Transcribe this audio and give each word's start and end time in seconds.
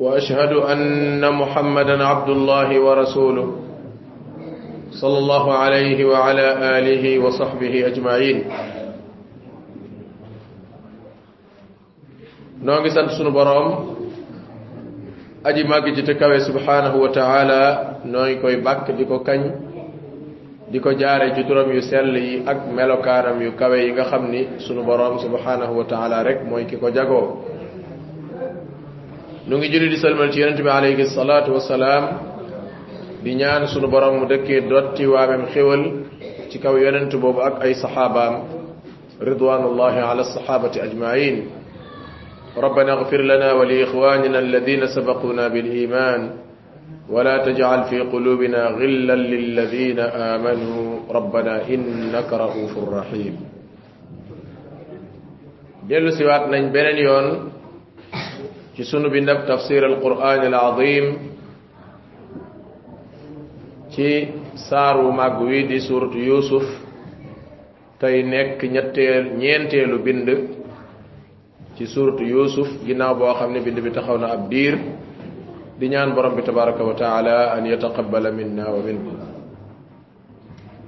وأشهد 0.00 0.52
أن 0.52 1.34
محمدا 1.34 2.04
عبد 2.04 2.28
الله 2.28 2.80
ورسوله 2.80 3.48
صلى 5.00 5.18
الله 5.18 5.44
عليه 5.52 6.04
وعلى 6.04 6.46
آله 6.78 7.04
وصحبه 7.18 7.86
أجمعين. 7.86 8.44
نوغي 12.62 12.90
سانت 12.90 13.10
سونو 13.16 13.30
بروم. 13.30 13.96
ادي 15.46 15.64
ماغي 15.64 15.90
جي 15.96 16.02
تكاوي 16.02 16.40
سبحانه 16.40 16.92
وتعالى. 16.96 17.62
نوي 18.04 18.34
كوي 18.40 18.56
باك 18.60 18.90
ديكو 18.90 19.18
كاني. 19.24 19.50
ديكو 20.72 20.92
جاري 20.92 21.30
جي 21.30 21.42
تورم 21.48 21.72
يو 21.72 21.80
سيل 21.80 22.16
يي 22.16 22.44
أك 22.50 22.68
ملوكارم 22.68 23.42
يو 23.42 23.52
كاوي 23.56 23.80
ييغا 23.80 24.04
خامني 24.12 24.60
سونو 24.60 24.82
بروم 24.84 25.18
سبحانه 25.24 25.70
وتعالى 25.72 26.16
رك 26.22 26.40
موي 26.44 26.64
كيكو 26.64 26.88
جاغو. 26.88 27.55
نغي 29.48 29.68
جولي 29.68 29.88
دي 29.88 29.96
سلمال 29.96 30.30
تي 30.30 30.40
يونس 30.40 30.60
بي 30.60 30.70
عليه 30.70 30.98
الصلاة 31.06 31.46
والسلام. 31.54 32.04
دي 33.22 33.34
نيان 33.34 33.66
سونو 33.66 33.86
بروم 33.86 34.18
مو 34.18 34.26
دكي 34.26 34.60
دوتي 34.60 35.06
وامم 35.06 35.46
خيول 35.54 35.82
تي 36.50 36.58
كاو 36.58 36.76
يونس 36.76 37.14
بوبو 37.14 37.40
اك 37.40 37.62
اي 37.62 37.74
صحابة. 37.74 38.26
رضوان 39.22 39.62
الله 39.70 39.94
على 40.10 40.20
الصحابة 40.26 40.74
أجمعين. 40.86 41.36
ربنا 42.56 42.92
اغفر 42.92 43.20
لنا 43.22 43.52
ولإخواننا 43.52 44.38
الذين 44.38 44.82
سبقونا 44.86 45.48
بالإيمان. 45.48 46.20
ولا 47.10 47.44
تجعل 47.46 47.84
في 47.84 47.98
قلوبنا 48.00 48.62
غلا 48.66 49.14
للذين 49.14 50.00
آمنوا. 50.34 50.86
ربنا 51.10 51.54
إنك 51.68 52.30
رؤوف 52.32 52.74
رحيم. 52.98 53.34
دلو 55.88 56.10
سيوات 56.10 56.50
نين 56.50 56.72
بنين 56.74 56.98
يون. 56.98 57.26
Ci 58.76 58.84
sunu 58.84 59.08
bi 59.08 59.20
ndab 59.24 59.46
tafsir 59.48 59.80
alquran 59.84 60.44
alazim 60.52 61.06
ci 63.92 64.28
saaru 64.68 65.08
màgg 65.12 65.40
wi 65.40 65.64
di 65.66 65.80
suratu 65.80 66.18
yusuf 66.20 66.64
tey 68.00 68.20
nekk 68.22 68.60
ñetteel 68.74 69.24
ñeenteelu 69.40 69.96
bind 70.04 70.28
ci 71.76 71.86
suratu 71.88 72.22
yusuf 72.24 72.68
ginnaaw 72.84 73.14
boo 73.16 73.32
xam 73.38 73.52
ne 73.52 73.60
bind 73.64 73.80
bi 73.80 73.90
taxaw 73.90 74.18
na 74.20 74.28
ab 74.36 74.48
diir 74.52 74.76
di 75.78 75.88
ñaan 75.88 76.12
borom 76.14 76.34
bi 76.36 76.42
tabaraka 76.42 76.84
wa 76.84 76.94
taala 76.94 77.52
an 77.56 77.64
yataqabbala 77.64 78.30
minna 78.32 78.68
wa 78.70 78.80
minkum 78.84 79.16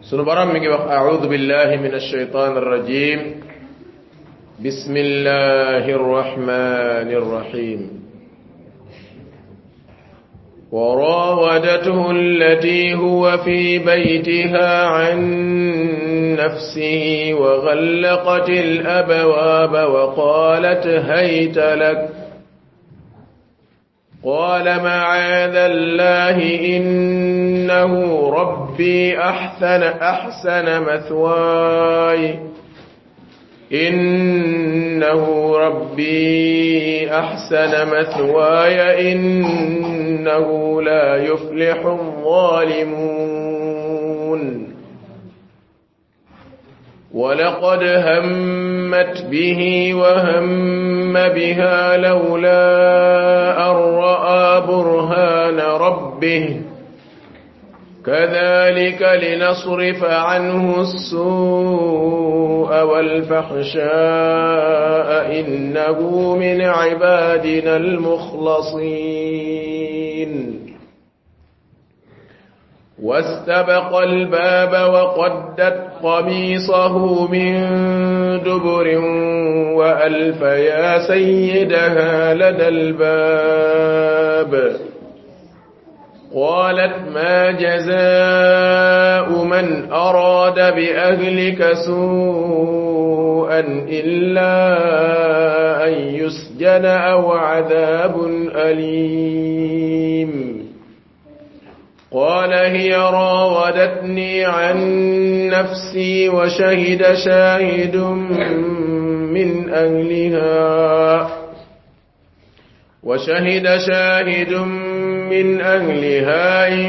sunu 0.04 0.24
borom 0.24 0.52
mi 0.52 0.58
ngi 0.60 0.68
wax 0.68 0.84
a'udhu 0.92 1.26
billahi 1.28 1.76
min 1.80 1.92
ash-shaytan 1.94 2.52
ar-rajim 2.60 3.20
بسم 4.64 4.96
الله 4.96 5.90
الرحمن 5.94 7.10
الرحيم. 7.14 7.90
وراودته 10.72 12.10
التي 12.10 12.94
هو 12.94 13.38
في 13.38 13.78
بيتها 13.78 14.86
عن 14.86 15.18
نفسه 16.38 17.30
وغلقت 17.34 18.48
الأبواب 18.48 19.90
وقالت 19.90 20.86
هيت 20.86 21.58
لك. 21.58 22.08
قال 24.24 24.64
معاذ 24.64 25.56
الله 25.56 26.66
إنه 26.76 28.22
ربي 28.30 29.18
أحسن 29.18 29.82
أحسن 29.82 30.82
مثواي. 30.82 32.47
إنه 33.72 35.52
ربي 35.58 37.10
أحسن 37.10 37.88
مثواي 37.88 39.12
إنه 39.12 40.82
لا 40.82 41.16
يفلح 41.16 41.86
الظالمون. 41.86 43.38
ولقد 47.14 47.82
همت 47.82 49.26
به 49.30 49.94
وهم 49.94 51.12
بها 51.12 51.96
لولا 51.96 53.70
أن 53.70 53.76
رأى 53.76 54.60
برهان 54.60 55.60
ربه. 55.60 56.67
كذلك 58.08 59.02
لنصرف 59.22 60.04
عنه 60.04 60.80
السوء 60.80 62.70
والفحشاء 62.82 63.88
إنه 65.40 66.00
من 66.36 66.60
عبادنا 66.62 67.76
المخلصين. 67.76 69.18
واستبق 73.02 73.96
الباب 73.96 74.72
وقدت 74.92 75.90
قميصه 76.02 77.26
من 77.28 77.54
دبر 78.42 78.98
وألف 79.78 80.42
يا 80.42 80.98
سيدها 81.08 82.34
لدى 82.34 82.68
الباب. 82.68 84.48
قالت 86.34 86.94
ما 87.14 87.50
جزاء 87.50 89.44
من 89.44 89.92
أراد 89.92 90.54
بأهلك 90.54 91.72
سوءا 91.86 93.60
إلا 93.88 94.54
أن 95.88 95.92
يسجن 95.92 96.84
أو 96.84 97.32
عذاب 97.32 98.26
أليم. 98.54 99.88
قال 102.12 102.52
هي 102.52 102.96
راودتني 102.96 104.44
عن 104.44 104.78
نفسي 105.48 106.28
وشهد 106.28 107.14
شاهد 107.14 107.96
من 109.32 109.70
أهلها 109.70 111.28
وشهد 113.02 113.78
شاهد 113.78 114.54
من 114.54 114.87
أهلها 115.60 116.68
إن 116.74 116.88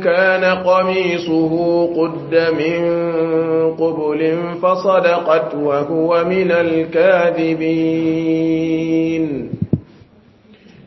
كان 0.00 0.44
قميصه 0.44 1.86
قد 1.96 2.34
من 2.58 2.80
قبل 3.74 4.36
فصدقت 4.62 5.54
وهو 5.54 6.24
من 6.24 6.50
الكاذبين. 6.50 8.00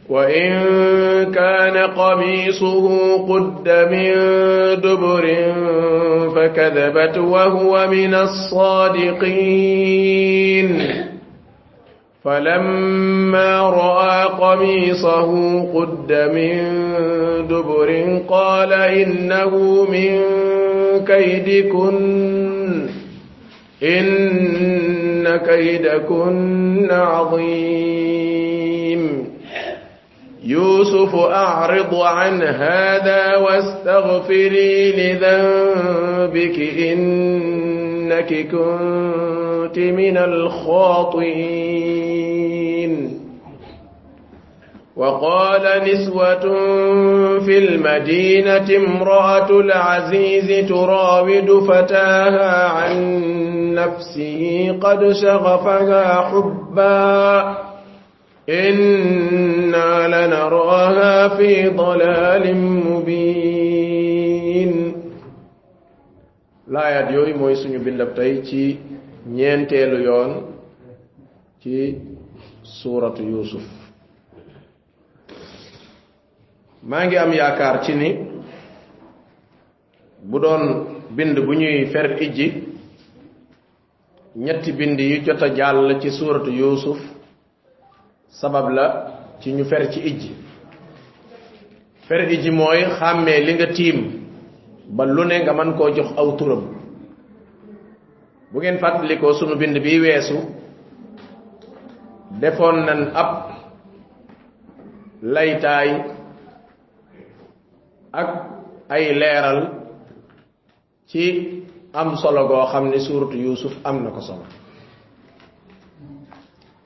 وإن 0.09 0.51
كان 1.31 1.77
قميصه 1.77 3.17
قد 3.17 3.69
من 3.91 4.13
دبر 4.81 5.53
فكذبت 6.35 7.17
وهو 7.17 7.87
من 7.87 8.13
الصادقين. 8.13 10.62
فلما 12.23 13.59
رأى 13.59 14.25
قميصه 14.25 15.61
قد 15.73 16.11
من 16.33 16.57
دبر 17.47 18.19
قال 18.29 18.73
إنه 18.73 19.83
من 19.91 20.21
كيدكن 21.05 22.87
إن 23.83 25.37
كيدكن 25.37 26.91
عظيم. 26.91 28.13
يوسف 30.45 31.15
أعرض 31.15 31.95
عن 31.95 32.41
هذا 32.41 33.37
واستغفري 33.37 34.91
لذنبك 34.91 36.59
إنك 38.13 38.47
كنت 38.51 39.79
من 39.79 40.17
الخاطئين. 40.17 41.53
وقال 44.95 45.81
نسوة 45.83 46.39
في 47.39 47.57
المدينة 47.57 48.77
امرأة 48.77 49.49
العزيز 49.59 50.69
تراود 50.69 51.51
فتاها 51.51 52.67
عن 52.69 52.95
نفسه 53.73 54.77
قد 54.81 55.11
شغفها 55.11 56.21
حبا. 56.21 57.73
inna 58.47 60.07
lanaraha 60.11 61.37
fi 61.37 61.71
dalalin 61.71 62.83
mubin 62.83 63.82
laayaat 66.73 67.11
yooyu 67.15 67.35
mooy 67.41 67.55
suñu 67.61 67.79
bindab 67.85 68.11
tey 68.17 68.33
ci 68.47 68.79
ñeenteelu 69.35 69.97
yoon 70.07 70.31
ci 71.61 71.73
suuratu 72.63 73.21
yusuf 73.23 73.63
maa 76.89 77.05
ngi 77.05 77.17
am 77.17 77.31
yaakaar 77.39 77.75
ci 77.85 77.93
ni 78.01 78.09
bu 80.29 80.39
doon 80.43 80.63
bind 81.15 81.37
bu 81.45 81.53
ñuy 81.61 81.85
fer 81.93 82.07
ijji 82.25 82.47
ñetti 84.45 84.71
bind 84.71 84.99
yi 84.99 85.21
jot 85.25 85.41
a 85.43 85.49
jàll 85.57 85.99
ci 86.01 86.09
suuratu 86.11 86.49
yusuf 86.51 86.99
sabab 88.39 88.67
la 88.77 88.85
ci 89.39 89.51
ñu 89.53 89.63
fer 89.65 89.91
ci 89.91 89.99
ijji. 89.99 90.31
Fer 92.07 92.31
ijji 92.31 92.51
mooy 92.51 92.81
xàmmee 92.97 93.39
li 93.45 93.53
nga 93.53 93.67
tiim. 93.77 94.22
Ba 94.95 95.05
lu 95.05 95.23
ne 95.25 95.41
nga 95.43 95.53
mën 95.53 95.73
koo 95.77 95.89
jox 95.95 96.09
aw 96.17 96.27
turam. 96.37 96.63
Bu 98.51 98.59
ngeen 98.59 98.77
fàttalikoo 98.79 99.33
sunu 99.33 99.55
bind 99.57 99.77
bi 99.83 99.99
weesu 99.99 100.37
defoon 102.41 102.77
nan 102.85 103.01
ab 103.21 103.29
laytaay 105.21 105.89
ak 108.13 108.29
ay 108.89 109.03
leeral 109.19 109.59
ci 111.09 111.23
am 111.93 112.15
solo 112.21 112.47
goo 112.47 112.65
xam 112.71 112.89
ne 112.89 112.99
suuratu 112.99 113.37
yusuf 113.37 113.73
am 113.83 114.03
na 114.03 114.09
ko 114.11 114.21
solo. 114.21 114.45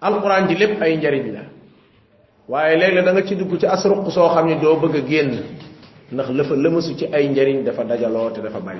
Alquran 0.01 0.48
ji 0.48 0.56
lépp 0.56 0.81
ay 0.81 0.98
njariñ 0.98 1.27
la 1.36 1.42
waaye 2.48 2.77
léeg-la 2.77 3.01
da 3.01 3.12
nga 3.12 3.24
ci 3.27 3.36
dugg 3.36 3.57
ci 3.60 3.65
asruq 3.65 4.07
soo 4.12 4.30
xam 4.30 4.48
ne 4.48 4.56
doo 4.62 4.75
bëgg 4.80 4.95
a 4.95 5.01
génn 5.10 5.31
ndax 6.12 6.30
lëfa 6.30 6.56
lëmasu 6.56 6.95
ci 6.98 7.06
ay 7.12 7.27
njariñ 7.30 7.63
dafa 7.63 7.83
dajaloo 7.83 8.30
te 8.31 8.42
dafa 8.42 8.59
bari 8.59 8.80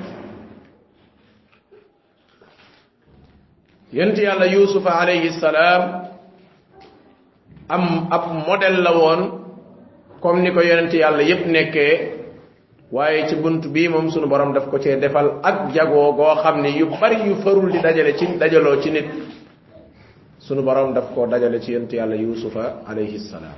yent 3.94 4.18
yàlla 4.18 4.46
yusufa 4.48 4.92
alayhi 5.00 5.32
salaam 5.40 5.84
am 7.70 8.08
ab 8.12 8.24
modèle 8.48 8.82
la 8.82 8.92
woon 8.92 9.22
comme 10.22 10.42
ni 10.42 10.52
ko 10.54 10.62
yonent 10.62 10.94
yàlla 10.94 11.24
yépp 11.24 11.46
nekkee 11.48 11.94
waaye 12.92 13.28
ci 13.28 13.36
bunt 13.36 13.64
bii 13.68 13.88
moom 13.90 14.10
sunu 14.12 14.28
borom 14.28 14.54
daf 14.54 14.70
ko 14.70 14.80
cee 14.80 14.96
defal 15.00 15.40
ak 15.44 15.74
jagoo 15.74 16.14
goo 16.16 16.36
xam 16.44 16.62
ne 16.62 16.70
yu 16.80 16.88
bari 17.00 17.28
yu 17.28 17.36
farul 17.44 17.72
di 17.72 17.80
dajale 17.82 18.16
ci 18.18 18.26
dajaloo 18.40 18.82
ci 18.82 18.90
nit 18.92 19.06
sunu 20.40 20.62
borom 20.64 20.94
daf 20.94 21.14
koo 21.14 21.28
dajale 21.28 21.60
ci 21.62 21.72
yent 21.74 21.92
yàlla 21.92 22.16
yusufa 22.16 22.84
alayhi 22.88 23.20
salaam 23.20 23.56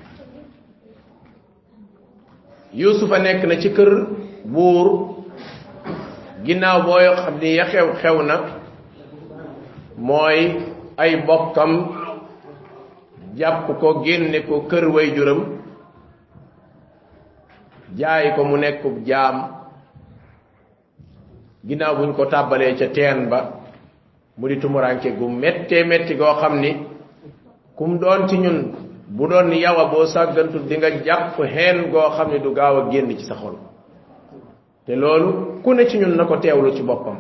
yusufa 2.74 3.18
nekk 3.20 3.44
na 3.46 3.56
ci 3.62 3.70
kër 3.74 3.92
buur. 4.46 4.88
Ginnaaw 6.46 6.82
boo 6.86 7.16
xam 7.16 7.36
ni 7.42 7.56
ya 7.56 7.66
xew 7.66 7.88
xew 8.02 8.22
na 8.24 8.36
mooy 9.98 10.40
ay 10.98 11.24
bokkam 11.28 11.72
jàpp 13.38 13.68
ko 13.80 14.04
génne 14.04 14.40
ko 14.48 14.62
kër 14.70 14.86
way 14.88 15.12
juram 15.16 15.42
jaay 17.98 18.36
ko 18.36 18.44
mu 18.44 18.58
nekk 18.58 18.84
jaam. 19.06 19.36
Ginnaaw 21.68 21.96
buñ 21.98 22.14
ko 22.16 22.26
tàbbalee 22.26 22.76
ca 22.80 22.88
teen 22.96 23.30
ba 23.30 23.40
mu 24.38 24.48
di 24.48 24.56
tumuranke 24.60 25.12
gu 25.18 25.28
méttee 25.28 25.84
métti 25.84 26.16
goo 26.16 26.34
xam 26.40 26.60
ni 26.62 26.72
kum 27.76 28.00
doon 28.00 28.28
ci 28.28 28.38
ñun 28.38 28.89
bu 29.10 29.28
doon 29.28 29.52
yawa 29.52 29.86
boo 29.92 30.06
sàggantu 30.06 30.60
di 30.70 30.76
nga 30.78 30.90
jàpp 31.06 31.36
xeen 31.38 31.90
goo 31.92 32.10
xam 32.16 32.32
ne 32.32 32.40
du 32.40 32.54
gaaw 32.54 32.76
a 32.78 32.90
génn 32.92 33.10
ci 33.18 33.26
sa 33.26 33.36
xol. 33.36 33.56
Te 34.86 34.96
loolu 34.96 35.62
ku 35.64 35.74
ne 35.74 35.88
ci 35.90 35.98
ñun 35.98 36.16
na 36.16 36.26
ko 36.26 36.38
teewlu 36.38 36.76
ci 36.76 36.84
boppam. 36.84 37.18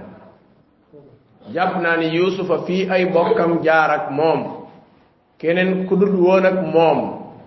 Jàpp 1.53 1.81
naa 1.81 1.97
ni 1.97 2.07
yuusufa 2.15 2.57
fii 2.65 2.89
ay 2.89 3.05
bokkam 3.13 3.61
jaar 3.63 3.89
ak 3.91 4.11
moom. 4.11 4.41
Keneen 5.39 5.87
ku 5.87 5.95
dul 5.95 6.15
woon 6.15 6.45
ak 6.45 6.57
moom 6.73 6.99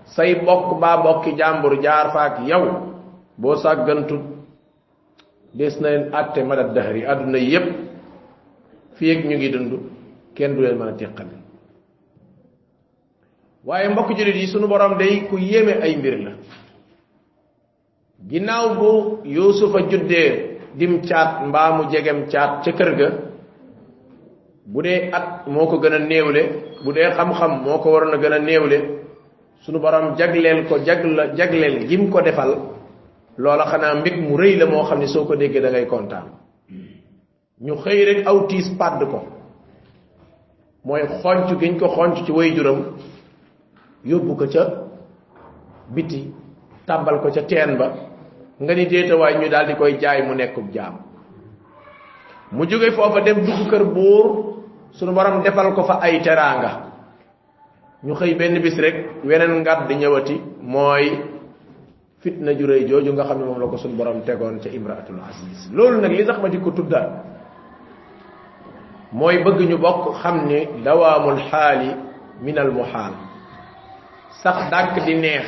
say 0.04 0.34
bokk 0.44 0.80
baa 0.80 1.02
bokki 1.02 1.36
jàmbur 1.38 1.80
jaar 1.82 2.10
fa 2.12 2.20
ak 2.24 2.36
yow 2.48 2.64
boo 3.38 3.56
sàggantu 3.56 4.16
des 5.54 5.74
na 5.80 5.88
leen 5.90 6.04
àtte 6.14 6.40
madat 6.44 6.72
dahri 6.74 7.04
àdduna 7.06 7.38
yépp 7.38 7.66
fii 8.96 9.10
ak 9.16 9.24
ñu 9.24 9.36
ngi 9.36 9.50
dund 9.50 9.72
kenn 10.34 10.54
du 10.54 10.60
leen 10.62 10.78
mën 10.78 10.88
a 10.88 10.92
teqale 10.92 11.36
waaye 13.64 13.88
mbokk 13.88 14.16
jullit 14.16 14.36
yi 14.36 14.46
sunu 14.46 14.66
borom 14.68 14.98
day 14.98 15.26
ku 15.28 15.36
yéeme 15.38 15.72
ay 15.82 15.96
mbir 15.96 16.18
la. 16.24 16.30
Ginnaaw 18.28 18.74
bu 18.78 19.18
yuusufa 19.24 19.78
juddee 19.90 20.58
dim 20.78 21.00
caat 21.08 21.46
mbaa 21.46 21.76
mu 21.76 21.90
jegem 21.90 22.26
caat 22.30 22.64
ca 22.64 22.72
kër 22.72 22.90
ga 22.98 23.08
bu 24.66 24.82
dee 24.82 25.10
at 25.12 25.46
moo 25.46 25.66
ko 25.66 25.76
gën 25.78 25.92
a 25.94 25.98
néewle 25.98 26.42
bu 26.84 26.92
dee 26.92 27.10
xam-xam 27.16 27.62
moo 27.64 27.78
ko 27.78 27.90
waroon 27.92 28.14
a 28.14 28.18
gën 28.18 28.32
a 28.32 28.38
néewle 28.38 28.78
sunu 29.64 29.78
borom 29.78 30.16
jagleel 30.18 30.66
ko 30.68 30.78
jagla 30.86 31.34
jagleel 31.36 31.86
gim 31.88 32.10
ko 32.10 32.20
defal 32.22 32.52
loola 33.38 33.64
xanaa 33.66 33.94
mbég 34.00 34.16
mu 34.28 34.36
rëy 34.36 34.56
la 34.56 34.66
moo 34.66 34.84
xam 34.84 34.98
ne 35.00 35.06
soo 35.06 35.24
ko 35.24 35.34
déggee 35.36 35.60
da 35.60 35.70
ngay 35.70 35.86
kontaan. 35.86 36.26
Ñu 37.60 37.74
xëy 37.76 38.04
rek 38.04 38.26
aw 38.26 38.46
tiis 38.48 38.68
pàdd 38.78 39.00
ko. 39.10 39.20
Mooy 40.84 41.02
xonc 41.22 41.58
giñ 41.60 41.78
ko 41.78 41.88
xonc 41.88 42.24
ci 42.26 42.32
way 42.32 42.54
juram 42.56 42.96
yóbbu 44.04 44.32
ko 44.36 44.46
ca 44.46 44.64
biti 45.94 46.32
tàbbal 46.86 47.20
ko 47.22 47.30
ca 47.30 47.42
teen 47.46 47.76
ba. 47.78 47.88
Nga 48.62 48.72
ni 48.74 48.86
déetawaay 48.86 49.34
ñu 49.38 49.48
daal 49.48 49.66
di 49.66 49.74
koy 49.74 49.98
jaay 49.98 50.22
mu 50.22 50.34
nekkub 50.34 50.70
jaam. 50.72 50.98
Mu 52.52 52.64
jóge 52.68 52.90
foofa 52.92 53.20
dem 53.20 53.42
dugg 53.42 53.70
kër 53.70 53.84
buur 53.84 54.26
sunu 54.92 55.12
borom 55.12 55.42
defal 55.42 55.74
ko 55.74 55.82
fa 55.84 55.98
ay 56.02 56.20
teraanga. 56.22 56.92
Ñu 58.04 58.14
xëy 58.14 58.34
benn 58.34 58.60
bis 58.60 58.76
rek 58.78 59.24
weneen 59.24 59.60
ngat 59.62 59.86
di 59.88 59.94
ñëwati 59.94 60.36
mooy 60.60 61.06
fitna 62.22 62.52
ju 62.54 62.66
rëy 62.66 62.86
jooju 62.86 63.12
nga 63.12 63.24
xam 63.24 63.38
ne 63.38 63.44
moom 63.44 63.58
la 63.60 63.66
ko 63.66 63.76
sunu 63.76 63.96
borom 63.96 64.22
tegoon 64.22 64.60
ca 64.62 64.68
imraatul 64.68 65.18
aziz. 65.22 65.70
Loolu 65.72 66.00
nag 66.00 66.12
li 66.12 66.24
tax 66.24 66.38
ma 66.42 66.48
di 66.48 66.58
ko 66.60 66.70
tuddaat 66.70 67.10
mooy 69.12 69.42
bëgg 69.44 69.60
ñu 69.68 69.76
bokk 69.78 70.14
xam 70.22 70.46
ni 70.46 70.82
dawaamul 70.84 71.40
xaali 71.50 71.90
min 72.42 72.58
al 72.58 72.70
muhaal 72.70 73.12
sax 74.42 74.70
dàkk 74.70 75.04
di 75.04 75.14
neex 75.14 75.46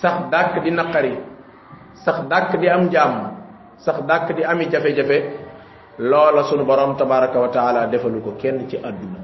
sax 0.00 0.30
dàkk 0.30 0.62
di 0.64 0.70
naqari. 0.70 1.14
Sax 2.04 2.26
dàkk 2.30 2.56
di 2.60 2.68
am 2.68 2.88
jàmm 2.90 3.14
sax 3.78 3.98
dàkk 4.08 4.32
di 4.36 4.42
ami 4.44 4.68
jafe-jafe. 4.70 5.18
Loola 5.98 6.42
sunu 6.48 6.64
borom 6.64 6.96
tabaraka 6.96 7.38
wa 7.40 7.48
taala 7.48 7.86
defalu 7.86 8.20
ko 8.22 8.32
kenn 8.40 8.68
ci 8.68 8.76
àdduna 8.76 9.20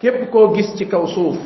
képp 0.00 0.30
koo 0.30 0.52
gis 0.54 0.74
ci 0.76 0.86
kaw 0.88 1.06
suuf 1.06 1.36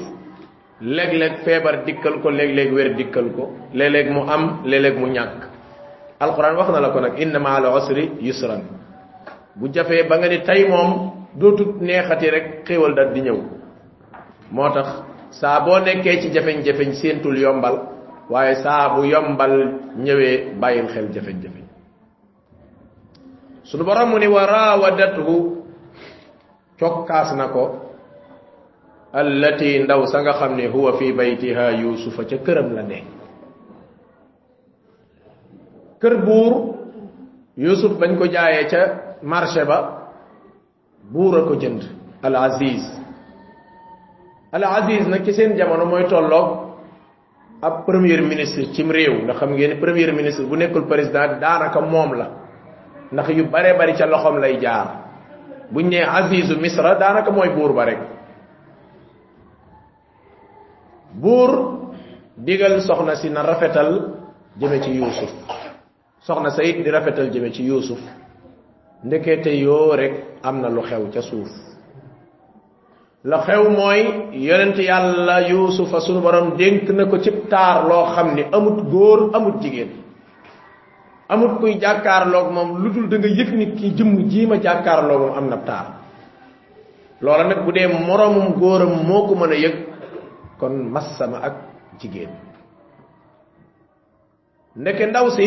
léeg-léeg 0.81 1.43
feebar 1.45 1.85
dikkal 1.85 2.21
ko 2.23 2.31
léeg-léeg 2.31 2.73
wér 2.73 2.95
dikkal 2.97 3.31
ko 3.37 3.51
léeg-léeg 3.75 4.11
mu 4.11 4.23
am 4.31 4.61
léeg-léeg 4.65 4.99
mu 4.99 5.07
ñàkk. 5.07 5.39
Alquran 6.21 6.57
wax 6.57 6.69
na 6.71 6.81
la 6.81 6.91
ko 6.91 7.01
nag 7.01 7.19
inna 7.19 7.39
ma 7.39 7.55
al 7.57 7.65
usri 7.77 8.11
yusran. 8.21 8.63
Bu 9.55 9.69
jafee 9.73 10.07
ba 10.09 10.19
nga 10.19 10.29
ni 10.29 10.41
tey 10.43 10.69
moom 10.69 10.91
dootut 11.35 11.81
neexati 11.81 12.31
rek 12.31 12.47
xéewal 12.67 12.95
dat 12.95 13.13
di 13.15 13.21
ñëw. 13.23 13.39
Moo 14.51 14.71
tax 14.71 14.89
saa 15.41 15.61
boo 15.65 15.79
nekkee 15.81 16.21
ci 16.23 16.29
jafeñ-jafeñ 16.35 16.93
séentul 17.01 17.37
yombal 17.39 17.77
waaye 18.31 18.55
saa 18.63 18.95
bu 18.95 19.05
yombal 19.05 19.55
ñëwee 20.05 20.55
bàyyil 20.61 20.89
xel 20.95 21.09
jafeñ-jafeñ 21.15 21.65
sunu 23.65 23.85
borom 23.85 24.11
mu 24.11 24.19
ni 24.19 24.27
wa 24.29 24.47
raawadathu 24.47 25.65
cokkaas 26.79 27.33
na 27.37 27.49
ko 27.49 27.65
allati 29.13 29.79
ndaw 29.85 30.03
sa 30.11 30.21
nga 30.23 30.33
xam 30.39 30.53
ne 30.57 30.67
huwa 30.69 30.99
fi 30.99 31.13
baytiha 31.13 31.71
yusufa 31.83 32.25
ca 32.27 32.37
këram 32.45 32.75
la 32.75 32.83
ne. 32.83 32.99
Kër 36.03 36.15
buur 36.27 36.53
yusuf 37.57 37.93
bañ 37.99 38.19
ko 38.19 38.27
jaayee 38.27 38.67
ca 38.69 38.81
marché 39.23 39.65
ba 39.65 39.79
buur 41.13 41.39
a 41.39 41.43
ko 41.49 41.55
jënd 41.57 41.83
al 42.23 42.35
aziz 42.37 42.83
al 44.55 44.63
aziz 44.65 45.07
nag 45.11 45.25
ci 45.25 45.33
seen 45.35 45.57
jamono 45.59 45.85
mooy 45.85 46.07
tolloog 46.07 46.49
ab 47.61 47.85
premier 47.87 48.21
ministre 48.23 48.71
cim 48.75 48.91
réew 48.91 49.23
ndax 49.25 49.37
xam 49.39 49.51
ngeen 49.55 49.81
premier 49.81 50.13
ministre 50.15 50.45
bu 50.47 50.55
nekkul 50.57 50.87
président 50.87 51.41
daanaka 51.41 51.81
moom 51.81 52.11
la 52.15 52.27
ndax 53.13 53.29
yu 53.35 53.45
bare 53.51 53.75
bari 53.79 53.95
ca 53.99 54.07
loxoom 54.07 54.39
lay 54.39 54.59
jaar 54.61 54.87
buñ 55.73 55.89
nee 55.89 56.05
azizu 56.07 56.55
misra 56.61 56.95
daanaka 56.95 57.31
mooy 57.31 57.49
buur 57.51 57.73
ba 57.75 57.85
rek 57.85 57.99
buur 61.15 61.51
digal 62.37 62.81
soxna 62.83 63.15
si 63.17 63.29
na 63.31 63.43
rafetal 63.43 63.91
jëme 64.61 64.81
ci 64.83 64.91
yuusuf 64.91 65.31
soxna 66.21 66.51
sa 66.51 66.63
it 66.63 66.83
di 66.83 66.91
rafetal 66.91 67.31
jëme 67.31 67.51
ci 67.53 67.63
yuusuf 67.65 67.99
ndekete 69.05 69.51
yoo 69.59 69.95
rek 69.97 70.15
am 70.43 70.61
na 70.61 70.69
lu 70.69 70.83
xew 70.83 71.11
ca 71.13 71.21
suuf 71.23 71.51
la 73.25 73.39
xew 73.47 73.69
mooy 73.71 74.01
yonent 74.47 74.77
yàlla 74.79 75.49
yuusufa 75.49 76.01
sunu 76.01 76.21
borom 76.21 76.57
dénk 76.59 76.89
na 76.91 77.05
ko 77.07 77.19
cib 77.25 77.49
taar 77.49 77.87
loo 77.89 78.05
xam 78.15 78.35
ni 78.35 78.43
amut 78.53 78.79
góor 78.93 79.31
amut 79.37 79.63
jigéen. 79.63 79.91
Amut 81.29 81.59
kuy 81.61 81.79
jàkkaarloog 81.81 82.53
moom 82.53 82.71
lu 82.85 82.91
dul 82.93 83.09
da 83.09 83.17
nga 83.19 83.29
yëg 83.29 83.51
ni 83.57 83.67
ki 83.77 83.95
jëmm 83.97 84.29
jiima 84.31 84.57
jàkkaarloog 84.61 85.21
moom 85.21 85.37
am 85.39 85.49
na 85.49 85.57
taar. 85.57 85.87
Loola 87.21 87.45
nag 87.45 87.65
bu 87.65 87.73
dee 87.73 87.87
moromum 87.89 88.53
góoram 88.61 88.93
moo 89.09 89.27
ko 89.29 89.35
mën 89.35 89.53
a 89.53 89.57
yëg 89.65 89.75
kon 90.59 90.75
massama 90.93 91.39
ak 91.49 91.55
jigéen. 92.01 92.31
Ndeke 94.77 95.07
ndaw 95.07 95.31
si 95.31 95.47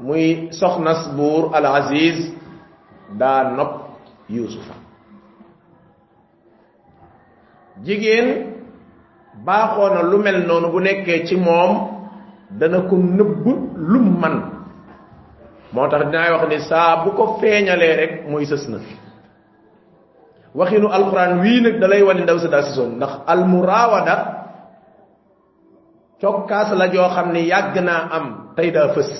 muy 0.00 0.48
soxnas 0.52 1.10
buur 1.16 1.50
al 1.56 1.66
aziz 1.66 2.30
daa 3.18 3.50
nopp 3.56 3.72
yuusufa 4.30 4.83
jigéen 7.82 8.54
baaxoo 9.44 9.88
na 9.94 10.02
lu 10.02 10.18
mel 10.22 10.46
noonu 10.46 10.68
bu 10.70 10.78
nekkee 10.80 11.26
ci 11.26 11.36
moom 11.36 11.72
dana 12.50 12.86
ko 12.88 12.94
nëbb 12.96 13.44
lum 13.76 14.06
man. 14.20 14.36
Moo 15.74 15.88
tax 15.90 16.06
dinaay 16.06 16.30
wax 16.38 16.44
ni 16.48 16.58
saa 16.70 17.02
bu 17.04 17.10
ko 17.18 17.38
feeñalee 17.42 17.94
rek 17.98 18.12
mooy 18.30 18.46
sës 18.46 18.68
na 18.70 18.78
waxinu 20.54 20.86
alquran 20.88 21.40
wii 21.42 21.60
nag 21.66 21.76
dalay 21.82 22.02
wane 22.06 22.22
ndaw 22.22 22.38
si 22.38 22.48
daa 22.48 22.62
sisoon 22.62 22.94
ndax 22.96 23.12
almurawada 23.26 24.14
cokkaas 26.22 26.70
la 26.78 26.86
joo 26.94 27.08
xam 27.10 27.32
ne 27.34 27.40
yàgg 27.42 27.74
naa 27.82 28.02
am 28.16 28.26
tey 28.56 28.70
daa 28.70 28.94
fës. 28.94 29.10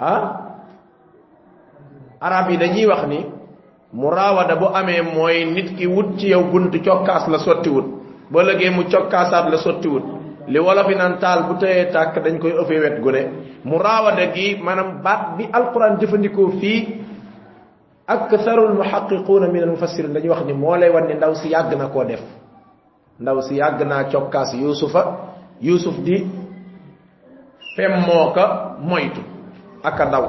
Ah? 0.00 0.22
Arab 2.20 2.50
yi 2.50 2.56
dañuy 2.56 2.86
wax 2.88 3.02
ni 3.08 3.18
murawada 3.92 4.56
bu 4.56 4.66
amee 4.74 5.02
mooy 5.02 5.44
nit 5.44 5.76
ki 5.76 5.86
wut 5.86 6.18
ci 6.18 6.28
yow 6.28 6.42
bunt 6.50 6.70
cokkaas 6.84 7.28
la 7.28 7.38
sotti 7.38 7.68
wut. 7.70 7.86
Ba 8.30 8.42
lëgee 8.42 8.70
mu 8.70 8.84
cokkaasaat 8.90 9.50
la 9.50 9.56
sotti 9.58 9.88
wut. 9.88 10.04
Li 10.46 10.58
wala 10.58 10.84
fi 10.84 10.94
naan 10.94 11.18
taal 11.18 11.42
bu 11.48 11.54
tëyee 11.58 11.90
tàkk 11.92 12.22
dañ 12.24 12.38
koy 12.38 12.52
ëffee 12.52 12.80
wet 12.80 13.00
gu 13.00 13.10
ne. 13.10 13.22
Murawada 13.64 14.26
gi 14.34 14.56
maanaam 14.62 15.02
baat 15.02 15.36
bi 15.36 15.48
alquran 15.52 15.98
jëfandikoo 16.00 16.50
fii 16.60 17.00
aktharul 18.06 18.74
muhaqiquuna 18.74 19.48
min 19.48 19.62
al 19.62 19.70
mufassirin 19.70 20.12
dañuy 20.12 20.28
wax 20.30 20.44
ni 20.46 20.52
moo 20.52 20.76
lay 20.76 20.90
wan 20.90 21.06
ni 21.08 21.14
ndaw 21.14 21.34
si 21.34 21.48
yàgg 21.50 21.74
na 21.78 21.86
koo 21.86 22.04
def. 22.04 22.20
Ndaw 23.20 23.40
si 23.42 23.54
yàgg 23.56 23.82
naa 23.86 24.04
cokkaas 24.04 24.54
yuusufa. 24.54 25.02
Yuusuf 25.60 25.96
di 25.98 26.26
fem 27.76 27.92
moo 28.06 28.32
ka 28.32 28.76
moytu. 28.80 29.20
Ak 29.82 30.00
a 30.00 30.06
daw 30.06 30.24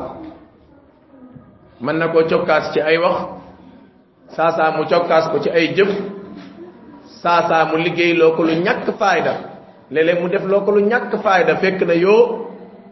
mën 1.81 1.97
na 1.97 2.07
koo 2.07 2.23
cokkaas 2.29 2.73
ci 2.73 2.79
ay 2.81 2.97
wax 2.97 3.15
saasaa 4.35 4.71
mu 4.77 4.83
cokkaas 4.91 5.25
ko 5.31 5.37
ci 5.43 5.49
ay 5.49 5.73
jëf 5.75 5.89
saasaa 7.21 7.65
mu 7.69 7.77
liggéey 7.77 8.13
loo 8.17 8.31
ko 8.35 8.43
lu 8.43 8.53
ñàkk 8.65 8.87
faayda 8.99 9.33
léeg-léeg 9.91 10.17
mu 10.21 10.27
def 10.29 10.43
loo 10.45 10.61
ko 10.65 10.71
lu 10.71 10.81
ñàkk 10.91 11.11
faayda 11.23 11.55
fekk 11.61 11.81
na 11.87 11.93
yoo 11.93 12.47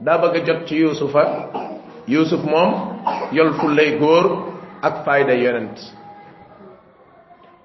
daa 0.06 0.18
bëgg 0.22 0.46
jot 0.48 0.60
ci 0.68 0.76
yuusufa 0.84 1.24
yuusuf 2.08 2.44
moom 2.44 2.72
yol 3.32 3.54
fu 3.60 3.68
lay 3.68 3.98
góor 4.00 4.26
ak 4.82 5.04
fayda 5.06 5.34
yonent 5.36 5.78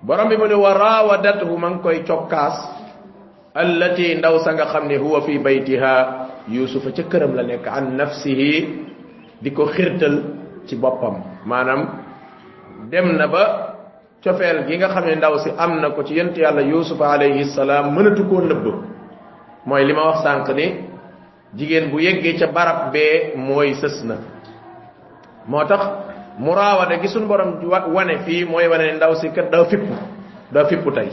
borom 0.02 0.28
bi 0.28 0.37
mu 0.37 0.47
ne 0.47 0.54
wa 0.54 0.73
raawadathu 0.75 1.49
ma 1.59 1.69
ngi 1.71 1.81
koy 1.83 1.99
cokkaas 2.04 2.57
allati 3.54 4.14
ndaw 4.19 4.38
sa 4.45 4.52
nga 4.52 4.66
xam 4.66 4.87
ne 4.90 4.97
huwa 4.99 5.23
fi 5.23 5.38
baytiha 5.38 5.95
yusufa 6.50 6.90
ca 6.93 7.02
këram 7.09 7.33
la 7.38 7.43
nekk 7.43 7.64
an 7.66 7.97
nafsihi 7.97 8.52
di 9.43 9.50
ko 9.52 9.66
xirtal 9.71 10.16
ci 10.66 10.76
boppam. 10.76 11.23
Maanaam 11.47 11.81
dem 12.90 13.16
na 13.16 13.26
ba 13.28 13.45
cofeel 14.25 14.64
gi 14.66 14.76
nga 14.78 14.88
xam 14.88 15.04
ne 15.04 15.14
ndaw 15.16 15.35
si 15.45 15.50
am 15.59 15.81
na 15.81 15.90
ko 15.90 16.02
ci 16.02 16.14
yent 16.14 16.33
yàlla 16.37 16.62
yusufa 16.62 17.12
alayhi 17.12 17.45
salaam 17.45 17.93
mënatu 17.95 18.25
koo 18.28 18.40
nëbb. 18.40 18.66
Mooy 19.66 19.85
li 19.85 19.93
ma 19.93 20.04
wax 20.09 20.23
sànq 20.25 20.49
ni 20.57 20.66
jigéen 21.57 21.90
bu 21.90 21.99
yeggee 22.00 22.38
ca 22.38 22.47
barab 22.47 22.93
bee 22.93 23.33
mooy 23.37 23.75
sës 23.75 24.02
na. 24.04 24.16
Moo 25.47 25.64
tax 25.64 25.81
muraawada 26.38 26.97
gi 27.02 27.09
suñ 27.09 27.26
borom 27.28 27.61
wane 27.95 28.19
fii 28.25 28.45
mooy 28.45 28.66
wane 28.69 28.85
ne 28.87 28.93
ndaw 28.97 29.14
si 29.21 29.28
kat 29.31 29.50
daa 29.52 29.64
fippu 29.64 29.95
daa 30.52 30.64
fippu 30.64 30.90
tey. 30.90 31.09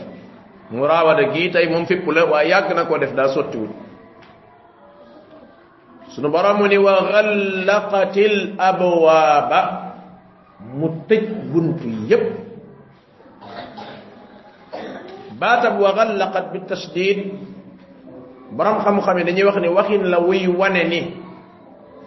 Muraawada 0.71 1.23
gii 1.33 1.51
tey 1.51 1.67
moom 1.69 1.85
fippu 1.85 2.11
la 2.11 2.25
waaye 2.25 2.49
yàgg 2.49 2.73
na 2.75 2.85
koo 2.85 2.97
def 2.97 3.13
daa 3.13 3.27
sottiwul. 3.27 3.69
Sunu 6.15 6.29
borom 6.31 6.57
mu 6.59 6.67
ni 6.67 6.77
wa 6.77 6.95
xallaqatil 7.11 8.55
abwaaba 8.57 9.59
mu 10.75 10.87
tëj 11.07 11.23
buntu 11.51 11.87
yépp 12.09 12.40
baatab 15.41 15.81
wa 15.81 15.89
xallaqat 15.97 16.45
bi 16.53 16.59
tashdid 16.69 17.17
borom 18.53 18.77
xam-xam 18.85 19.17
yi 19.17 19.23
dañuy 19.25 19.45
wax 19.49 19.57
ni 19.61 19.69
waxin 19.77 20.03
la 20.13 20.19
wuy 20.21 20.45
wane 20.47 20.83
ni. 20.93 21.01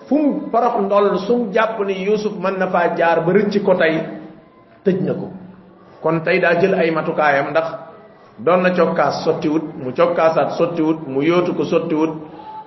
Fu 0.06 0.14
mu 0.20 0.50
parox 0.52 0.74
ndoll 0.84 1.18
sum 1.26 1.50
jàpp 1.52 1.80
ni 1.86 2.04
yusuf 2.06 2.32
mën 2.42 2.54
na 2.58 2.66
faa 2.68 2.94
jaar 2.96 3.18
ba 3.24 3.30
rëcc 3.32 3.54
ko 3.66 3.72
tey 3.74 3.94
tëj 4.84 4.98
na 5.06 5.12
ko 5.20 5.26
kon 6.02 6.20
tey 6.24 6.38
daa 6.40 6.54
jël 6.60 6.74
ay 6.74 6.90
matukaayam 6.92 7.50
ndax 7.50 7.68
doon 8.44 8.60
na 8.62 8.70
cokkaas 8.76 9.24
sottiwut 9.24 9.64
mu 9.82 9.90
cokkaasaat 9.96 10.50
sottiwut 10.58 10.98
mu 11.08 11.22
yóotu 11.24 11.54
ko 11.56 11.64
sottiwut 11.64 12.12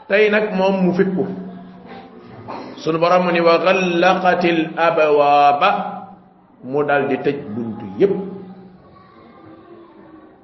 tey 0.09 0.29
nag 0.33 0.45
moom 0.57 0.75
mu 0.86 0.91
fippu 0.97 1.24
sunu 2.81 2.97
borom 3.00 3.29
ni 3.31 3.39
wa 3.41 3.55
xallaqatil 3.65 4.59
abwaaba. 4.77 5.69
Mu 6.63 6.81
dal 6.83 7.05
di 7.07 7.17
tëj 7.21 7.38
buntu 7.53 7.86
yépp 8.01 8.13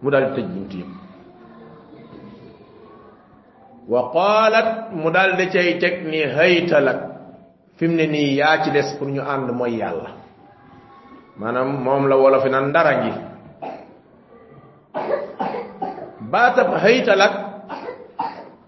mu 0.03 0.09
dal 0.11 0.35
buntu 0.35 0.77
yépp 0.83 0.91
wa 3.87 4.01
qalat 4.11 4.91
mu 4.91 5.09
dal 5.11 5.35
di 5.39 5.47
cay 5.51 5.79
teg 5.79 6.03
ni 6.07 6.23
haytalak 6.23 6.99
fi 7.75 7.87
mu 7.87 7.95
ne 7.95 8.05
nii 8.07 8.35
yaa 8.39 8.63
ci 8.63 8.69
des 8.71 8.95
pour 8.99 9.07
ñu 9.07 9.21
ànd 9.21 9.49
mooy 9.51 9.77
yàlla. 9.81 10.11
Maanaam 11.39 11.81
moom 11.83 12.05
la 12.07 12.15
wolofi 12.15 12.49
nan 12.49 12.69
ndara 12.69 12.91
ngi. 13.01 13.11
Baatab 16.31 16.69
haytalak 16.83 17.33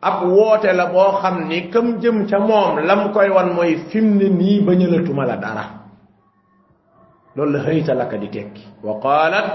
ab 0.02 0.18
woote 0.30 0.74
la 0.74 0.86
boo 0.90 1.12
xam 1.22 1.48
ni 1.48 1.70
kam 1.70 2.00
jëm 2.02 2.26
ca 2.30 2.40
moom 2.40 2.80
lam 2.88 3.14
koy 3.14 3.30
wan 3.30 3.54
mooy 3.54 3.76
fi 3.90 4.02
mu 4.02 4.16
ne 4.20 4.28
nii 4.30 4.62
bañalatuma 4.66 5.26
la 5.26 5.36
dara. 5.38 5.66
Loolu 7.36 7.52
la 7.54 7.60
haytalaka 7.70 8.18
di 8.18 8.28
tekki. 8.30 8.64
Wa 8.84 8.98
qalat 9.00 9.48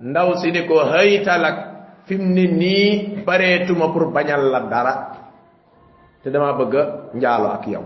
ndaw 0.00 0.34
si 0.42 0.50
ni 0.50 0.66
ko 0.66 0.78
haytalak 0.90 1.56
fi 2.06 2.16
mu 2.18 2.34
ne 2.34 2.44
nii 2.46 3.22
bareetuma 3.24 3.88
pour 3.92 4.12
bañal 4.12 4.50
la 4.50 4.60
dara. 4.68 4.94
Te 6.22 6.30
dama 6.30 6.52
bëgg 6.58 6.74
njaalo 7.14 7.48
ak 7.52 7.66
yow 7.68 7.84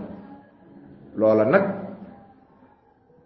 loola 1.19 1.43
nag 1.45 1.65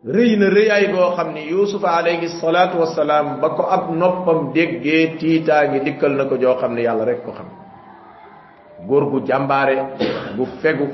rëy 0.06 0.36
na 0.38 0.48
rëyaay 0.50 0.86
goo 0.92 1.14
xam 1.16 1.34
ni 1.34 1.48
yusufa 1.54 1.88
alayhi 1.98 2.28
salaatu 2.42 2.80
wasalaam 2.82 3.40
ba 3.42 3.50
ko 3.56 3.64
ab 3.70 3.90
noppam 3.94 4.52
déggee 4.54 5.16
tiitaa 5.20 5.68
ngi 5.70 5.80
dikkal 5.86 6.12
na 6.18 6.26
ko 6.26 6.36
joo 6.38 6.58
xam 6.60 6.74
ne 6.74 6.82
yàlla 6.82 7.06
rek 7.06 7.24
ko 7.26 7.32
xam. 7.32 7.46
Góor 8.88 9.06
gu 9.12 9.22
jàmbaare 9.28 9.76
gu 10.36 10.46
fegu 10.62 10.88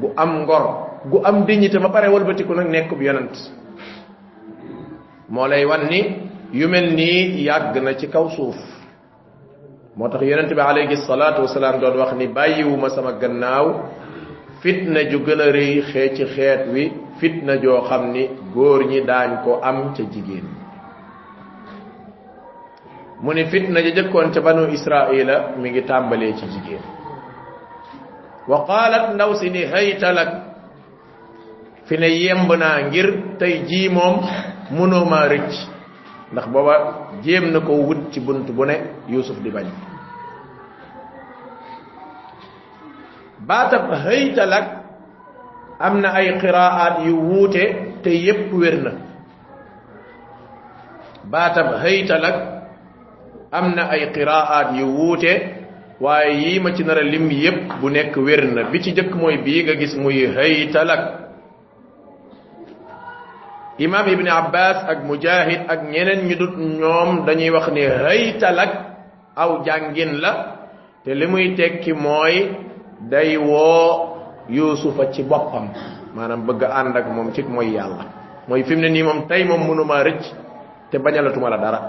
gu 0.00 0.12
am 0.16 0.42
ngor 0.42 0.64
gu 1.10 1.20
am 1.24 1.44
dignité 1.46 1.78
ba 1.78 1.88
pare 1.88 2.08
walbatiku 2.08 2.54
nag 2.54 2.68
nekk 2.68 2.90
bu 2.96 3.02
yonent. 3.04 3.36
Moo 5.28 5.46
lay 5.46 5.64
wan 5.64 5.86
ni 5.90 6.00
yu 6.52 6.68
mel 6.68 6.92
nii 6.94 7.44
yàgg 7.44 7.76
na 7.82 7.94
ci 7.94 8.06
kaw 8.08 8.28
suuf 8.30 8.56
moo 9.96 10.08
tax 10.08 10.22
yonente 10.22 10.54
bi 10.54 10.60
alayhi 10.60 10.96
salaatu 10.96 11.42
wasalaam 11.42 11.80
doon 11.80 11.96
wax 11.98 12.12
ni 12.14 12.26
bàyyiwuma 12.28 12.88
sama 12.90 13.12
gannaaw 13.12 13.66
fitna 14.62 15.04
ju 15.10 15.18
gën 15.26 15.40
a 15.40 15.46
rëy 15.52 15.82
xee 15.90 16.14
ci 16.16 16.24
xeet 16.24 16.66
wi. 16.72 17.08
Fitna 17.18 17.56
joo 17.62 17.80
xam 17.88 18.12
ni 18.12 18.22
góor 18.54 18.80
ñi 18.90 19.00
daañ 19.06 19.30
ko 19.44 19.52
am 19.68 19.78
ca 19.94 20.02
jigéen 20.12 20.46
mu 23.22 23.32
ni 23.34 23.44
fitna 23.50 23.80
ja 23.80 23.90
jëkkoon 23.96 24.30
ca 24.34 24.40
banu 24.40 24.62
israila 24.76 25.36
mi 25.60 25.70
ngi 25.70 25.82
tàmbalee 25.88 26.32
ci 26.38 26.46
jigéen 26.52 26.84
wa 28.50 28.58
qaalat 28.68 29.04
ndaw 29.14 29.30
si 29.40 29.50
ni 29.50 29.62
haytalak 29.72 30.30
fi 31.86 31.96
ne 31.98 32.06
yemb 32.22 32.50
naa 32.62 32.78
ngir 32.86 33.08
tey 33.38 33.54
jii 33.68 33.88
moom 33.96 34.16
mënoo 34.76 35.04
maa 35.12 35.26
rëcc 35.32 35.54
ndax 36.32 36.46
booba 36.52 36.74
jéem 37.24 37.50
na 37.52 37.60
ko 37.60 37.72
wut 37.72 38.10
ci 38.12 38.20
bunt 38.20 38.46
bu 38.50 38.64
ne 38.64 38.74
yusuf 39.08 39.38
di 39.42 39.50
bañ. 39.50 39.66
Baatab 43.46 43.90
haytalak 44.04 44.66
am 45.80 46.00
na 46.00 46.08
ay 46.12 46.38
qiraat 46.40 47.06
yu 47.06 47.14
wuute 47.16 47.64
te 48.02 48.10
yépp 48.10 48.52
wér 48.52 48.76
na. 48.82 48.90
Baatab 51.24 51.80
haytalak 51.82 52.36
am 53.52 53.74
na 53.74 53.88
ay 53.90 54.10
qiraat 54.12 54.74
yu 54.78 54.86
wuute 54.86 55.32
waaye 56.00 56.32
yii 56.42 56.60
ma 56.60 56.74
ci 56.74 56.84
nar 56.84 56.98
a 56.98 57.02
lim 57.02 57.30
yépp 57.30 57.80
bu 57.80 57.88
nekk 57.90 58.16
wér 58.16 58.44
na. 58.52 58.62
Bi 58.70 58.82
ci 58.82 58.92
jëkk 58.92 59.14
mooy 59.14 59.38
bii 59.38 59.62
nga 59.64 59.74
gis 59.76 59.94
muy 59.96 60.26
haytalak 60.26 61.27
imam 63.78 64.06
ibni 64.08 64.30
abbas 64.30 64.84
ak 64.90 64.98
mujahid 65.06 65.60
ak 65.68 65.80
ñeneen 65.92 66.26
ñu 66.28 66.34
dut 66.36 66.54
ñoom 66.58 67.24
dañuy 67.26 67.50
wax 67.50 67.66
ni 67.72 67.82
haytalak 67.86 68.72
aw 69.36 69.62
jàngin 69.64 70.18
la 70.20 70.32
te 71.04 71.14
li 71.14 71.26
muy 71.26 71.54
tekki 71.54 71.92
mooy 71.92 72.50
day 73.10 73.36
woo 73.36 74.18
yusufa 74.48 75.12
ci 75.12 75.22
boppam 75.22 75.68
maanaam 76.14 76.42
bëgg 76.46 76.62
ànd 76.64 76.96
ak 76.96 77.06
moom 77.14 77.32
ci 77.32 77.42
mooy 77.42 77.70
yàlla. 77.76 78.04
Mooy 78.48 78.64
fi 78.64 78.74
mu 78.74 78.80
ne 78.82 78.88
nii 78.88 79.02
moom 79.04 79.26
tey 79.28 79.44
moom 79.44 79.60
mënuma 79.68 80.02
rëcc 80.02 80.24
te 80.90 80.96
bañalatuma 80.98 81.50
la 81.50 81.58
dara. 81.58 81.80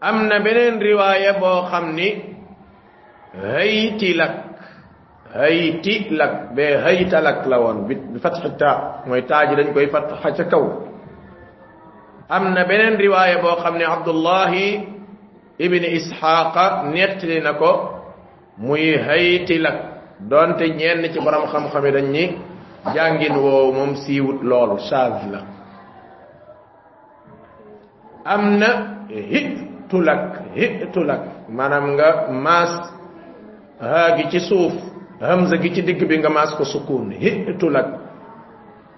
Am 0.00 0.26
na 0.28 0.38
beneen 0.40 0.78
riwaaya 0.80 1.32
boo 1.40 1.66
xam 1.70 1.94
ni 1.94 2.08
hayti 3.42 4.14
lak 4.14 4.32
hayti 5.38 5.94
lak 6.18 6.32
be 6.54 6.64
hayta 6.84 7.20
lak 7.26 7.38
la 7.50 7.56
woon 7.62 7.78
bi 7.88 7.94
fatxi 8.24 8.48
ta 8.60 8.70
mooy 9.06 9.22
taaji 9.30 9.54
dañ 9.58 9.68
koy 9.74 9.86
fatxa 9.94 10.28
ca 10.36 10.44
kaw 10.52 10.64
am 12.34 12.44
na 12.54 12.62
beneen 12.68 12.96
riwaaya 13.04 13.36
boo 13.42 13.56
xam 13.62 13.74
ne 13.78 13.84
abdullahi 13.96 14.66
ibni 15.64 15.88
isxaaqa 15.98 16.64
nettali 16.94 17.40
na 17.46 17.52
ko 17.60 17.70
muy 18.58 18.96
hayti 19.06 19.58
lak. 19.64 19.96
Donte 20.20 20.64
ñenn 20.70 21.12
ci 21.12 21.20
borom 21.20 21.44
xam-xam 21.52 21.84
yi 21.84 21.92
dañ 21.92 22.06
ni 22.10 22.24
jàngin 22.94 23.36
woowu 23.36 23.72
moom 23.72 23.94
siiwut 23.96 24.40
loolu 24.42 24.76
chaz 24.88 25.12
la 25.32 25.40
am 28.24 28.58
na 28.58 28.68
hitulak 29.30 30.22
hitulak 30.54 31.20
maanaam 31.56 31.86
nga 31.94 32.08
maas 32.44 32.72
haa 33.80 34.16
gi 34.16 34.24
ci 34.30 34.40
suuf 34.48 34.72
hamza 35.20 35.56
gi 35.58 35.74
ci 35.74 35.82
digg 35.82 36.00
bi 36.08 36.18
nga 36.18 36.28
maas 36.28 36.54
ko 36.56 36.64
sukun 36.64 37.10
hitulak 37.12 37.88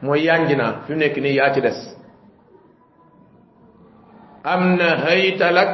mooy 0.02 0.24
yanji 0.26 0.56
naa 0.56 0.72
fi 0.86 0.94
nekk 0.94 1.16
nii 1.16 1.34
yaa 1.38 1.52
ci 1.54 1.60
des. 1.60 1.78
Am 4.44 4.76
na 4.76 4.96
haytalak 5.04 5.70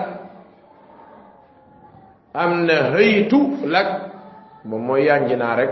am 2.35 2.65
na 2.67 2.77
haytu 2.93 3.39
lak. 3.67 3.89
Moom 4.65 4.83
mooy 4.87 5.05
yanji 5.07 5.37
naa 5.37 5.55
rek. 5.57 5.71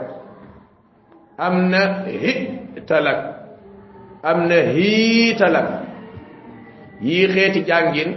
Am 1.38 1.70
na 1.70 2.04
hitalak 2.06 3.20
am 4.22 4.46
na 4.48 4.58
hiitalak 4.74 5.68
yii 7.00 7.26
xeeti 7.34 7.64
jàngin 7.66 8.10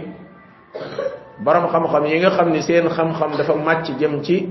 borom 1.44 1.66
xam-xam 1.72 2.04
yi 2.06 2.18
nga 2.20 2.30
xam 2.30 2.52
ni 2.52 2.62
seen 2.62 2.88
xam-xam 2.88 3.30
dafa 3.38 3.54
màcc 3.54 3.86
jëm 4.00 4.22
ci 4.22 4.46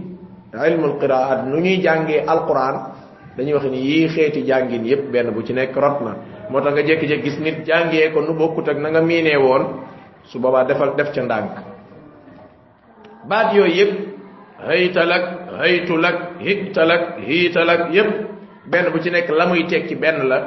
jàngee 1.81 2.23
alquran 2.27 2.75
dañuy 3.37 3.53
wax 3.53 3.63
ni 3.65 3.77
yii 3.79 4.07
xeeti 4.07 4.43
jàngin 4.47 4.83
yépp 4.85 5.11
benn 5.11 5.31
bu 5.33 5.41
ci 5.43 5.53
nekk 5.53 5.75
rot 5.75 6.01
na. 6.01 6.11
Moo 6.49 6.61
tax 6.61 6.73
nga 6.73 6.81
jékki-jékki 6.81 7.23
gis 7.23 7.39
nit 7.39 7.65
jàngee 7.65 8.11
ko 8.13 8.21
nu 8.21 8.33
bokkut 8.33 8.67
ak 8.69 8.77
nga 8.77 9.01
miinee 9.01 9.37
woon 9.37 9.63
su 10.23 10.39
boobaa 10.39 10.63
defal 10.63 10.95
def 10.97 11.11
ca 11.13 11.21
ndànk. 11.21 11.51
Baat 13.29 13.53
yooyu 13.53 13.73
yépp 13.75 13.91
haytalak 14.67 15.23
haytulak 15.59 16.15
hitalak 16.39 17.01
hiitalak 17.27 17.91
yépp 17.93 18.09
benn 18.71 18.91
bu 18.91 18.99
ci 18.99 19.09
nekk 19.11 19.29
la 19.29 19.45
muy 19.47 19.65
tekki 19.67 19.95
benn 19.95 20.27
la. 20.27 20.37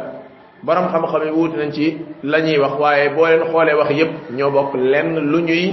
Borom 0.62 0.88
xam-xam 0.88 1.22
yi 1.24 1.30
wuuti 1.30 1.56
nañ 1.56 1.70
ci 1.72 1.96
la 2.22 2.40
ñuy 2.40 2.58
wax 2.58 2.72
waaye 2.80 3.08
boo 3.10 3.26
leen 3.26 3.44
xoolee 3.52 3.74
wax 3.74 3.90
yépp 3.90 4.12
ñoo 4.36 4.50
bokk 4.50 4.74
lenn 4.74 5.18
lu 5.30 5.40
ñuy 5.40 5.72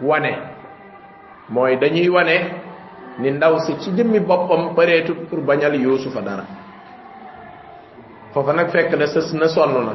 wane. 0.00 0.32
Mooy 1.48 1.76
dañuy 1.76 2.08
wane 2.08 2.36
ni 3.18 3.30
ndaw 3.30 3.58
si 3.66 3.76
ci 3.80 3.90
jëmmi 3.94 4.20
boppam 4.20 4.74
pareetut 4.74 5.26
pour 5.28 5.40
bañal 5.40 5.74
yuusufa 5.74 6.20
dara. 6.20 6.44
Foofa 8.32 8.52
nag 8.52 8.68
fekk 8.70 8.92
na 8.98 9.06
sës 9.06 9.32
na 9.34 9.48
sonn 9.48 9.74
na. 9.86 9.94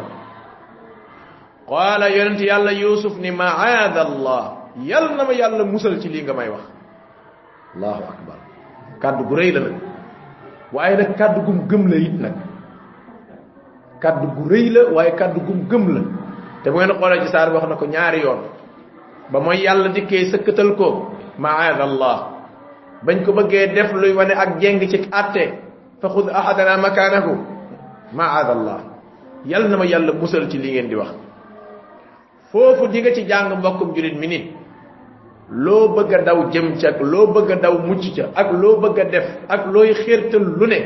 Qaala 1.68 2.10
yonent 2.10 2.40
yàlla 2.40 2.72
yuusuf 2.72 3.18
ni 3.20 3.32
maada 3.32 4.02
allah 4.08 4.44
yal 4.82 5.16
na 5.16 5.24
ma 5.26 5.34
yàlla 5.34 5.64
musal 5.66 6.00
ci 6.02 6.08
lii 6.10 6.24
nga 6.24 6.34
may 6.34 6.50
wax. 6.50 6.64
Allahu 7.76 8.04
akbar. 8.04 8.38
Kàddu 9.02 9.24
gu 9.28 9.36
rëy 9.36 9.52
la 9.52 9.60
nag. 9.60 9.76
Waaye 10.72 10.96
nag 10.98 11.15
kàddu 11.17 11.41
gum 11.46 11.67
gëm 11.67 11.88
la 11.91 11.98
it 11.98 12.13
nag. 12.20 12.36
Kàddu 14.02 14.28
gu 14.36 14.50
rëy 14.50 14.70
la 14.72 14.82
waaye 14.96 15.12
kàddu 15.15 15.39
gum 15.41 15.67
gëm 15.70 15.86
la. 15.93 16.02
Te 16.63 16.72
bu 16.72 16.78
ngeen 16.78 16.96
xoolee 16.98 17.22
ci 17.26 17.28
saar 17.32 17.52
wax 17.54 17.67
na 17.67 17.76
ko 17.76 17.86
ñaari 17.86 18.22
yoon. 18.22 18.39
Ba 19.32 19.39
mooy 19.39 19.62
yàlla 19.62 19.89
dikkee 19.89 20.32
sëkkatal 20.32 20.76
ko 20.76 21.12
maada 21.38 21.84
allah 21.84 22.38
bañ 23.06 23.24
ko 23.26 23.32
bëggee 23.34 23.74
def 23.74 23.94
luy 23.94 24.14
wane 24.14 24.34
ak 24.34 24.60
jeng 24.60 24.80
ci 24.90 24.98
àtte 25.12 25.44
fa 26.02 26.08
xud 26.10 26.30
ahadana 26.30 26.78
makaanahu 26.78 27.34
maada 28.14 28.52
allah 28.58 28.80
yal 29.46 29.70
na 29.70 29.78
ma 29.78 29.86
yàlla 29.86 30.14
musal 30.14 30.50
ci 30.50 30.58
li 30.58 30.72
ngeen 30.72 30.88
di 30.90 30.96
wax 30.96 31.12
foofu 32.52 32.88
di 32.88 33.02
nga 33.02 33.14
ci 33.14 33.26
jàng 33.28 33.58
mbokkum 33.60 33.94
julit 33.96 34.16
mi 34.20 34.28
ni 34.28 34.40
loo 35.50 35.96
bëgg 35.96 36.24
daw 36.26 36.50
jëm 36.52 36.78
ca 36.82 36.88
ak 36.90 37.00
loo 37.02 37.28
bëgg 37.34 37.62
daw 37.62 37.78
mucc 37.88 38.04
ca 38.16 38.26
ak 38.36 38.52
loo 38.54 38.78
bëgg 38.82 39.10
def 39.12 39.26
ak 39.48 39.66
looy 39.74 39.94
xértal 39.94 40.44
lu 40.60 40.66
ne 40.68 40.80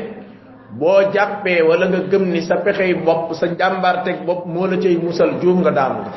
boo 0.78 1.02
jàppee 1.12 1.62
wala 1.62 1.86
nga 1.88 1.98
gëm 2.10 2.24
ni 2.32 2.40
sa 2.42 2.56
pexey 2.56 2.94
bopp 2.94 3.34
sa 3.34 3.46
njàmbaarteg 3.46 4.24
bopp 4.26 4.46
moo 4.46 4.66
la 4.66 4.76
cay 4.76 4.96
musal 4.96 5.30
juum 5.40 5.60
nga 5.60 5.70
daanu 5.70 6.00
nga 6.02 6.12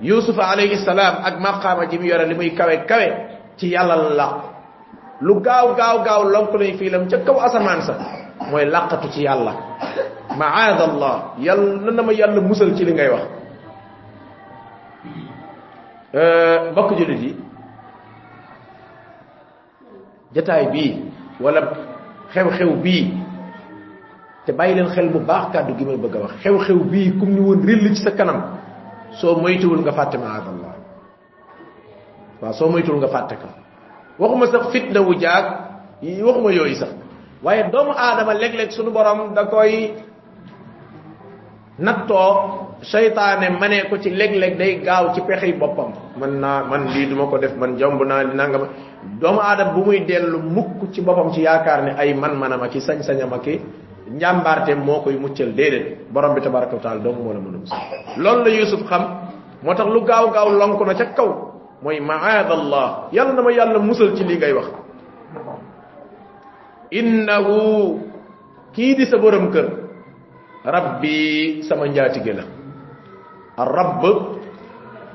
yusufa 0.00 0.42
alayhi 0.52 0.76
salaam 0.84 1.14
ak 1.24 1.34
maqaama 1.40 1.86
ji 1.90 1.98
mu 1.98 2.06
yore 2.06 2.26
li 2.26 2.34
muy 2.34 2.50
kawe 2.54 2.76
kawe 2.86 3.08
ci 3.58 3.66
yàlla 3.74 3.96
la 4.18 4.26
lu 5.20 5.40
gaaw 5.40 5.74
gaaw 5.74 5.96
gaaw 6.06 6.22
lonk 6.34 6.52
lay 6.60 6.72
fiilam 6.78 7.08
ca 7.10 7.18
kaw 7.26 7.36
asamaan 7.46 7.80
sa 7.82 7.94
mooy 8.50 8.64
làqatu 8.64 9.08
ci 9.14 9.22
yàlla 9.26 9.52
maada 10.38 10.84
allah 10.90 11.14
yàlla 11.38 11.90
na 11.92 12.02
ma 12.02 12.12
yàlla 12.12 12.40
musal 12.40 12.70
ci 12.76 12.84
li 12.84 12.92
ngay 12.94 13.08
wax 13.14 13.24
mbokk 16.72 16.90
julit 16.98 17.20
yi 17.24 17.32
jataay 20.34 20.66
bii 20.72 20.90
wala 21.40 21.60
xew-xew 22.32 22.72
bii 22.84 23.04
te 24.46 24.52
bàyyi 24.52 24.74
leen 24.74 24.88
xel 24.94 25.08
bu 25.12 25.18
baax 25.20 25.44
kàddu 25.52 25.72
gi 25.78 25.84
may 25.84 25.96
bëgg 25.96 26.14
wax 26.22 26.32
xew-xew 26.42 26.78
bii 26.92 27.12
kum 27.20 27.28
ni 27.34 27.40
woon 27.40 27.60
rill 27.66 27.94
ci 27.94 28.02
sa 28.02 28.10
kanam 28.10 28.40
soo 29.20 29.34
moytuwul 29.40 29.80
nga 29.82 29.92
fàtte 29.92 30.16
maadallah 30.18 30.67
waaw 32.42 32.52
soo 32.52 32.68
moytuwul 32.70 32.98
nga 33.00 33.08
fàtte 33.08 33.34
ko 33.42 33.48
waxuma 34.18 34.46
sax 34.46 34.64
fitna 34.72 35.00
wu 35.00 35.14
jaag 35.20 35.44
waxuma 36.26 36.50
yooyu 36.52 36.74
sax 36.76 36.92
waaye 37.44 37.62
doomu 37.72 37.92
aadama 37.96 38.34
léeg-léeg 38.34 38.70
suñu 38.70 38.90
borom 38.90 39.34
da 39.34 39.44
koy 39.46 39.92
nattoo 41.78 42.30
seytaane 42.82 43.50
manee 43.60 43.82
ko 43.90 43.96
ci 44.02 44.10
léeg-léeg 44.10 44.56
day 44.58 44.72
gaaw 44.84 45.14
ci 45.14 45.20
pexey 45.22 45.52
boppam 45.52 45.92
man 46.18 46.40
naa 46.40 46.64
man 46.64 46.86
lii 46.94 47.06
duma 47.06 47.26
ko 47.30 47.38
def 47.38 47.54
man 47.56 47.76
jomb 47.78 48.02
naa 48.02 48.22
li 48.24 48.34
nangama 48.34 48.66
doomu 49.20 49.40
aadama 49.40 49.72
bu 49.74 49.84
muy 49.86 50.00
dellu 50.04 50.38
mukk 50.42 50.90
ci 50.92 51.00
boppam 51.02 51.32
ci 51.32 51.40
yaakaar 51.42 51.82
ne 51.82 51.90
ay 51.98 52.14
man-manam 52.14 52.62
ak 52.62 52.74
i 52.74 52.80
sañ-sañam 52.80 53.32
ak 53.32 53.46
i 53.46 53.60
njàmbaarte 54.10 54.74
moo 54.74 55.00
koy 55.02 55.14
muccal 55.16 55.52
déedéet 55.54 56.10
borom 56.12 56.34
bi 56.34 56.40
tabaraka 56.40 56.74
wa 56.76 56.82
taala 56.82 57.00
dong 57.00 57.18
moo 57.22 57.32
la 57.32 57.40
mën 57.40 57.54
a 57.54 57.58
musal 57.58 57.78
loolu 58.16 58.44
la 58.44 58.50
yusuf 58.50 58.82
xam 58.88 59.02
moo 59.62 59.74
tax 59.74 59.86
lu 59.88 60.00
gaaw 60.04 60.30
gaaw 60.34 60.48
lonk 60.50 60.80
na 60.86 60.94
ca 60.94 61.04
kaw 61.14 61.30
mooy 61.82 62.00
maada 62.00 62.52
allah 62.54 62.88
yàlla 63.12 63.32
na 63.34 63.42
ma 63.42 63.50
yàlla 63.52 63.78
musal 63.78 64.16
ci 64.16 64.24
lii 64.24 64.36
ngay 64.38 64.52
wax 64.52 64.68
innahu 66.90 67.56
kii 68.74 68.94
di 68.96 69.04
sa 69.06 69.18
borom 69.18 69.50
kër 69.52 69.66
rabbi 70.64 71.62
sama 71.68 71.86
njaatige 71.86 72.32
la 72.38 72.44
rabb 73.76 74.02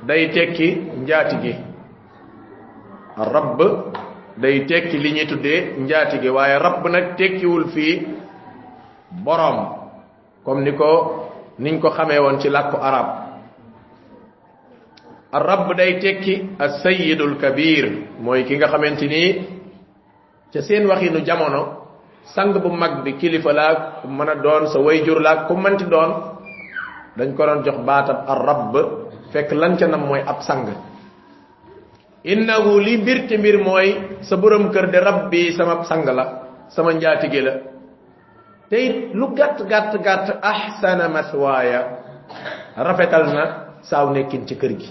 day 0.08 0.30
tekki 0.36 0.68
njaatige 1.04 1.54
rabb 3.18 3.60
day 4.38 4.66
tekki 4.66 4.98
li 4.98 5.10
ñuy 5.16 5.28
tuddee 5.28 5.60
njaatige 5.80 6.30
waaye 6.30 6.60
rabb 6.60 6.84
nag 6.88 7.16
tekkiwul 7.18 7.68
fii 7.74 8.08
borom. 9.24 9.84
Comme 10.44 10.64
ni 10.68 10.72
ko 10.76 10.90
niñ 11.60 11.80
ko 11.80 11.90
xamee 11.90 12.20
woon 12.20 12.40
ci 12.40 12.50
làkku 12.50 12.78
arab 12.82 13.08
rabb 15.40 15.74
day 15.78 16.00
tekki 16.00 16.56
as-sayyidul 16.60 17.38
kabir. 17.42 18.16
Mooy 18.20 18.44
ki 18.46 18.58
nga 18.58 18.68
xamante 18.70 19.08
ni 19.08 19.24
ca 20.54 20.62
seen 20.62 20.86
waxinu 20.86 21.26
jamono 21.26 21.62
sang 22.36 22.54
bu 22.54 22.70
mag 22.70 23.04
bi 23.04 23.18
kilifa 23.18 23.52
laa 23.54 23.74
ku 24.02 24.08
mën 24.08 24.30
a 24.30 24.36
doon 24.36 24.64
sa 24.72 24.80
wayjur 24.80 25.20
laa 25.22 25.46
ku 25.48 25.54
manti 25.58 25.86
doon 25.86 26.12
dañ 27.18 27.30
ko 27.36 27.42
doon 27.46 27.64
jox 27.66 27.78
baatab 27.86 28.26
ar 28.32 28.40
rabb 28.48 28.74
fekk 29.34 29.52
lan 29.54 29.78
ca 29.78 29.88
nam 29.88 30.06
mooy 30.08 30.22
ab 30.22 30.42
sang. 30.46 30.70
Innahu 32.24 32.80
li 32.80 32.98
mbir 33.02 33.28
te 33.28 33.36
mbir 33.38 33.58
mooy 33.60 33.88
sa 34.22 34.38
borom 34.38 34.72
kër 34.72 34.88
de 34.92 35.00
rabbi 35.00 35.52
sama 35.58 35.84
sang 35.90 36.06
la 36.06 36.26
sama 36.70 36.94
njaatige 36.94 37.42
la. 37.42 37.54
Te 38.70 38.78
it 38.88 38.96
lu 39.14 39.34
gàtt 39.36 39.60
gàtt 39.68 39.94
gàtt 40.06 40.28
ahsana 40.42 41.10
maswaaya. 41.10 41.82
Rafetal 42.78 43.26
na 43.36 43.44
saaw 43.84 44.10
nekkin 44.14 44.48
ci 44.48 44.56
kër 44.56 44.74
gi 44.80 44.90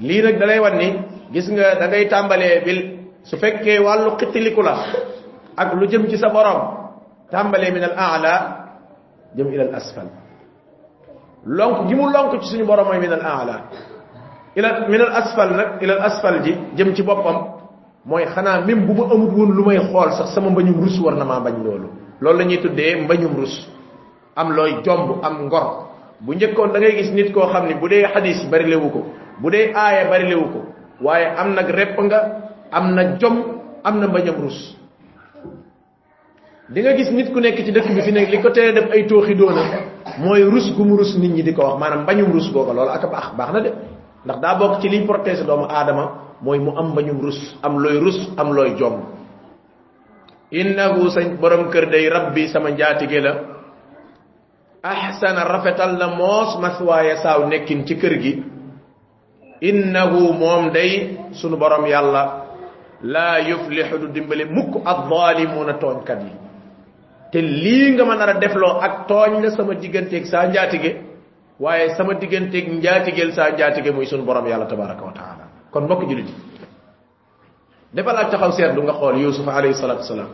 lii 0.00 0.22
nag 0.22 0.36
dalay 0.40 0.58
wan 0.58 0.76
ni 0.78 0.88
gis 1.32 1.46
nga 1.50 1.74
da 1.80 1.86
ngay 1.88 2.08
tàmbalee 2.08 2.60
bil 2.64 2.80
su 3.24 3.36
fekkee 3.36 3.78
wàllu 3.80 4.16
xittiliku 4.18 4.62
la 4.62 4.74
ak 5.56 5.74
lu 5.74 5.86
jëm 5.86 6.08
ci 6.08 6.16
sa 6.18 6.28
borom 6.28 6.60
tàmbalee 7.30 7.70
min 7.72 7.82
al 7.84 7.94
aala 7.96 8.34
jëm 9.36 9.48
ila 9.54 9.62
al 9.68 9.74
asfal. 9.74 10.08
Lonk 11.46 11.88
gi 11.88 11.94
mu 11.94 12.08
lonk 12.10 12.40
ci 12.42 12.48
suñu 12.50 12.64
borom 12.66 12.86
mooy 12.86 12.98
min 12.98 13.12
al 13.12 13.20
aala 13.24 13.56
ila 14.56 14.88
min 14.88 15.00
al 15.00 15.12
asfal 15.20 15.50
nag 15.56 15.68
ila 15.82 15.92
al 15.94 16.02
asfal 16.08 16.42
ji 16.44 16.52
jëm 16.76 16.94
ci 16.94 17.02
boppam 17.02 17.36
mooy 18.04 18.24
xanaa 18.34 18.60
même 18.66 18.86
bu 18.86 18.92
ma 18.94 19.04
amut 19.14 19.30
woon 19.36 19.52
lu 19.56 19.62
may 19.64 19.78
xool 19.78 20.10
sax 20.12 20.34
sama 20.34 20.50
mbañum 20.50 20.80
rus 20.82 20.98
war 21.00 21.14
na 21.14 21.24
maa 21.24 21.40
bañ 21.40 21.62
loolu. 21.64 21.88
Loolu 22.20 22.38
la 22.38 22.44
ñuy 22.44 22.58
tuddee 22.60 22.96
mbañum 23.04 23.36
rus. 23.36 23.68
Am 24.36 24.52
looy 24.56 24.82
jomb 24.84 25.20
am 25.22 25.46
ngor. 25.46 25.86
Bu 26.20 26.34
njëkkoon 26.34 26.72
da 26.72 26.78
ngay 26.78 26.96
gis 26.96 27.10
nit 27.12 27.32
koo 27.32 27.46
xam 27.52 27.66
ni 27.68 27.74
bu 27.74 27.88
dee 27.88 28.04
xadis 28.12 28.44
bari 28.50 28.64
lewu 28.70 28.90
ko 28.90 29.00
bu 29.40 29.50
dee 29.50 29.72
aaya 29.74 30.08
bari 30.10 30.28
lewu 30.30 30.46
ko 30.52 30.60
waaye 31.00 31.26
am 31.36 31.54
nag 31.54 31.68
repp 31.68 31.96
nga 32.00 32.18
am 32.72 32.94
na 32.94 33.16
jom 33.18 33.36
am 33.84 34.00
na 34.00 34.06
mbañam 34.06 34.36
rus 34.40 34.76
di 36.70 36.80
nga 36.80 36.94
gis 36.94 37.10
nit 37.10 37.32
ku 37.32 37.40
nekk 37.40 37.64
ci 37.64 37.72
dëkk 37.72 37.88
bi 37.94 38.00
fi 38.02 38.12
nekk 38.12 38.30
li 38.30 38.38
ko 38.42 38.50
tere 38.50 38.72
def 38.72 38.90
ay 38.94 39.06
tooxi 39.06 39.34
doona 39.34 39.64
mooy 40.22 40.42
rus 40.46 40.70
gu 40.76 40.82
mu 40.84 40.96
rus 40.96 41.16
nit 41.18 41.32
ñi 41.34 41.42
di 41.42 41.52
ko 41.52 41.62
wax 41.66 41.78
maanaam 41.80 42.02
mbañum 42.06 42.30
rus 42.32 42.46
googa 42.52 42.72
loolu 42.72 42.90
ak 42.94 43.04
baax 43.10 43.26
baax 43.36 43.50
na 43.52 43.60
de. 43.60 43.70
Ndax 44.24 44.36
daa 44.40 44.54
bokk 44.58 44.80
ci 44.80 44.88
liy 44.88 45.06
protéger 45.08 45.46
doomu 45.46 45.64
aadama 45.68 46.36
mooy 46.44 46.58
mu 46.58 46.70
am 46.76 46.92
mbañum 46.92 47.20
rus 47.20 47.38
am 47.62 47.78
looy 47.82 47.98
rus 47.98 48.18
am 48.36 48.52
looy 48.52 48.76
jom. 48.78 49.02
Innahu 50.52 51.10
sa 51.10 51.20
borom 51.40 51.70
kër 51.70 51.90
day 51.90 52.08
rabbi 52.08 52.48
sama 52.48 52.70
njaatige 52.70 53.20
la 53.20 53.32
ahsana 54.82 55.44
rafetal 55.44 55.96
na 55.98 56.06
moos 56.16 56.58
maswaaya 56.60 57.16
saaw 57.22 57.48
nekkin 57.48 57.86
ci 57.86 57.94
kër 57.96 58.14
gi 58.22 58.32
innahu 59.60 60.32
moom 60.42 60.70
day 60.72 61.18
sunu 61.32 61.56
borom 61.56 61.84
yàlla 61.86 62.22
laa 63.02 63.38
yuflixu 63.50 63.98
du 64.02 64.06
dimbali 64.08 64.44
mukk 64.44 64.72
addaalimuuna 64.92 65.74
tooñkat 65.82 66.20
yi 66.26 66.32
te 67.32 67.38
lii 67.40 67.92
nga 67.94 68.04
ma 68.04 68.14
nar 68.16 68.28
a 68.30 68.34
defloo 68.42 68.80
ak 68.86 69.06
tooñ 69.08 69.42
la 69.42 69.50
sama 69.56 69.74
digganteeg 69.74 70.24
saa 70.32 70.46
njaatige 70.48 70.90
waaye 71.60 71.94
sama 71.96 72.14
digganteeg 72.14 72.66
njaatigeel 72.78 73.32
saa 73.32 73.50
njaatige 73.50 73.90
muy 73.96 74.06
sunu 74.06 74.24
borom 74.24 74.46
yàlla 74.46 74.66
tabaraka 74.66 75.02
wa 75.04 75.12
taala 75.12 75.44
kon 75.72 75.84
mbokk 75.84 76.02
julit 76.10 76.28
defal 77.94 78.16
ak 78.16 78.30
taxaw 78.30 78.52
seetlu 78.52 78.82
nga 78.82 78.92
xool 79.00 79.16
yusuf 79.24 79.46
alayhi 79.48 79.74
salatu 79.74 80.00
wasalaam 80.04 80.30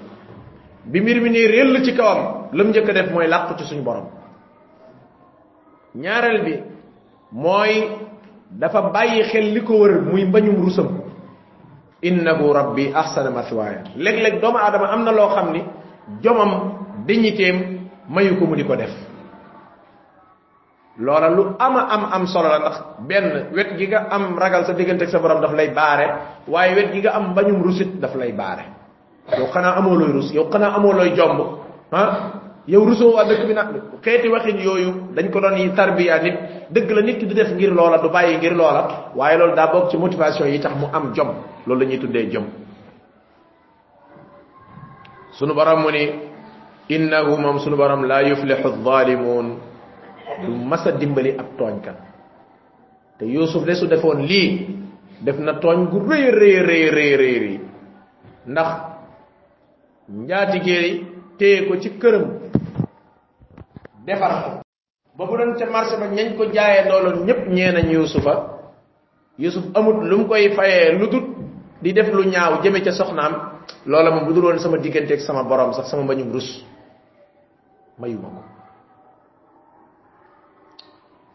bi 0.90 1.00
mbir 1.00 1.20
mi 1.20 1.30
nii 1.30 1.46
réel 1.52 1.82
ci 1.84 1.92
kawam 1.98 2.20
lam 2.52 2.68
njëkk 2.70 2.88
a 2.90 2.92
def 2.92 3.10
mooy 3.12 3.26
làqu 3.26 3.54
ci 3.58 3.64
suñu 3.64 3.82
borom. 3.82 4.06
Ñaareel 5.96 6.44
bi 6.44 6.54
mooy 7.32 7.72
dafa 8.50 8.90
bàyyi 8.92 9.22
xel 9.30 9.52
li 9.54 9.60
ko 9.64 9.74
wër 9.82 10.00
muy 10.02 10.24
mbañum 10.24 10.62
rusam. 10.64 10.88
Innahu 12.02 12.52
rabbi 12.52 12.92
ahsana 12.94 13.30
mathwaaya 13.30 13.82
léeg-léeg 13.96 14.40
doomu 14.40 14.58
aadama 14.58 14.86
am 14.92 15.04
na 15.04 15.12
loo 15.12 15.28
xam 15.34 15.52
ni 15.52 15.64
jomam 16.22 16.50
digniteem 17.06 17.78
mayu 18.08 18.36
ko 18.38 18.46
mu 18.46 18.54
di 18.54 18.64
ko 18.64 18.76
def. 18.76 18.92
Loola 20.98 21.28
lu 21.28 21.56
ama 21.58 21.80
am 21.92 22.02
am 22.12 22.24
solo 22.26 22.48
la 22.48 22.58
ndax 22.58 22.76
benn 23.08 23.52
wet 23.52 23.76
gi 23.78 23.86
nga 23.88 24.06
am 24.10 24.36
ragal 24.38 24.64
sa 24.66 24.72
diggante 24.72 25.06
sa 25.08 25.18
borom 25.18 25.40
daf 25.40 25.52
lay 25.52 25.70
baare 25.72 26.06
waaye 26.48 26.74
wet 26.74 26.92
gi 26.92 27.00
nga 27.00 27.12
am 27.16 27.32
mbañum 27.32 27.62
rusit 27.62 28.00
daf 28.00 28.14
lay 28.14 28.32
baare. 28.32 28.64
Yow 29.38 29.46
xanaa 29.52 29.76
amoo 29.76 29.94
looy 29.98 30.12
rus 30.12 30.32
yow 30.32 30.48
xanaa 30.52 30.74
amoo 30.76 30.92
looy 30.92 31.12
jomb 31.16 31.40
ah 31.92 32.10
yow 32.66 32.84
rusoo 32.84 33.14
waa 33.14 33.24
dëkk 33.24 33.46
bi 33.46 33.54
nag 33.54 33.68
xeeti 34.02 34.28
waxin 34.28 34.58
yooyu 34.58 34.90
dañ 35.14 35.30
ko 35.30 35.40
doon 35.40 35.56
yi 35.58 35.70
tarbiya 35.74 36.22
nit. 36.22 36.36
Dëgg 36.70 36.90
la 36.90 37.02
nit 37.02 37.18
ki 37.18 37.26
du 37.26 37.34
def 37.34 37.52
ngir 37.54 37.70
loola 37.72 37.98
du 37.98 38.08
bàyyi 38.10 38.36
ngir 38.38 38.52
loola. 38.54 39.12
Waaye 39.14 39.38
loolu 39.38 39.54
daa 39.54 39.70
bokk 39.72 39.90
ci 39.90 39.96
motivation 39.96 40.46
yi 40.48 40.58
tax 40.60 40.74
mu 40.74 40.86
am 40.92 41.12
jom. 41.14 41.28
Loolu 41.66 41.80
la 41.80 41.86
ñuy 41.86 41.98
tuddee 41.98 42.30
jom. 42.30 42.44
Sunu 45.38 45.54
borom 45.54 45.82
mu 45.82 45.90
ni 45.92 46.10
innahu 46.88 47.36
moom 47.38 47.58
sunu 47.60 47.76
borom 47.76 48.02
laa 48.04 48.22
yuflixu 48.22 48.82
zalimun 48.84 49.58
du 50.44 50.50
masa 50.52 50.90
dimbali 50.92 51.30
ab 51.38 51.46
tooñkat. 51.58 51.96
Te 53.18 53.24
yusuf 53.26 53.64
de 53.64 53.74
su 53.74 53.86
defoon 53.86 54.26
lii 54.26 54.66
def 55.20 55.38
na 55.38 55.52
tooñ 55.60 55.86
gu 55.88 55.98
rëy 56.08 56.30
rëy 56.30 56.56
rëy 56.66 56.84
rëy 56.90 57.14
rëy. 57.38 57.60
Ndax 58.46 58.68
njaatigéey 60.08 61.04
téye 61.38 61.66
ko 61.68 61.76
ci 61.80 61.90
këram. 61.98 62.24
Defar 64.06 64.32
ko. 64.42 64.50
Ba 65.16 65.24
bu 65.26 65.36
doon 65.36 65.56
ca 65.58 65.66
marché 65.66 65.96
ba 65.96 66.06
ñañ 66.08 66.36
ko 66.36 66.44
jaayee 66.52 66.88
looloon 66.88 67.24
ñépp 67.26 67.48
ñee 67.48 67.72
nañ 67.72 67.88
yusufa 67.90 68.34
yusuf 69.38 69.64
amut 69.74 70.04
lu 70.04 70.18
mu 70.18 70.26
koy 70.28 70.52
fayee 70.56 70.92
lu 70.98 71.06
dut 71.08 71.26
di 71.82 71.92
def 71.92 72.08
lu 72.12 72.24
ñaaw 72.24 72.62
jëme 72.62 72.80
ca 72.84 72.92
soxnaam. 72.92 73.34
Loola 73.86 74.10
moom 74.10 74.26
bu 74.26 74.32
dul 74.32 74.44
woon 74.44 74.58
sama 74.58 74.78
diggante 74.78 75.12
ak 75.14 75.20
sama 75.20 75.42
borom 75.44 75.72
sax 75.72 75.90
sama 75.90 76.02
mbañum 76.02 76.32
rus. 76.32 76.64
Mayuma 77.98 78.28
ko. 78.28 78.42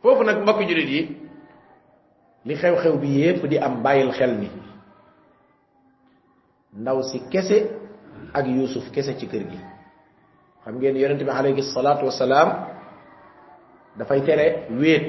Foofu 0.02 0.24
nag 0.24 0.42
mbokk 0.42 0.62
julit 0.68 0.90
yi 0.90 1.02
li 2.46 2.56
xew-xew 2.56 2.98
bi 3.02 3.08
yépp 3.22 3.46
di 3.46 3.58
am 3.58 3.82
bàyyil 3.84 4.12
xel 4.14 4.34
ni. 4.40 4.50
Ndaw 6.74 7.02
si 7.04 7.20
kese 7.30 7.70
ak 8.34 8.46
yusuf 8.48 8.90
kese 8.92 9.18
ci 9.20 9.28
kër 9.28 9.44
gi 9.50 9.60
xam 10.64 10.76
ngeen 10.78 10.96
yonente 10.98 11.24
bi 11.24 11.30
alayhi 11.32 11.62
salatu 11.64 12.06
wasalaam 12.06 12.50
dafay 13.98 14.22
tere 14.22 14.68
wéet 14.80 15.04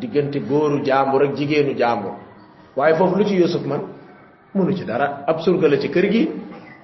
diggante 0.00 0.38
góoru 0.40 0.84
jàmbur 0.84 1.22
ak 1.22 1.34
jigéenu 1.36 1.74
jàmbur 1.78 2.12
waaye 2.76 2.94
foofu 2.94 3.16
lu 3.18 3.24
ci 3.24 3.34
yusuf 3.36 3.64
man? 3.66 3.80
Mënu 4.56 4.72
ci 4.76 4.84
dara 4.84 5.24
ab 5.26 5.40
surga 5.40 5.68
la 5.68 5.78
ci 5.78 5.88
kër 5.90 6.06
gi 6.10 6.30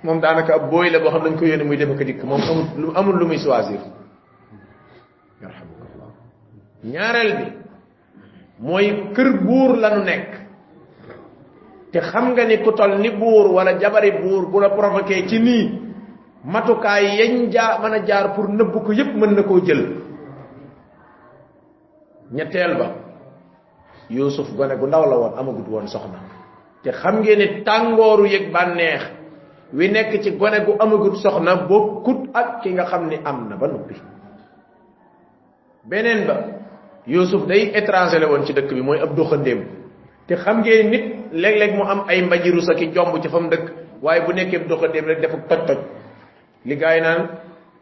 moom 0.02 0.20
daanaka 0.20 0.54
ab 0.54 0.70
booy 0.70 0.90
la 0.90 0.98
boo 0.98 1.10
xam 1.10 1.22
dañ 1.24 1.36
ko 1.38 1.44
yónni 1.46 1.64
muy 1.64 1.76
dem 1.76 1.96
ko 1.96 2.04
dikk 2.04 2.22
moom 2.24 2.40
amul 2.42 2.96
amul 2.96 3.16
lu 3.18 3.26
muy 3.26 3.38
choisir 3.38 3.80
ñaareel 6.84 7.32
bi 7.36 7.46
mooy 8.58 8.86
kër 9.14 9.28
buur 9.46 9.76
lanu 9.76 10.04
nekk 10.04 10.28
te 11.92 12.00
xam 12.00 12.32
nga 12.32 12.44
ni 12.44 12.58
ku 12.62 12.72
tol 12.72 12.98
ni 12.98 13.10
buur 13.10 13.46
wala 13.52 13.78
jabari 13.78 14.10
buur 14.20 14.50
bu 14.50 14.60
la 14.60 14.68
provoqué 14.70 15.26
ci 15.28 15.38
nii 15.40 15.81
matukaay 16.44 17.16
yañ 17.18 17.50
jaa 17.52 17.78
mën 17.82 17.94
a 17.94 18.06
jaar 18.06 18.34
pour 18.34 18.48
nëbb 18.48 18.72
ko 18.84 18.92
yépp 18.92 19.14
mën 19.14 19.34
na 19.34 19.42
koo 19.42 19.60
jël 19.64 19.96
ñetteel 22.32 22.76
ba. 22.78 22.88
Yusuf 24.10 24.48
gone 24.56 24.76
gu 24.76 24.86
ndaw 24.86 25.04
la 25.08 25.16
woon 25.16 25.34
amagut 25.38 25.68
woon 25.68 25.86
soxna. 25.88 26.18
Te 26.82 26.90
xam 26.92 27.20
ngeen 27.20 27.38
ni 27.38 27.62
tàngooru 27.64 28.24
yëg 28.26 28.52
bànneex 28.52 29.02
wi 29.72 29.88
nekk 29.90 30.22
ci 30.22 30.30
gone 30.36 30.64
gu 30.64 30.72
amagut 30.78 31.16
soxna 31.16 31.56
bokkut 31.68 32.30
ak 32.34 32.62
ki 32.62 32.70
nga 32.72 32.84
xam 32.84 33.08
ni 33.08 33.16
am 33.24 33.48
na 33.48 33.56
ba 33.56 33.66
noppi. 33.68 33.94
Beneen 35.84 36.26
ba 36.26 36.36
yusuf 37.06 37.46
day 37.46 37.70
étranger 37.74 38.24
woon 38.28 38.44
ci 38.46 38.52
dëkk 38.52 38.70
bi 38.74 38.82
mooy 38.82 38.98
ab 39.00 39.14
doxandéem 39.16 39.64
te 40.26 40.34
xam 40.36 40.60
ngeen 40.62 40.90
nit 40.90 41.04
léeg-léeg 41.32 41.74
mu 41.76 41.82
am 41.84 42.04
ay 42.08 42.22
mbajiru 42.22 42.60
sa 42.62 42.74
ki 42.74 42.92
jomb 42.94 43.20
ci 43.22 43.28
fam 43.28 43.48
dëkk 43.50 43.66
waaye 44.02 44.20
bu 44.26 44.32
nekkee 44.32 44.66
doxandéem 44.68 45.04
rek 45.06 45.20
def 45.20 45.34
ak 45.34 45.48
toj 45.48 45.60
toj 45.66 45.78
li 46.64 46.76
gaay 46.76 47.00
naan 47.00 47.28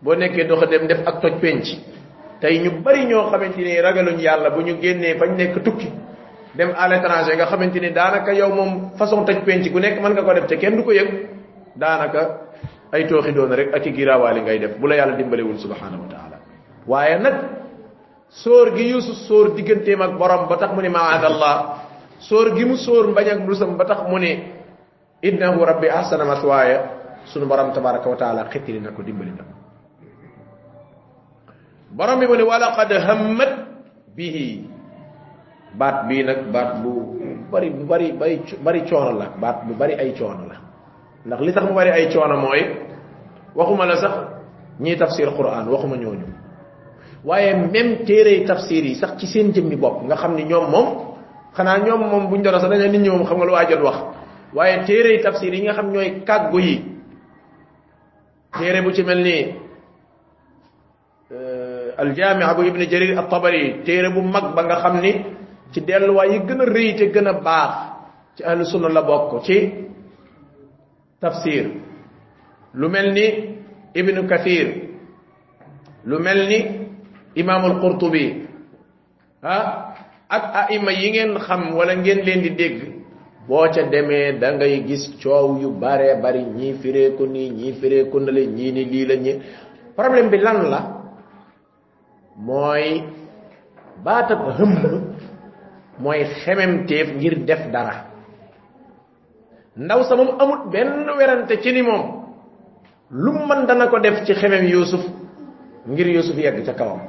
boo 0.02 0.14
nekkee 0.14 0.44
doxandéem 0.48 0.86
def 0.86 1.00
ak 1.06 1.20
toj 1.20 1.34
penc. 1.40 1.64
Tey 2.40 2.58
ñu 2.58 2.70
bari 2.82 3.04
ñoo 3.06 3.30
xamante 3.30 3.58
ni 3.60 3.80
ragaluñ 3.80 4.18
yàlla 4.18 4.50
bu 4.50 4.60
ñu 4.62 4.80
génnee 4.80 5.18
fañ 5.18 5.36
nekk 5.36 5.62
tukki 5.64 5.88
dem 6.54 6.72
à 6.76 6.88
l'étranger 6.88 7.36
nga 7.36 7.46
xamante 7.46 7.78
ni 7.80 7.90
daanaka 7.92 8.32
yow 8.32 8.48
moom 8.54 8.90
façon 8.98 9.24
toj 9.24 9.44
penc 9.44 9.68
gu 9.72 9.78
nekk 9.78 10.00
mën 10.00 10.12
nga 10.12 10.22
ko 10.22 10.32
def 10.34 10.46
te 10.46 10.56
kenn 10.56 10.76
du 10.76 10.82
ko 10.84 10.92
yëg. 10.92 11.08
Daanaka 11.76 12.20
ay 12.92 13.06
tooxi 13.06 13.32
doon 13.32 13.52
rek 13.54 13.74
ak 13.74 13.84
giraawaali 13.84 14.40
ngay 14.40 14.58
def 14.58 14.72
bu 14.80 14.86
la 14.86 14.94
yàlla 14.96 15.14
dimbalewul 15.16 15.58
subhanahu 15.58 16.02
wa 16.04 16.08
taala. 16.08 16.36
Waaye 16.86 17.18
nag 17.18 17.34
sóor 18.30 18.74
gi 18.76 18.88
yusuf 18.90 19.16
sóor 19.28 19.54
digganteem 19.54 20.00
ak 20.02 20.12
borom 20.18 20.48
ba 20.48 20.56
tax 20.56 20.72
mu 20.74 20.80
ne 20.82 20.88
maadallah 20.88 21.56
sóor 22.18 22.54
gi 22.56 22.64
mu 22.64 22.76
sóor 22.76 23.08
mbañ 23.10 23.26
ak 23.28 23.40
rusam 23.46 23.76
ba 23.76 23.84
tax 23.84 24.00
mu 24.08 24.18
ne 24.18 24.32
innahu 25.22 25.64
rabbi 25.64 25.88
ahsana 25.88 26.24
maswaaya 26.24 26.99
sunu 27.26 27.46
borom 27.46 27.72
tabaraka 27.72 28.08
wa 28.08 28.16
taala 28.16 28.48
xittili 28.50 28.80
na 28.80 28.90
ko 28.92 29.02
dimbali 29.02 29.30
na. 29.36 29.44
Borom 31.90 32.18
bi 32.22 32.26
ne 32.26 32.42
walaqad 32.46 32.90
hammat 32.92 33.52
bihi. 34.16 34.64
Baat 35.74 36.06
bii 36.10 36.22
nag 36.26 36.50
baat 36.50 36.82
bu 36.82 36.92
bari 37.50 37.70
bu 37.70 37.82
bari 37.86 38.10
bari 38.14 38.36
bari 38.62 38.80
coono 38.90 39.14
la 39.18 39.26
baat 39.38 39.66
bu 39.66 39.74
bari 39.74 39.94
ay 39.94 40.14
coono 40.18 40.46
la. 40.50 40.56
Ndax 41.26 41.40
li 41.42 41.52
tax 41.52 41.64
mu 41.66 41.74
bari 41.74 41.90
ay 41.90 42.10
coono 42.10 42.36
mooy 42.38 42.62
waxuma 43.54 43.86
la 43.86 43.96
sax 43.96 44.14
ñii 44.80 44.96
tafsir 44.98 45.30
quran 45.36 45.68
waxuma 45.68 45.96
ñooñu. 45.96 46.26
Waaye 47.24 47.54
même 47.54 48.04
téere 48.04 48.44
tafsir 48.46 48.82
yi 48.84 48.94
sax 48.96 49.18
ci 49.18 49.26
seen 49.26 49.52
jëmmi 49.52 49.76
bopp 49.76 50.02
nga 50.06 50.16
xam 50.16 50.34
ni 50.34 50.44
ñoom 50.44 50.70
moom 50.70 50.86
xanaa 51.54 51.78
ñoom 51.78 52.00
moom 52.10 52.26
buñ 52.30 52.42
doon 52.42 52.58
sax 52.60 52.70
dañu 52.70 52.88
nit 52.90 52.98
ñi 53.02 53.08
moom 53.10 53.24
xam 53.26 53.36
nga 53.38 53.46
lu 53.46 53.52
waajot 53.52 53.82
wax. 53.82 53.96
Waaye 54.54 54.84
téere 54.86 55.22
tafsir 55.22 55.54
yi 55.54 55.62
nga 55.62 55.74
xam 55.74 55.92
ñooy 55.92 56.22
kàggu 56.26 56.58
yi 56.58 56.89
téere 58.58 58.82
bu 58.82 58.92
ci 58.92 59.02
mel 59.02 59.20
ni 59.22 59.36
aljamia 61.98 62.54
bu 62.56 62.62
ibni 62.64 62.86
jarir 62.90 63.18
at 63.18 63.28
tabari 63.30 63.82
téere 63.84 64.10
bu 64.14 64.20
mag 64.22 64.54
ba 64.54 64.62
nga 64.64 64.76
xam 64.82 65.00
ni 65.00 65.12
ci 65.72 65.80
delluwaay 65.80 66.30
yi 66.32 66.38
gën 66.46 66.60
a 66.60 66.64
rëy 66.64 66.94
te 66.98 67.04
gën 67.14 67.26
a 67.26 67.32
baax 67.32 67.72
ci 68.36 68.42
ahlu 68.44 68.64
sunna 68.64 68.88
la 68.88 69.02
bokk 69.02 69.44
ci 69.44 69.56
tafsir. 71.20 71.64
Lu 72.74 72.88
mel 72.88 73.12
ni 73.12 73.26
ibnu 73.94 74.26
kathir. 74.28 74.66
Lu 76.04 76.18
mel 76.18 76.48
ni 76.48 76.58
imaamul 77.36 77.80
qurtubi. 77.80 78.46
Ah 79.42 79.94
ak 80.28 80.44
aima 80.70 80.92
yi 80.92 81.10
ngeen 81.10 81.38
xam 81.38 81.74
wala 81.74 81.94
ngeen 81.94 82.24
leen 82.24 82.40
di 82.42 82.50
dégg 82.50 82.78
boo 83.50 83.66
ca 83.74 83.82
demee 83.92 84.38
da 84.40 84.52
ngay 84.54 84.84
gis 84.86 85.04
coow 85.22 85.58
yu 85.60 85.70
bare 85.82 86.14
bari 86.22 86.42
ñii 86.58 86.74
firee 86.82 87.10
ko 87.18 87.26
nii 87.26 87.50
ñii 87.58 87.72
firee 87.80 88.04
ko 88.10 88.18
ni 88.20 88.30
lii 88.30 89.06
la 89.10 89.14
ñi 89.24 89.32
problème 89.96 90.30
bi 90.30 90.38
lan 90.38 90.58
la 90.72 90.80
mooy 92.46 93.02
baatab 94.04 94.40
hëmm 94.58 94.74
mooy 96.02 96.20
xememteef 96.44 97.08
ngir 97.16 97.34
def 97.44 97.62
dara. 97.72 97.94
Ndaw 99.76 100.00
sa 100.08 100.16
moom 100.16 100.30
amut 100.42 100.70
benn 100.72 101.08
werante 101.18 101.60
ci 101.62 101.72
ni 101.72 101.82
moom. 101.82 102.02
Lu 103.10 103.32
man 103.48 103.66
dana 103.66 103.86
ko 103.88 103.98
def 103.98 104.24
ci 104.26 104.32
xemem 104.34 104.64
yusuf 104.66 105.00
ngir 105.88 106.06
yusuf 106.06 106.36
yegg 106.36 106.64
ca 106.66 106.72
kawam. 106.74 107.00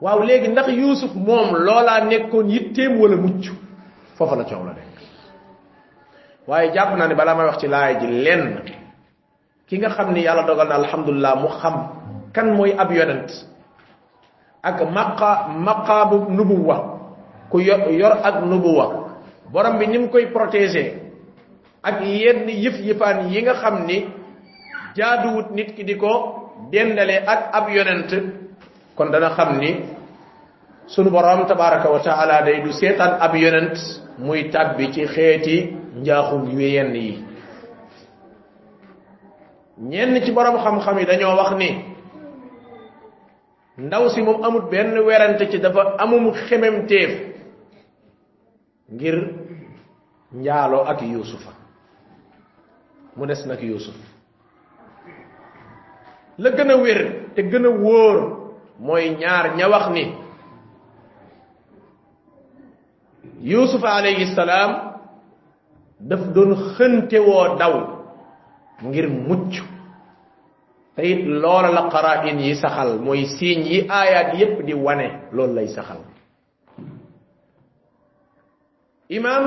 Waaw 0.00 0.20
léegi 0.22 0.48
ndax 0.48 0.68
yusuf 0.68 1.14
moom 1.14 1.54
loolaa 1.66 2.04
nekkoon 2.04 2.48
yitteem 2.50 3.00
wala 3.00 3.16
mucc 3.16 3.44
foofa 4.20 4.36
la 4.36 4.44
coow 4.44 4.64
la 4.68 4.72
nekk 4.76 4.92
waaye 6.46 6.72
jàpp 6.76 6.92
naa 6.96 7.08
ne 7.08 7.14
balaa 7.16 7.34
may 7.34 7.46
wax 7.48 7.58
ci 7.60 7.68
laay 7.68 7.96
ji 8.00 8.06
lenn 8.06 8.60
ki 9.66 9.78
nga 9.80 9.88
xam 9.96 10.12
ni 10.12 10.20
yàlla 10.28 10.42
dogal 10.44 10.68
na 10.68 10.74
alhamdulillah 10.84 11.32
mu 11.40 11.48
xam 11.48 11.74
kan 12.36 12.52
mooy 12.56 12.72
ab 12.76 12.92
yonent 12.92 13.30
ak 14.62 14.76
maqa 14.92 15.48
maqaabu 15.56 16.28
nubuwa 16.28 16.76
ku 17.50 17.58
yor 17.60 18.12
ak 18.22 18.44
nubuwa. 18.46 19.10
Borom 19.50 19.78
bi 19.82 19.86
ni 19.90 19.98
mu 19.98 20.08
koy 20.08 20.30
protéger 20.30 20.94
ak 21.82 22.04
yenn 22.06 22.46
yëf 22.46 22.76
yëfaan 22.86 23.30
yi 23.32 23.42
nga 23.42 23.54
xam 23.58 23.86
ni 23.86 24.06
jaaduwut 24.96 25.50
nit 25.50 25.74
ki 25.74 25.82
di 25.84 25.96
ko 25.96 26.12
dendale 26.70 27.16
ak 27.26 27.40
ab 27.52 27.66
yonent 27.72 28.10
kon 28.94 29.10
dana 29.10 29.30
xam 29.34 29.58
ni 29.58 29.70
sunu 30.90 31.10
borom 31.10 31.46
tabaraka 31.46 31.86
wa 31.90 32.00
taala 32.02 32.42
day 32.42 32.62
du 32.62 32.72
seetaan 32.74 33.20
ab 33.22 33.34
yonent 33.34 33.78
muy 34.18 34.50
tabbi 34.50 34.90
ci 34.92 35.06
xeeti 35.06 35.56
njaaxum 36.02 36.50
yu 36.50 36.60
yenn 36.60 36.94
yi. 36.94 37.24
Ñenn 39.80 40.22
ci 40.24 40.32
borom 40.32 40.56
xam-xam 40.58 40.98
yi 40.98 41.06
dañoo 41.06 41.36
wax 41.36 41.50
ni 41.56 41.70
ndaw 43.78 44.08
si 44.10 44.20
moom 44.22 44.42
amut 44.44 44.68
benn 44.70 44.98
werante 44.98 45.48
ci 45.50 45.58
dafa 45.58 45.94
amum 45.98 46.32
xememteef 46.34 47.12
ngir 48.92 49.16
njaaloo 50.32 50.84
ak 50.90 51.00
yuusufa. 51.02 51.52
Mu 53.16 53.26
des 53.26 53.46
nag 53.46 53.60
yuusuf 53.62 53.94
la 56.38 56.50
gën 56.50 56.70
a 56.70 56.76
wér 56.76 57.00
te 57.34 57.42
gën 57.42 57.66
a 57.66 57.68
wóor 57.70 58.16
mooy 58.78 59.10
ñaar 59.20 59.54
ña 59.56 59.68
wax 59.68 59.86
ni 59.92 60.04
yuusufa 63.42 63.88
alayhi 63.88 64.34
salaam 64.34 64.70
daf 66.00 66.20
doon 66.34 66.54
xëntewoo 66.76 67.56
daw 67.58 67.74
ngir 68.84 69.08
mucc 69.08 69.52
te 70.96 71.02
it 71.12 71.24
loola 71.26 71.70
la 71.70 71.82
qara'in 71.92 72.38
yi 72.40 72.54
saxal 72.56 72.98
mooy 73.00 73.24
siiñ 73.36 73.60
yi 73.64 73.86
aayaat 73.88 74.34
yépp 74.40 74.62
di 74.66 74.74
wane 74.74 75.08
loolu 75.32 75.54
lay 75.54 75.68
saxal 75.68 76.00
imam 79.08 79.44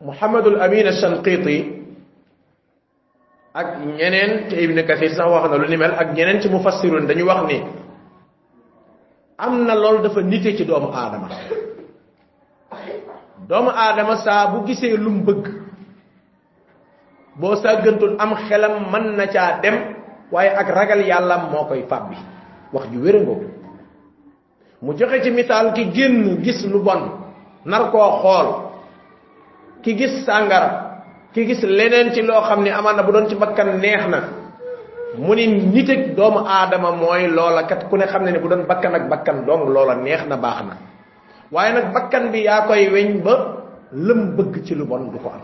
muhammadul 0.00 0.60
amin 0.60 0.86
ashanqiti 0.86 1.56
ak 3.54 3.68
ñeneen 3.98 4.48
te 4.48 4.56
ibn 4.64 4.78
kathir 4.86 5.10
sax 5.16 5.26
wax 5.30 5.50
na 5.50 5.56
lu 5.58 5.66
ni 5.68 5.76
mel 5.76 5.92
ak 5.98 6.08
ñeneen 6.16 6.40
ci 6.42 6.48
mufassirun 6.48 7.06
dañu 7.06 7.24
wax 7.26 7.40
ni 7.50 7.58
am 9.38 9.66
na 9.66 9.74
loolu 9.74 10.02
dafa 10.02 10.20
nite 10.22 10.56
ci 10.56 10.64
doomu 10.64 10.88
aadama 10.94 11.28
doomu 13.48 13.70
aadama 13.70 14.16
saa 14.24 14.46
bu 14.52 14.66
gisee 14.66 14.96
lum 14.96 15.24
bëgg 15.24 15.44
boo 17.40 17.56
sàggantul 17.56 18.16
am 18.18 18.34
xelam 18.48 18.74
mën 18.92 19.16
na 19.16 19.26
caa 19.26 19.60
dem 19.62 19.74
waaye 20.32 20.50
ak 20.50 20.68
ragal 20.68 21.00
yàlla 21.06 21.38
moo 21.50 21.64
koy 21.64 21.82
fàbbi 21.88 22.16
wax 22.72 22.84
ju 22.92 22.98
wérangoo 23.02 23.40
mu 24.82 24.92
joxe 24.98 25.22
ci 25.22 25.30
misaal 25.30 25.72
ki 25.72 25.84
génn 25.94 26.42
gis 26.44 26.64
lu 26.66 26.82
bon 26.82 27.02
nar 27.64 27.90
koo 27.90 28.10
xool. 28.22 28.68
Ki 29.82 29.94
gis 29.96 30.24
sàngara 30.26 30.70
ki 31.34 31.46
gis 31.46 31.62
leneen 31.62 32.12
ci 32.14 32.22
loo 32.22 32.40
xam 32.42 32.62
ne 32.62 32.70
amaan 32.70 32.96
na 32.96 33.02
bu 33.02 33.12
doon 33.12 33.28
ci 33.28 33.34
bakkan 33.34 33.78
neex 33.80 34.06
na. 34.08 34.18
Mu 35.18 35.34
ni 35.34 35.46
nit 35.46 35.88
ak 35.90 36.14
doomu 36.16 36.38
aadama 36.46 36.90
mooy 36.92 37.26
loola 37.26 37.62
kat 37.66 37.88
ku 37.88 37.96
ne 37.96 38.06
xam 38.06 38.24
ne 38.24 38.30
ne 38.32 38.38
bu 38.38 38.48
doon 38.48 38.66
bakkan 38.66 38.94
ak 38.94 39.08
bakkan 39.08 39.46
dong 39.46 39.68
loola 39.70 39.94
neex 39.94 40.26
na 40.28 40.36
baax 40.36 40.58
na 40.66 40.74
waaye 41.52 41.72
nag 41.74 41.92
bakkan 41.94 42.30
bi 42.32 42.44
yaa 42.44 42.66
koy 42.66 42.88
weñ 42.92 43.22
ba 43.24 43.34
lëm 43.92 44.36
bëgg 44.36 44.64
ci 44.64 44.74
lu 44.74 44.84
bon 44.84 45.10
du 45.12 45.18
ko 45.18 45.28
am 45.30 45.42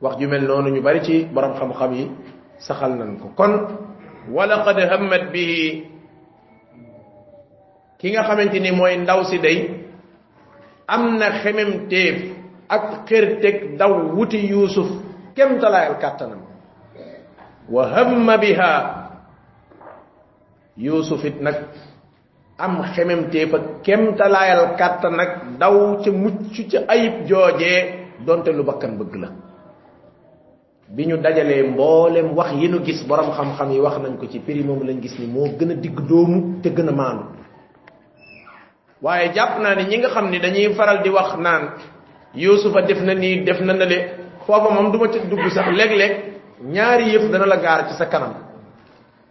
wax 0.00 0.18
ju 0.20 0.28
mel 0.28 0.44
noonu 0.46 0.70
ñu 0.70 0.80
bari 0.82 1.00
ci 1.04 1.24
borom 1.24 1.54
xam-xam 1.58 1.92
yi 1.94 2.10
saxal 2.58 2.92
nañ 2.96 3.18
ko. 3.20 3.28
Kon 3.36 3.52
wala 4.32 4.64
qad 4.64 4.78
hammat 4.80 5.32
bihi 5.32 5.84
ki 7.98 8.10
nga 8.12 8.22
xamante 8.28 8.58
ni 8.60 8.70
mooy 8.72 8.96
ndaw 8.96 9.24
si 9.24 9.38
day 9.38 9.58
am 10.88 11.16
na 11.18 11.30
xemem 11.42 11.88
téef 11.88 12.16
ak 12.68 13.06
xërteg 13.08 13.76
daw 13.78 13.92
wuti 14.16 14.38
yusuf 14.48 14.88
kem 15.34 15.58
talaayal 15.60 15.96
kàttanam. 16.00 16.40
Wa 17.68 17.82
hamma 17.92 18.36
biha 18.38 18.72
yusuf 20.76 21.24
it 21.24 21.40
nag 21.40 21.56
am 22.58 22.82
xemem 22.94 23.30
téef 23.30 23.54
ak 23.54 23.62
kem 23.84 24.16
talaayal 24.16 24.76
kàttan 24.78 25.16
nag 25.16 25.58
daw 25.58 26.00
ca 26.04 26.10
mucc 26.10 26.56
ca 26.70 26.78
ayib 26.88 27.26
joojee 27.28 28.06
donte 28.26 28.48
lu 28.52 28.62
bakkan 28.64 28.96
bëgg 28.98 29.14
la. 29.20 29.28
Bi 30.88 31.06
ñu 31.06 31.16
dajalee 31.18 31.62
mboolem 31.62 32.32
wax 32.36 32.52
yi 32.54 32.68
nu 32.68 32.78
gis 32.84 33.02
borom 33.06 33.30
xam-xam 33.32 33.70
yi 33.72 33.80
wax 33.80 33.98
nañ 33.98 34.16
ko 34.18 34.26
ci 34.30 34.38
prix 34.38 34.62
moom 34.64 34.82
lañ 34.86 35.00
gis 35.02 35.18
ni 35.18 35.26
moo 35.26 35.48
gën 35.58 35.70
a 35.70 35.74
digg 35.74 35.98
doomu 36.08 36.60
te 36.62 36.68
gën 36.70 36.88
a 36.88 36.92
maandu. 36.92 37.24
Waaye 39.02 39.32
jàpp 39.34 39.60
naa 39.60 39.74
ne 39.74 39.82
ñi 39.84 39.98
nga 39.98 40.08
xam 40.08 40.30
ni 40.30 40.38
dañuy 40.40 40.74
faral 40.74 41.02
di 41.02 41.10
wax 41.10 41.36
naan 41.38 41.62
yusufa 42.34 42.82
def 42.82 43.00
na 43.02 43.14
nii 43.14 43.42
def 43.44 43.60
na 43.60 43.72
nale 43.74 43.98
foofa 44.46 44.70
moom 44.74 44.92
duma 44.92 45.10
ci 45.12 45.18
dugg 45.28 45.44
sax 45.50 45.68
léeg-léeg 45.68 46.12
ñaari 46.64 47.10
yëf 47.12 47.30
dana 47.30 47.46
la 47.46 47.56
gaar 47.56 47.88
ci 47.88 47.94
sa 47.94 48.06
kanam 48.06 48.45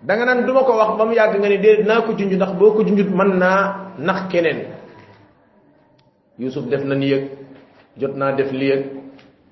da 0.06 0.16
nga 0.16 0.26
naan 0.26 0.46
duma 0.46 0.64
ko 0.64 0.78
wax 0.78 0.98
ba 0.98 1.06
mu 1.06 1.14
yàgg 1.14 1.40
nga 1.40 1.50
ni 1.50 1.58
déedéet 1.58 1.86
naa 1.88 2.02
ko 2.06 2.14
junj 2.14 2.34
ndax 2.36 2.52
boo 2.60 2.72
ko 2.74 2.84
junjut 2.86 3.10
mën 3.10 3.32
naa 3.38 3.94
nax 3.98 4.20
keneen. 4.32 4.60
Yusuf 6.38 6.66
def 6.70 6.84
na 6.84 6.96
nii 6.96 7.10
yëg 7.14 7.24
jot 7.98 8.14
naa 8.16 8.32
def 8.36 8.52
lii 8.52 8.70
yëg. 8.70 8.84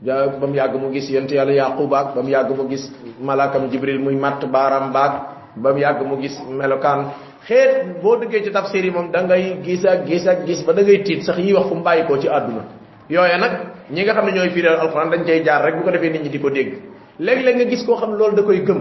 Ja 0.03 0.27
ba 0.27 0.47
mu 0.47 0.55
yàgg 0.55 0.75
mu 0.75 0.91
gis 0.91 1.09
yent 1.09 1.31
yàlla 1.31 1.53
yaquba 1.53 1.97
ak 1.99 2.15
ba 2.15 2.21
mu 2.21 2.29
yàgg 2.29 2.51
mu 2.57 2.67
gis 2.69 2.91
malakam 3.21 3.69
jibril 3.71 3.99
muy 3.99 4.15
matt 4.15 4.43
baaram 4.51 4.91
baag 4.91 5.13
ba 5.55 5.71
mu 5.73 5.79
yàgg 5.79 6.01
mu 6.05 6.17
gis 6.21 6.35
melokaan. 6.49 7.11
Xeet 7.47 8.01
boo 8.03 8.15
dëggee 8.19 8.43
ci 8.43 8.51
tafsir 8.51 8.83
yi 8.85 8.91
moom 8.91 9.11
da 9.11 9.21
ngay 9.23 9.57
gis 9.63 9.85
ak 9.85 10.05
gis 10.05 10.27
ak 10.27 10.45
gis 10.45 10.61
ba 10.65 10.73
da 10.73 10.81
ngay 10.81 11.03
tiit 11.03 11.23
sax 11.23 11.37
yi 11.39 11.53
wax 11.53 11.67
fu 11.67 11.75
mu 11.75 11.83
bàyyi 11.83 12.05
koo 12.05 12.17
ci 12.19 12.27
àdduna. 12.27 12.63
Yooye 13.09 13.37
nag 13.39 13.51
ñi 13.91 14.03
nga 14.03 14.13
xam 14.13 14.25
ne 14.25 14.31
ñooy 14.31 14.49
firéel 14.49 14.79
alquran 14.79 15.09
dañ 15.09 15.23
cay 15.25 15.43
jaar 15.43 15.61
rek 15.63 15.75
bu 15.77 15.83
ko 15.83 15.91
defee 15.91 16.09
nit 16.11 16.21
ñi 16.23 16.29
di 16.29 16.39
ko 16.39 16.49
dégg. 16.49 16.73
Léeg-léeg 17.19 17.55
nga 17.55 17.65
gis 17.69 17.83
koo 17.85 17.95
xam 17.95 18.11
loolu 18.17 18.35
da 18.35 18.43
koy 18.43 18.63
gëm 18.63 18.79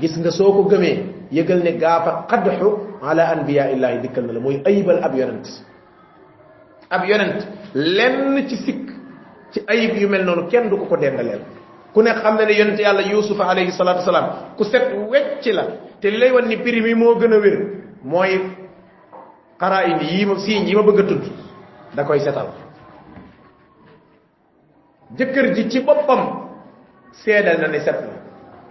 gis 0.00 0.16
nga 0.18 0.30
soo 0.30 0.52
ko 0.52 0.62
gëmee 0.70 0.96
yëgal 1.30 1.62
ne 1.62 1.72
gaafa 1.78 2.26
qadxu 2.30 2.68
ala 3.02 3.22
anbiya 3.32 3.70
illahi 3.72 3.98
dikkal 4.02 4.24
na 4.26 4.32
la 4.32 4.40
mooy 4.40 4.62
ayibal 4.66 4.98
ab 5.04 5.14
yonent 5.14 5.46
ab 6.90 7.04
yonent 7.04 7.40
lenn 7.74 8.48
ci 8.48 8.56
sikk 8.56 8.86
ci 9.52 9.60
ayib 9.66 9.96
yu 9.96 10.08
mel 10.08 10.24
noonu 10.24 10.48
kenn 10.48 10.68
du 10.70 10.76
ko 10.76 10.84
ko 10.86 10.96
dendaleel 10.96 11.40
ku 11.94 12.02
ne 12.02 12.10
xam 12.14 12.36
na 12.36 12.44
ne 12.44 12.52
yonent 12.52 12.78
yàlla 12.78 13.02
yusufa 13.02 13.44
alayhi 13.44 13.72
salatu 13.72 13.98
wasalaam 14.00 14.26
ku 14.56 14.64
set 14.64 14.92
wecc 15.10 15.44
la 15.52 15.64
te 16.00 16.10
li 16.10 16.16
lay 16.18 16.30
wan 16.32 16.46
ni 16.48 16.56
prix 16.56 16.80
mi 16.82 16.94
moo 16.94 17.14
gën 17.20 17.32
a 17.32 17.38
wér 17.38 17.58
mooy 18.04 18.32
xaraa'in 19.60 19.98
yi 20.00 20.26
ma 20.26 20.34
siiñ 20.38 20.66
yi 20.68 20.74
ma 20.74 20.82
bëgg 20.82 21.00
a 21.00 21.04
tudd 21.08 21.24
da 21.94 22.04
koy 22.04 22.20
setal 22.20 22.48
jëkkër 25.18 25.54
ji 25.54 25.68
ci 25.70 25.80
boppam 25.80 26.48
seedal 27.12 27.58
na 27.60 27.68
ne 27.68 27.80
set 27.80 27.98
na 28.00 28.14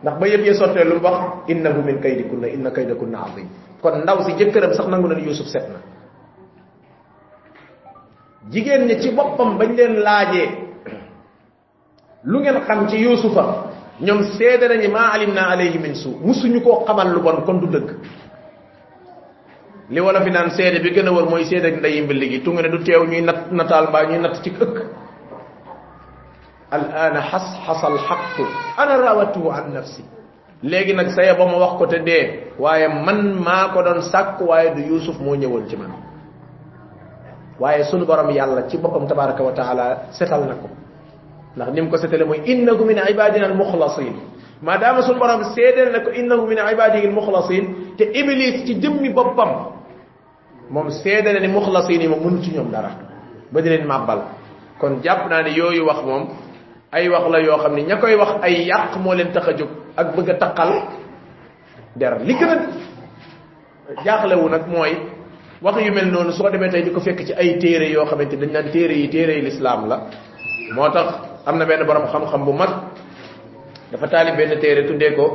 ndax 0.04 0.16
ba 0.20 0.28
yëpp 0.28 0.46
yee 0.46 0.54
sottee 0.54 0.84
lu 0.84 1.00
wax 1.02 1.48
innahu 1.48 1.82
min 1.84 2.00
kaydikunna 2.00 2.48
inna 2.48 2.72
kaydakunna 2.72 3.18
azim. 3.26 3.48
Kon 3.82 4.02
ndaw 4.04 4.24
si 4.26 4.32
jëkkëram 4.40 4.74
sax 4.74 4.88
nangu 4.88 5.08
na 5.08 5.16
ne 5.16 5.24
yusuf 5.28 5.48
set 5.48 5.68
na 5.70 5.80
jigéen 8.52 8.86
ñi 8.88 9.00
ci 9.02 9.12
boppam 9.12 9.58
bañ 9.58 9.76
leen 9.76 10.00
laajee 10.00 10.50
lu 12.24 12.40
ngeen 12.40 12.60
xam 12.68 12.88
ci 12.90 12.98
yusufa 12.98 13.44
ñoom 14.02 14.24
seede 14.38 14.68
nañu 14.68 14.90
maa 14.92 15.12
alim 15.14 15.34
naa 15.34 15.50
alayhi 15.52 15.78
min 15.80 15.96
su. 15.96 16.10
Musuñu 16.24 16.62
koo 16.62 16.84
xamal 16.86 17.14
lu 17.14 17.22
bon 17.22 17.44
kon 17.46 17.60
du 17.60 17.68
dëgg 17.68 17.90
li 19.90 20.00
wala 20.00 20.22
fi 20.22 20.30
naan 20.32 20.50
seede 20.52 20.80
bi 20.82 20.90
gën 20.92 21.08
a 21.08 21.12
wër 21.12 21.26
mooy 21.30 21.44
seede 21.46 21.66
ak 21.68 21.76
ndeyi 21.80 22.02
mbilli 22.02 22.30
gi 22.30 22.42
tungu 22.42 22.62
ne 22.62 22.70
du 22.70 22.80
teew 22.84 23.04
ñuy 23.06 23.22
nat 23.22 23.52
nataal 23.52 23.88
mbaa 23.90 24.04
ñuy 24.06 24.20
natt 24.20 24.42
ci 24.44 24.50
ëkk 24.50 24.78
al 26.72 26.84
ana 26.96 27.22
xas 27.22 27.46
xasal 27.66 27.98
xaqu 27.98 28.44
ana 28.78 28.98
rawatuhu 28.98 29.50
an 29.52 29.74
nafsi. 29.74 30.04
Léegi 30.64 30.94
nag 30.94 31.10
saya 31.16 31.36
ba 31.36 31.46
ma 31.46 31.58
wax 31.58 31.78
ko 31.80 31.86
te 31.88 32.00
dee 32.04 32.54
waaye 32.60 32.88
man 32.88 33.34
maa 33.40 33.70
ko 33.74 33.82
doon 33.84 34.02
sàkk 34.02 34.42
waaye 34.42 34.76
du 34.76 34.82
yusuf 34.82 35.18
moo 35.20 35.36
ñëwoon 35.36 35.70
ci 35.70 35.76
man. 35.78 35.92
Waaye 37.60 37.84
sunu 37.86 38.06
borom 38.06 38.30
yàlla 38.32 38.68
ci 38.70 38.78
boppam 38.78 39.08
tabaraka 39.08 39.44
wa 39.44 39.52
taala 39.52 39.98
setal 40.12 40.46
na 40.48 40.56
ko. 40.56 40.70
Ndax 41.56 41.70
nim 41.74 41.90
ko 41.90 41.98
setale 41.98 42.26
mooy 42.26 42.42
innahu 42.46 42.86
min 42.86 42.98
ibadina 43.10 43.46
al 43.48 43.56
mukhlasin 43.56 44.16
maadaama 44.62 45.02
sunu 45.02 45.20
borom 45.20 45.44
seedeel 45.56 45.92
na 45.92 46.00
ko 46.00 46.10
innahu 46.12 46.46
min 46.48 46.58
ibadihi 46.60 47.08
al 47.08 47.14
mukhlasin 47.14 47.96
te 47.98 48.04
iblis 48.14 48.66
ci 48.66 48.76
jëmmi 48.80 49.10
boppam 49.14 49.72
moom 50.70 50.90
seedale 50.92 51.40
ni 51.40 51.48
mukhlasin 51.48 52.08
moom 52.10 52.20
mënu 52.24 52.42
ci 52.44 52.52
ñoom 52.52 52.70
dara. 52.72 52.92
Ba 53.52 53.62
di 53.62 53.70
leen 53.70 53.88
màbbal. 53.88 54.22
Kon 54.80 55.00
jàpp 55.04 55.30
naa 55.30 55.42
ne 55.44 55.50
yooyu 55.56 55.86
wax 55.86 56.04
moom 56.06 56.28
ay 56.92 57.08
wax 57.10 57.26
la 57.32 57.40
yoo 57.40 57.58
xam 57.58 57.74
ne 57.76 57.82
ña 57.84 57.98
koy 58.00 58.16
wax 58.16 58.32
ay 58.42 58.66
yàq 58.68 58.98
moo 58.98 59.14
leen 59.14 59.32
tax 59.32 59.48
a 59.48 59.54
jóg 59.58 59.70
ak 59.96 60.16
bëgg 60.16 60.30
a 60.30 60.34
taqal 60.36 60.72
der 61.96 62.20
li 62.22 62.34
gën 62.34 62.50
a 62.50 64.04
jaaxlewu 64.06 64.50
nag 64.50 64.68
mooy 64.68 64.98
wax 65.62 65.76
yu 65.86 65.92
mel 65.94 66.06
noonu 66.12 66.32
su 66.32 66.42
ko 66.44 66.50
demee 66.50 66.70
tey 66.70 66.84
di 66.84 66.92
ko 66.92 67.00
fekk 67.00 67.26
ci 67.26 67.34
ay 67.34 67.58
téere 67.60 67.90
yoo 67.92 68.06
xamante 68.06 68.36
dañ 68.38 68.52
naan 68.52 68.72
téere 68.72 68.94
yi 68.94 69.10
téere 69.10 69.34
yi 69.38 69.42
lislaam 69.42 69.88
la 69.88 69.98
moo 70.76 70.90
tax 70.90 71.14
am 71.46 71.58
na 71.58 71.66
benn 71.66 71.86
borom 71.86 72.06
xam-xam 72.08 72.46
bu 72.46 72.54
mag 72.54 72.70
dafa 73.92 74.08
taalib 74.08 74.36
benn 74.38 74.60
téere 74.60 74.86
tuddee 74.88 75.16
ko 75.16 75.26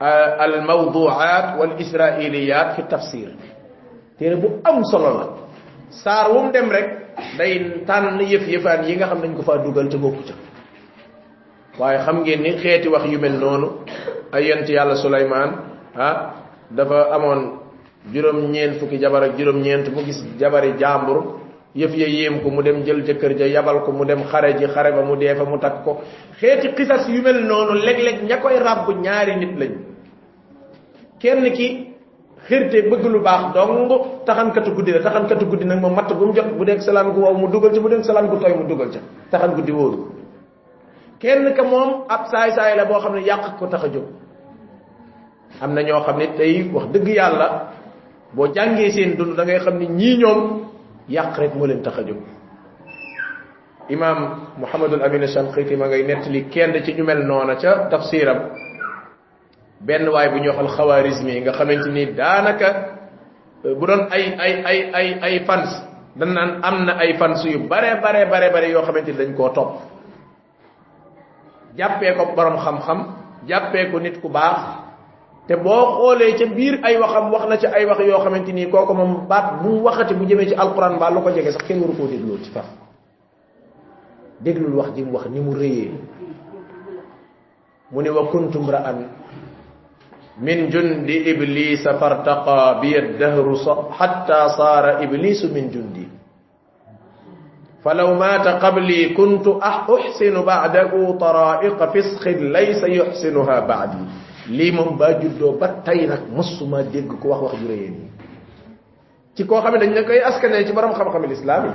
al 0.00 0.62
mawduat 0.66 1.56
wal 1.58 1.74
israiliyat 1.78 2.74
fi 2.76 2.82
tafsir 2.88 3.28
téere 4.18 4.36
bu 4.36 4.60
am 4.64 4.82
solo 4.84 5.10
la 5.18 5.26
saar 5.90 6.30
wu 6.32 6.42
mu 6.44 6.50
dem 6.52 6.70
rek 6.70 7.03
day 7.38 7.82
tànn 7.86 8.20
yëf 8.20 8.46
yëfaan 8.48 8.84
yi 8.88 8.96
nga 8.96 9.06
xam 9.06 9.20
nañ 9.20 9.34
ko 9.36 9.42
faa 9.42 9.58
dugal 9.58 9.88
te 9.88 9.96
bokku 9.96 10.22
ca. 10.28 10.34
Waaye 11.78 11.98
xam 12.04 12.20
ngeen 12.22 12.42
ni 12.42 12.50
xeeti 12.58 12.88
wax 12.88 13.04
yu 13.10 13.18
mel 13.18 13.32
noonu 13.38 13.68
ay 14.32 14.44
yent 14.46 14.68
yàlla 14.68 14.96
suleymaan 14.96 15.50
ah 15.96 16.34
dafa 16.70 17.10
amoon 17.14 17.58
juróom 18.12 18.50
ñeent 18.50 18.78
fukki 18.78 18.98
jabar 19.00 19.22
ak 19.22 19.38
juróom 19.38 19.60
ñeent 19.62 19.88
mu 19.90 20.02
gis 20.04 20.22
jabari 20.38 20.74
jàmbur 20.78 21.40
yëf 21.74 21.94
ya 21.96 22.06
yéem 22.06 22.40
ko 22.42 22.50
mu 22.50 22.62
dem 22.62 22.84
jël 22.84 23.02
jëkkër 23.04 23.36
ja 23.38 23.46
yabal 23.46 23.82
ko 23.84 23.92
mu 23.92 24.04
dem 24.04 24.22
xare 24.24 24.56
ji 24.58 24.66
xare 24.66 24.92
ba 24.92 25.02
mu 25.02 25.16
dee 25.16 25.34
fa 25.34 25.44
mu 25.44 25.58
takk 25.58 25.82
ko. 25.84 26.00
Xeeti 26.38 26.68
xisas 26.76 27.08
yu 27.08 27.22
mel 27.22 27.42
noonu 27.44 27.74
léeg-léeg 27.82 28.22
ña 28.28 28.36
koy 28.40 28.58
ràbb 28.58 28.88
ñaari 29.02 29.36
nit 29.36 29.58
lañ. 29.58 29.72
Kenn 31.18 31.52
ki 31.52 31.93
xirte 32.48 32.88
bëgg 32.90 33.04
lu 33.06 33.20
baax 33.20 33.52
dong 33.54 33.88
taxankatu 34.26 34.70
guddi 34.74 34.92
la 34.92 35.00
taxankatu 35.00 35.46
guddi 35.46 35.64
nag 35.64 35.80
moom 35.80 35.94
matt 35.94 36.12
bu. 36.12 36.26
Mu 36.26 36.32
jot 36.34 36.48
bu 36.58 36.64
dee 36.64 36.80
salaan 36.80 37.12
gu 37.12 37.20
wow 37.20 37.34
mu 37.34 37.48
dugal 37.48 37.70
ca 37.72 37.80
bu 37.80 37.88
dee 37.88 38.02
salaan 38.02 38.28
gu 38.28 38.36
tooy 38.38 38.54
mu 38.54 38.64
dugal 38.68 38.88
ca 38.92 39.00
taxan 39.30 39.54
guddi 39.54 39.72
wóoru 39.72 39.98
kenn 41.20 41.54
ka 41.54 41.62
moom 41.62 42.04
ab 42.08 42.26
saay 42.30 42.50
saay 42.52 42.76
la 42.76 42.84
boo 42.84 43.00
xam 43.00 43.14
ne 43.14 43.20
yàq 43.22 43.56
ko 43.58 43.66
tax 43.66 43.84
a 43.84 43.88
jóg. 43.88 44.04
Am 45.60 45.72
na 45.74 45.82
ñoo 45.82 46.02
xam 46.04 46.18
ne 46.18 46.26
tey 46.36 46.70
wax 46.72 46.86
dëgg 46.92 47.08
yàlla 47.08 47.48
boo 48.32 48.46
jàngee 48.52 48.90
seen 48.90 49.16
dund 49.16 49.36
da 49.36 49.44
ngay 49.44 49.58
xam 49.60 49.78
ne 49.78 49.86
ñii 49.86 50.16
ñoom 50.18 50.40
yàq 51.08 51.36
rek 51.38 51.54
moo 51.54 51.66
leen 51.66 51.82
tax 51.82 51.98
a 51.98 52.02
jóg. 52.02 52.16
Imam 53.88 54.48
muhammadul 54.56 55.02
amin 55.02 55.26
shanqiti 55.28 55.76
ma 55.76 55.86
ngay 55.88 56.02
nettali 56.04 56.48
kenn 56.48 56.72
ci 56.84 56.92
ñu 56.94 57.04
mel 57.04 57.24
noona 57.26 57.54
ca 57.56 57.86
tafsiram 57.90 58.38
benn 59.80 60.08
waay 60.08 60.28
bu 60.30 60.38
ñu 60.38 60.48
waxal 60.50 60.68
xawaarisme 60.76 61.30
yi 61.32 61.40
nga 61.40 61.52
xamante 61.52 61.88
ni 61.90 62.06
daanaka 62.14 62.68
bu 63.62 63.84
doon 63.86 64.08
ay 64.10 64.24
ay 64.38 64.52
ay 64.64 64.78
ay 64.92 65.08
ay 65.22 65.34
fans 65.46 65.70
dañ 66.16 66.30
naan 66.34 66.50
am 66.62 66.76
na 66.86 66.92
ay 66.98 67.14
fans 67.18 67.42
yu 67.44 67.66
bare 67.68 68.00
bare 68.02 68.26
bare 68.30 68.50
bare 68.52 68.68
yoo 68.70 68.82
xamante 68.82 69.10
ni 69.12 69.18
dañ 69.18 69.34
koo 69.34 69.48
topp. 69.50 69.70
Jàppee 71.76 72.14
ko 72.14 72.24
borom 72.36 72.56
xam-xam 72.62 72.98
jàppee 73.48 73.90
ko 73.90 73.98
nit 73.98 74.20
ku 74.22 74.28
baax 74.28 74.60
te 75.48 75.56
boo 75.56 75.98
xoolee 75.98 76.38
ca 76.38 76.46
biir 76.46 76.78
ay 76.86 76.96
waxam 77.02 77.32
wax 77.32 77.44
na 77.50 77.56
ca 77.58 77.68
ay 77.74 77.84
wax 77.86 77.98
yoo 78.06 78.20
xamante 78.22 78.52
ni 78.52 78.70
kooku 78.70 78.94
moom 78.94 79.26
baat 79.28 79.58
bu 79.62 79.68
mu 79.68 79.82
waxati 79.82 80.14
bu 80.14 80.24
jëmee 80.24 80.48
ci 80.48 80.54
alquran 80.54 80.98
ba 80.98 81.10
lu 81.10 81.20
ko 81.20 81.30
jege 81.34 81.50
sax 81.52 81.64
kenn 81.66 81.80
waru 81.82 81.96
koo 81.98 82.06
dégloo 82.06 82.38
ci 82.44 82.50
faf 82.54 82.66
déglul 84.40 84.74
wax 84.78 84.94
ji 84.94 85.02
mu 85.04 85.12
wax 85.18 85.26
ni 85.26 85.40
mu 85.40 85.52
rëyee. 85.54 85.90
Mu 87.90 88.02
ne 88.02 88.10
wa 88.10 88.26
kuntum 88.30 88.70
ra'an 88.70 88.98
min 90.38 90.70
jundi 90.70 91.30
iblis 91.30 91.84
fartaqa 91.84 92.80
bi 92.82 92.96
ad-dahr 92.96 93.46
hatta 93.94 94.40
sara 94.56 94.92
iblis 95.02 95.42
min 95.52 95.70
jundi. 95.70 96.06
Falau 97.84 98.16
mata 98.16 98.56
qabli 98.58 99.12
kuntu 99.12 99.60
ah-, 99.60 99.84
ahsinu 99.84 100.40
ba'dahu 100.42 101.20
tara'iq 101.20 101.78
fisq 101.92 102.24
laysa 102.40 102.88
yuhsinuha 102.88 103.60
ba'di. 103.68 104.02
Limum 104.48 105.00
bajuddo 105.00 105.56
battay 105.56 106.04
nak 106.04 106.28
musuma 106.28 106.84
deg 106.84 107.08
ko 107.08 107.32
wax 107.32 107.40
wax 107.48 107.54
jureeni 107.64 108.04
ci 109.34 109.42
ko 109.46 109.56
xamne 109.60 109.78
dañ 109.80 109.90
la 109.94 110.02
koy 110.04 110.20
askane 110.20 110.66
ci 110.66 110.72
borom 110.72 110.92
xam 110.94 111.08
xam 111.10 111.24
l'islam 111.24 111.74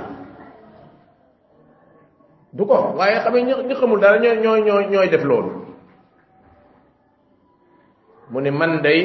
du 2.52 2.64
ko 2.66 2.94
waye 2.96 3.20
xamne 3.20 3.42
ñi 3.42 3.74
xamul 3.74 4.00
dara 4.00 4.18
ñoy 4.18 4.38
ñoy 4.62 4.86
ñoy 4.86 5.08
def 5.10 5.24
lolu 5.24 5.59
mu 8.30 8.40
ne 8.40 8.50
man 8.50 8.80
day 8.82 9.00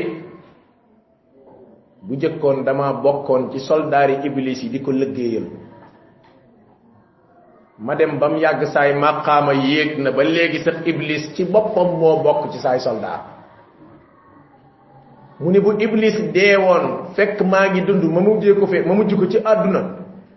bu 2.02 2.16
jëkkoon 2.16 2.64
dama 2.66 2.94
bokkoon 3.04 3.50
ci 3.52 3.60
soldaari 3.60 4.16
iblis 4.24 4.62
yi 4.64 4.70
di 4.70 4.80
ko 4.82 4.92
lëggéeyal 4.92 5.48
ma 7.80 7.96
dem 7.96 8.20
ba 8.20 8.30
mu 8.30 8.38
yàgg 8.38 8.64
saay 8.74 8.94
màqaama 8.94 9.54
yéeg 9.54 9.98
na 10.00 10.12
ba 10.12 10.24
léegi 10.24 10.60
sax 10.64 10.76
iblis 10.86 11.34
ci 11.36 11.44
boppam 11.46 11.98
moo 12.00 12.22
bokk 12.24 12.52
ci 12.52 12.60
saay 12.60 12.80
soldaar 12.80 13.22
mu 15.40 15.50
ne 15.52 15.60
bu 15.60 15.72
iblis 15.80 16.16
deewoon 16.34 17.14
fekk 17.16 17.42
maa 17.42 17.68
ngi 17.70 17.82
dund 17.82 18.04
ma 18.04 18.22
mujjee 18.22 18.54
ko 18.60 18.68
fe 18.68 18.82
ma 18.86 18.94
mujj 18.94 19.14
ko 19.16 19.26
ci 19.28 19.38
àdduna 19.44 19.82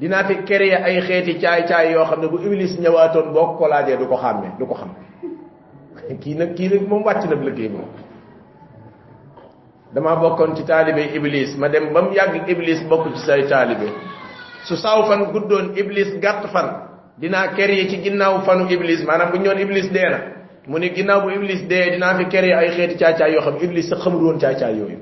dinaa 0.01 0.24
fi 0.24 0.35
créer 0.44 0.83
ay 0.85 1.01
xeeti 1.01 1.38
caay-caay 1.38 1.92
yoo 1.92 2.05
xam 2.05 2.20
ne 2.22 2.29
bu 2.29 2.38
iblis 2.46 2.79
ñëwaatoon 2.81 3.33
boo 3.35 3.57
ko 3.59 3.68
laajee 3.68 3.96
du 3.98 4.07
ko 4.09 4.16
xàmme 4.16 4.48
du 4.59 4.66
ko 4.66 4.74
xam. 4.74 4.90
Kii 6.20 6.35
nag 6.35 6.55
kii 6.55 6.68
nag 6.68 6.88
moom 6.88 7.03
wàcc 7.05 7.24
na 7.29 7.35
liggéey 7.37 7.68
moom 7.68 7.88
dama 9.94 10.16
bokkoon 10.16 10.55
ci 10.57 10.64
taalibe 10.64 11.03
iblis. 11.14 11.57
Ma 11.57 11.68
dem 11.68 11.92
ba 11.92 12.03
mu 12.03 12.12
yàgg 12.12 12.48
iblis 12.48 12.81
bokk 12.88 13.14
ci 13.14 13.20
say 13.27 13.46
taalibe. 13.48 13.88
Su 14.64 14.77
saw 14.77 15.05
fan 15.09 15.33
guddoon 15.33 15.72
iblis 15.77 16.18
gàtt 16.20 16.46
fan 16.53 16.68
dinaa 17.18 17.48
créer 17.55 17.88
ci 17.88 18.03
ginnaaw 18.03 18.40
fanu 18.44 18.66
iblis. 18.70 19.05
Maanaam 19.07 19.31
bu 19.33 19.38
ñoon 19.38 19.59
iblis 19.59 19.90
dee 19.92 20.09
na 20.11 20.18
mu 20.66 20.79
ne 20.79 20.88
ginnaaw 20.94 21.20
bu 21.22 21.31
iblis 21.31 21.62
dee 21.68 21.90
dinaa 21.92 22.14
fi 22.16 22.24
créer 22.27 22.57
ay 22.59 22.68
xeeti 22.70 22.96
caay-caay 22.96 23.33
yoo 23.33 23.40
xam 23.42 23.57
iblis 23.62 23.88
sax 23.88 23.98
xamul 24.03 24.22
woon 24.24 24.38
caay-caay 24.38 24.77
yooyu. 24.77 24.98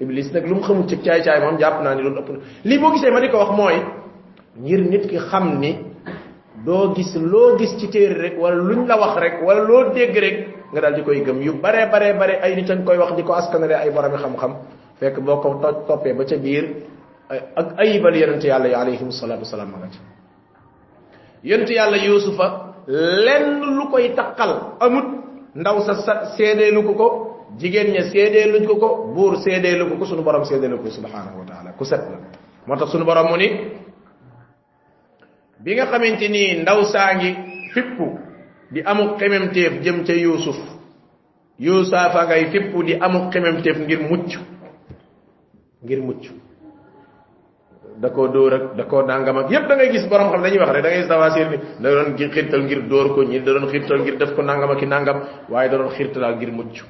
Iblis 0.00 0.32
nag 0.32 0.46
lu 0.46 0.54
mu 0.56 0.62
xamul 0.62 0.86
ci 0.88 0.96
caay-caay 0.98 1.40
moom 1.40 1.58
jàpp 1.58 1.82
naa 1.82 1.94
ni 1.94 2.02
loolu 2.02 2.20
ëpp 2.20 2.28
na. 2.30 2.38
Lii 2.64 2.78
boo 2.78 2.92
gisee 2.92 3.10
ma 3.10 3.20
di 3.20 3.28
ko 3.30 3.38
wax 3.38 3.50
mooy 3.56 3.76
ngir 4.60 4.80
nit 4.90 5.06
ki 5.08 5.18
xam 5.18 5.58
ni 5.58 5.78
doo 6.64 6.94
gis 6.94 7.14
loo 7.16 7.56
gis 7.58 7.76
ci 7.78 7.88
téere 7.88 8.14
rek 8.22 8.34
wala 8.38 8.56
luñ 8.56 8.86
la 8.86 8.96
wax 8.96 9.16
rek 9.20 9.42
wala 9.42 9.60
loo 9.64 9.92
dégg 9.92 10.16
rek 10.16 10.53
nga 10.72 10.80
daal 10.80 10.94
di 10.94 11.02
koy 11.02 11.20
gëm 11.24 11.42
yu 11.42 11.52
bare 11.60 11.88
bare 11.90 12.14
bare 12.14 12.40
ay 12.42 12.54
nit 12.56 12.70
a 12.70 12.76
koy 12.76 12.96
wax 12.98 13.12
di 13.16 13.22
ko 13.22 13.32
askanale 13.34 13.74
ay 13.74 13.90
boromi 13.90 14.16
xam-xam. 14.16 14.52
Fekk 15.00 15.20
boo 15.20 15.40
ko 15.42 15.58
to 15.62 15.68
toppee 15.86 16.14
ba 16.14 16.24
ca 16.24 16.36
biir 16.36 16.64
ak 17.56 17.78
ayibal 17.78 18.14
yonente 18.16 18.46
yàlla 18.46 18.68
yi 18.68 18.74
alayhim 18.74 19.10
salatu 19.10 19.42
wasalaam 19.42 19.70
ma 19.70 19.78
nga 19.78 19.88
ca. 19.90 20.00
Yonente 21.42 21.72
yàlla 21.74 21.96
yusufa 21.98 22.46
lenn 22.86 23.60
lu 23.76 23.90
koy 23.90 24.14
taqal 24.14 24.76
amut. 24.80 25.06
Ndaw 25.54 25.76
sa 25.86 25.94
sa 26.02 26.14
seedeelu 26.36 26.82
ko 26.82 26.92
ko 26.98 27.06
jigéen 27.58 27.94
ña 27.94 28.10
seedeeluñ 28.10 28.66
ko 28.66 28.74
ko 28.82 28.88
buur 29.14 29.38
seedeelu 29.38 29.86
ko 29.90 29.94
ko 29.98 30.04
sunu 30.04 30.22
borom 30.26 30.42
seedeelu 30.44 30.82
ko 30.82 30.90
subhanahu 30.90 31.38
wa 31.42 31.46
taala 31.46 31.70
ku 31.78 31.84
set 31.86 32.02
la. 32.10 32.18
Moo 32.66 32.74
tax 32.76 32.90
sunu 32.90 33.04
borom 33.06 33.30
mu 33.30 33.36
ni 33.38 33.48
bi 35.62 35.74
nga 35.78 35.86
xamante 35.86 36.26
ni 36.28 36.58
ndaw 36.62 36.82
saa 36.90 37.14
ngi 37.14 37.30
fippu 37.72 38.06
di 38.70 38.80
amu 38.82 39.16
xememteef 39.18 39.82
jëm 39.82 40.04
ca 40.04 40.12
yusuf 40.12 40.56
yusufa 41.58 42.26
ngay 42.26 42.50
fippu 42.50 42.82
di 42.82 42.94
amu 42.98 43.30
xememteef 43.30 43.76
ngir 43.86 44.00
mucc. 44.10 44.30
Ngir 45.84 46.00
mucc. 46.02 46.24
Da 48.00 48.10
koo 48.10 48.26
dóor 48.28 48.52
ak 48.54 48.64
da 48.76 48.84
koo 48.84 49.02
nangam 49.06 49.36
ak 49.38 49.50
yépp 49.50 49.68
da 49.68 49.74
ngay 49.76 49.90
gis 49.92 50.06
borom 50.08 50.30
xam 50.32 50.42
dañuy 50.42 50.58
wax 50.58 50.70
rek 50.74 50.82
da 50.82 50.88
ngay 50.90 51.00
gis 51.00 51.08
tafasir 51.08 51.46
ni 51.50 51.58
da 51.78 51.88
doon 51.90 52.16
xirtal 52.16 52.62
ngir 52.66 52.80
dóor 52.88 53.14
ko 53.14 53.22
ñi 53.22 53.38
da 53.40 53.52
doon 53.52 53.68
xirtal 53.70 53.98
ngir 54.02 54.16
def 54.18 54.34
ko 54.34 54.42
nangam 54.42 54.70
ak 54.70 54.82
nangam 54.82 55.18
waaye 55.48 55.68
da 55.70 55.76
doon 55.78 55.90
xirtal 55.94 56.36
ngir 56.36 56.50
mucc. 56.50 56.82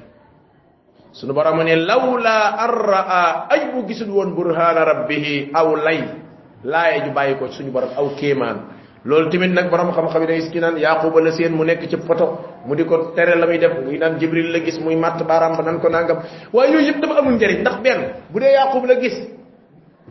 Sunu 1.13 1.33
borom 1.33 1.61
ne 1.63 1.75
lawla 1.75 2.57
arraa 2.57 3.47
ay 3.49 3.71
bu 3.71 3.85
gisul 3.87 4.09
woon 4.09 4.33
burhana 4.35 4.83
rabbihi 4.83 5.51
aw 5.53 5.75
lay. 5.75 6.25
Laaye 6.65 7.05
ju 7.05 7.11
bàyyi 7.13 7.37
ko 7.37 7.47
suñu 7.53 7.69
borom 7.71 7.89
aw 7.95 8.09
kéemaan 8.17 8.74
loolu 9.05 9.29
tamit 9.29 9.53
nag 9.53 9.69
borom 9.69 9.91
xam-xam 9.93 10.21
yi 10.21 10.27
da 10.27 10.33
gis 10.33 10.49
ki 10.49 10.59
naan 10.59 10.77
yaquba 10.77 11.21
la 11.21 11.31
seen 11.31 11.53
mu 11.53 11.63
nekk 11.63 11.87
ci 11.89 11.97
poto 11.97 12.39
mu 12.65 12.75
di 12.75 12.83
ko 12.85 13.11
tere 13.15 13.35
la 13.37 13.45
muy 13.45 13.57
def 13.59 13.73
muy 13.85 13.97
naan 13.97 14.17
jibril 14.19 14.51
la 14.51 14.59
gis 14.59 14.79
muy 14.79 14.95
matt 14.95 15.21
baaraam 15.23 15.55
ba 15.57 15.63
nan 15.63 15.79
ko 15.79 15.89
nangam. 15.89 16.17
Waaye 16.51 16.71
yooyu 16.73 16.87
yëpp 16.87 17.01
dafa 17.01 17.19
amul 17.19 17.33
njëriñ 17.37 17.61
ndax 17.61 17.77
benn 17.83 18.01
bu 18.31 18.39
dee 18.39 18.51
yaqub 18.51 18.85
la 18.85 18.95
gis 18.99 19.15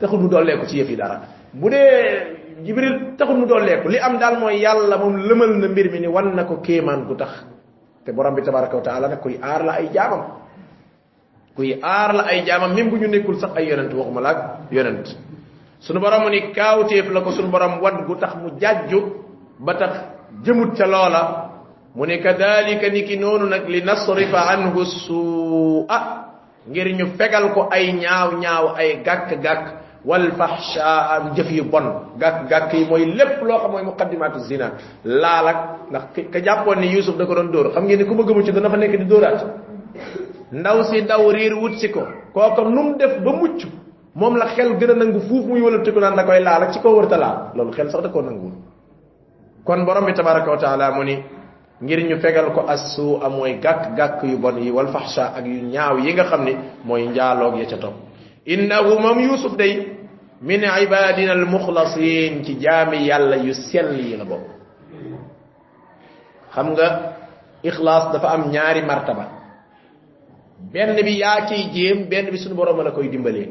taxul 0.01 0.21
mu 0.21 0.29
dolleeku 0.29 0.67
ci 0.67 0.79
yëf 0.79 0.89
yi 0.91 0.97
dara. 0.97 1.21
Bu 1.53 1.69
dee 1.71 2.63
jibril 2.65 3.17
taxul 3.19 3.37
mu 3.37 3.47
dolleeku 3.47 3.89
li 3.89 3.99
am 3.99 4.19
daal 4.19 4.39
mooy 4.39 4.61
yàlla 4.61 4.97
moom 4.97 5.17
lëmal 5.17 5.59
na 5.59 5.69
mbir 5.69 5.91
mi 5.91 5.99
ni 6.01 6.07
wan 6.07 6.35
na 6.35 6.45
ko 6.45 6.61
kéemaan 6.63 7.05
gu 7.07 7.15
tax. 7.17 7.31
Te 8.05 8.13
borom 8.13 8.35
bi 8.35 8.43
tabaraka 8.43 8.77
wa 8.77 8.83
taala 8.83 9.09
nag 9.09 9.21
kuy 9.21 9.39
aar 9.43 9.65
la 9.65 9.73
ay 9.73 9.91
jaamam. 9.93 10.23
Kuy 11.57 11.79
aar 11.83 12.15
la 12.15 12.23
ay 12.31 12.45
jaamam 12.47 12.75
même 12.75 12.91
bu 12.91 12.97
ñu 12.99 13.09
nekkul 13.09 13.41
sax 13.41 13.51
ay 13.57 13.67
yonent 13.69 13.93
waxuma 13.93 14.21
laag 14.21 14.39
yonent 14.71 15.05
sunu 15.85 16.01
borom 16.01 16.29
ni 16.31 16.53
kaawteef 16.53 17.07
la 17.13 17.21
ko 17.21 17.31
sunu 17.33 17.49
borom 17.53 17.81
wad 17.83 18.07
gu 18.07 18.15
tax 18.17 18.35
mu 18.41 18.51
jajju 18.61 19.01
ba 19.61 19.75
tax 19.75 19.93
jëmut 20.45 20.73
ca 20.77 20.87
loola 20.87 21.23
mu 21.95 22.05
ne 22.07 22.19
kadalika 22.19 22.89
niki 22.91 23.17
noonu 23.17 23.47
nag 23.47 23.69
li 23.69 23.81
nasrifa 23.85 24.41
anhu 24.53 24.85
su'a. 24.85 26.25
Ngir 26.65 26.89
ñu 26.97 27.07
fegal 27.21 27.53
ko 27.53 27.69
ay 27.71 27.93
ñaaw 27.93 28.41
ñaaw 28.41 28.67
ay 28.81 29.03
gàkk 29.05 29.37
gàkk 29.45 29.65
wal 30.05 30.33
fahsha 30.33 31.21
jëf 31.37 31.51
yu 31.53 31.65
bon 31.65 32.17
gàkk 32.19 32.49
gàkk 32.49 32.73
yi 32.73 32.85
mooy 32.89 33.05
lépp 33.05 33.43
loo 33.45 33.59
xam 33.59 33.71
mooy 33.73 33.83
muqaddimatu 33.85 34.39
zina 34.49 34.73
laalak 35.05 35.59
ndax 35.91 36.03
ka 36.33 36.39
jàppoon 36.41 36.81
ni 36.81 36.89
yusuf 36.89 37.17
da 37.17 37.27
ko 37.27 37.35
doon 37.35 37.53
dóor 37.53 37.73
xam 37.75 37.85
ngeen 37.85 37.99
ni 37.99 38.05
ku 38.07 38.15
ma 38.15 38.23
gëmu 38.25 38.43
ci 38.45 38.53
dana 38.53 38.71
fa 38.71 38.77
nekk 38.77 38.97
di 38.99 39.05
dóoraat 39.05 39.45
ndaw 40.53 40.83
si 40.89 41.03
daw 41.05 41.31
riir 41.31 41.53
wut 41.55 41.75
si 41.77 41.89
ko 41.91 42.01
kooko 42.33 42.63
num 42.69 42.97
def 42.97 43.21
ba 43.21 43.33
mucc 43.33 43.61
moom 44.15 44.37
la 44.37 44.47
xel 44.55 44.77
gën 44.79 44.91
a 44.91 44.95
nangu 44.95 45.21
fuuf 45.21 45.45
muy 45.47 45.61
wala 45.61 45.79
ko 45.83 46.01
naan 46.01 46.17
da 46.17 46.25
koy 46.25 46.41
laal 46.41 46.73
ci 46.73 46.81
ko 46.81 46.89
wërta 46.97 47.17
laal 47.19 47.39
loolu 47.55 47.73
xel 47.73 47.91
sax 47.91 48.03
da 48.03 48.09
koo 48.09 48.23
nanguwul 48.23 48.53
kon 49.65 49.85
borom 49.85 50.05
bi 50.07 50.13
tabaraka 50.15 50.51
wa 50.51 50.57
taala 50.59 50.91
mu 50.93 51.03
ni 51.05 51.17
ngir 51.83 52.01
ñu 52.09 52.17
fegal 52.21 52.53
ko 52.55 52.61
assu 52.69 53.19
a 53.23 53.29
mooy 53.29 53.59
gàkk 53.61 53.95
gàkk 53.97 54.23
yu 54.23 54.39
bon 54.39 54.57
yi 54.59 54.71
wal 54.71 54.89
fahsha 54.89 55.33
ak 55.37 55.45
yu 55.47 55.63
ñaaw 55.73 55.99
yi 55.99 56.13
nga 56.15 56.25
xam 56.25 56.45
ni 56.45 56.55
mooy 56.85 57.11
ya 57.15 57.35
ca 57.71 57.77
topp 57.77 57.95
innahu 58.47 58.99
moom 59.01 59.19
yusuf 59.21 59.57
day 59.57 59.89
min 60.41 60.63
ibadina 60.63 61.33
al 61.33 61.45
mukhlasin 61.47 62.45
ci 62.45 62.57
jaami 62.61 63.07
yàlla 63.07 63.37
yu 63.37 63.53
sell 63.55 63.99
yi 63.99 64.17
la 64.17 64.25
bokk 64.25 64.45
xam 66.55 66.71
nga 66.73 66.87
ikhlas 67.63 68.13
dafa 68.13 68.29
am 68.29 68.51
ñaari 68.53 68.83
martaba 68.83 69.25
benn 70.73 70.95
bi 71.05 71.19
yaa 71.19 71.47
ciy 71.49 71.71
jéem 71.75 72.09
benn 72.09 72.31
bi 72.31 72.39
suñu 72.39 72.55
borom 72.55 72.81
la 72.85 72.91
koy 72.93 73.09
dimbalee 73.09 73.49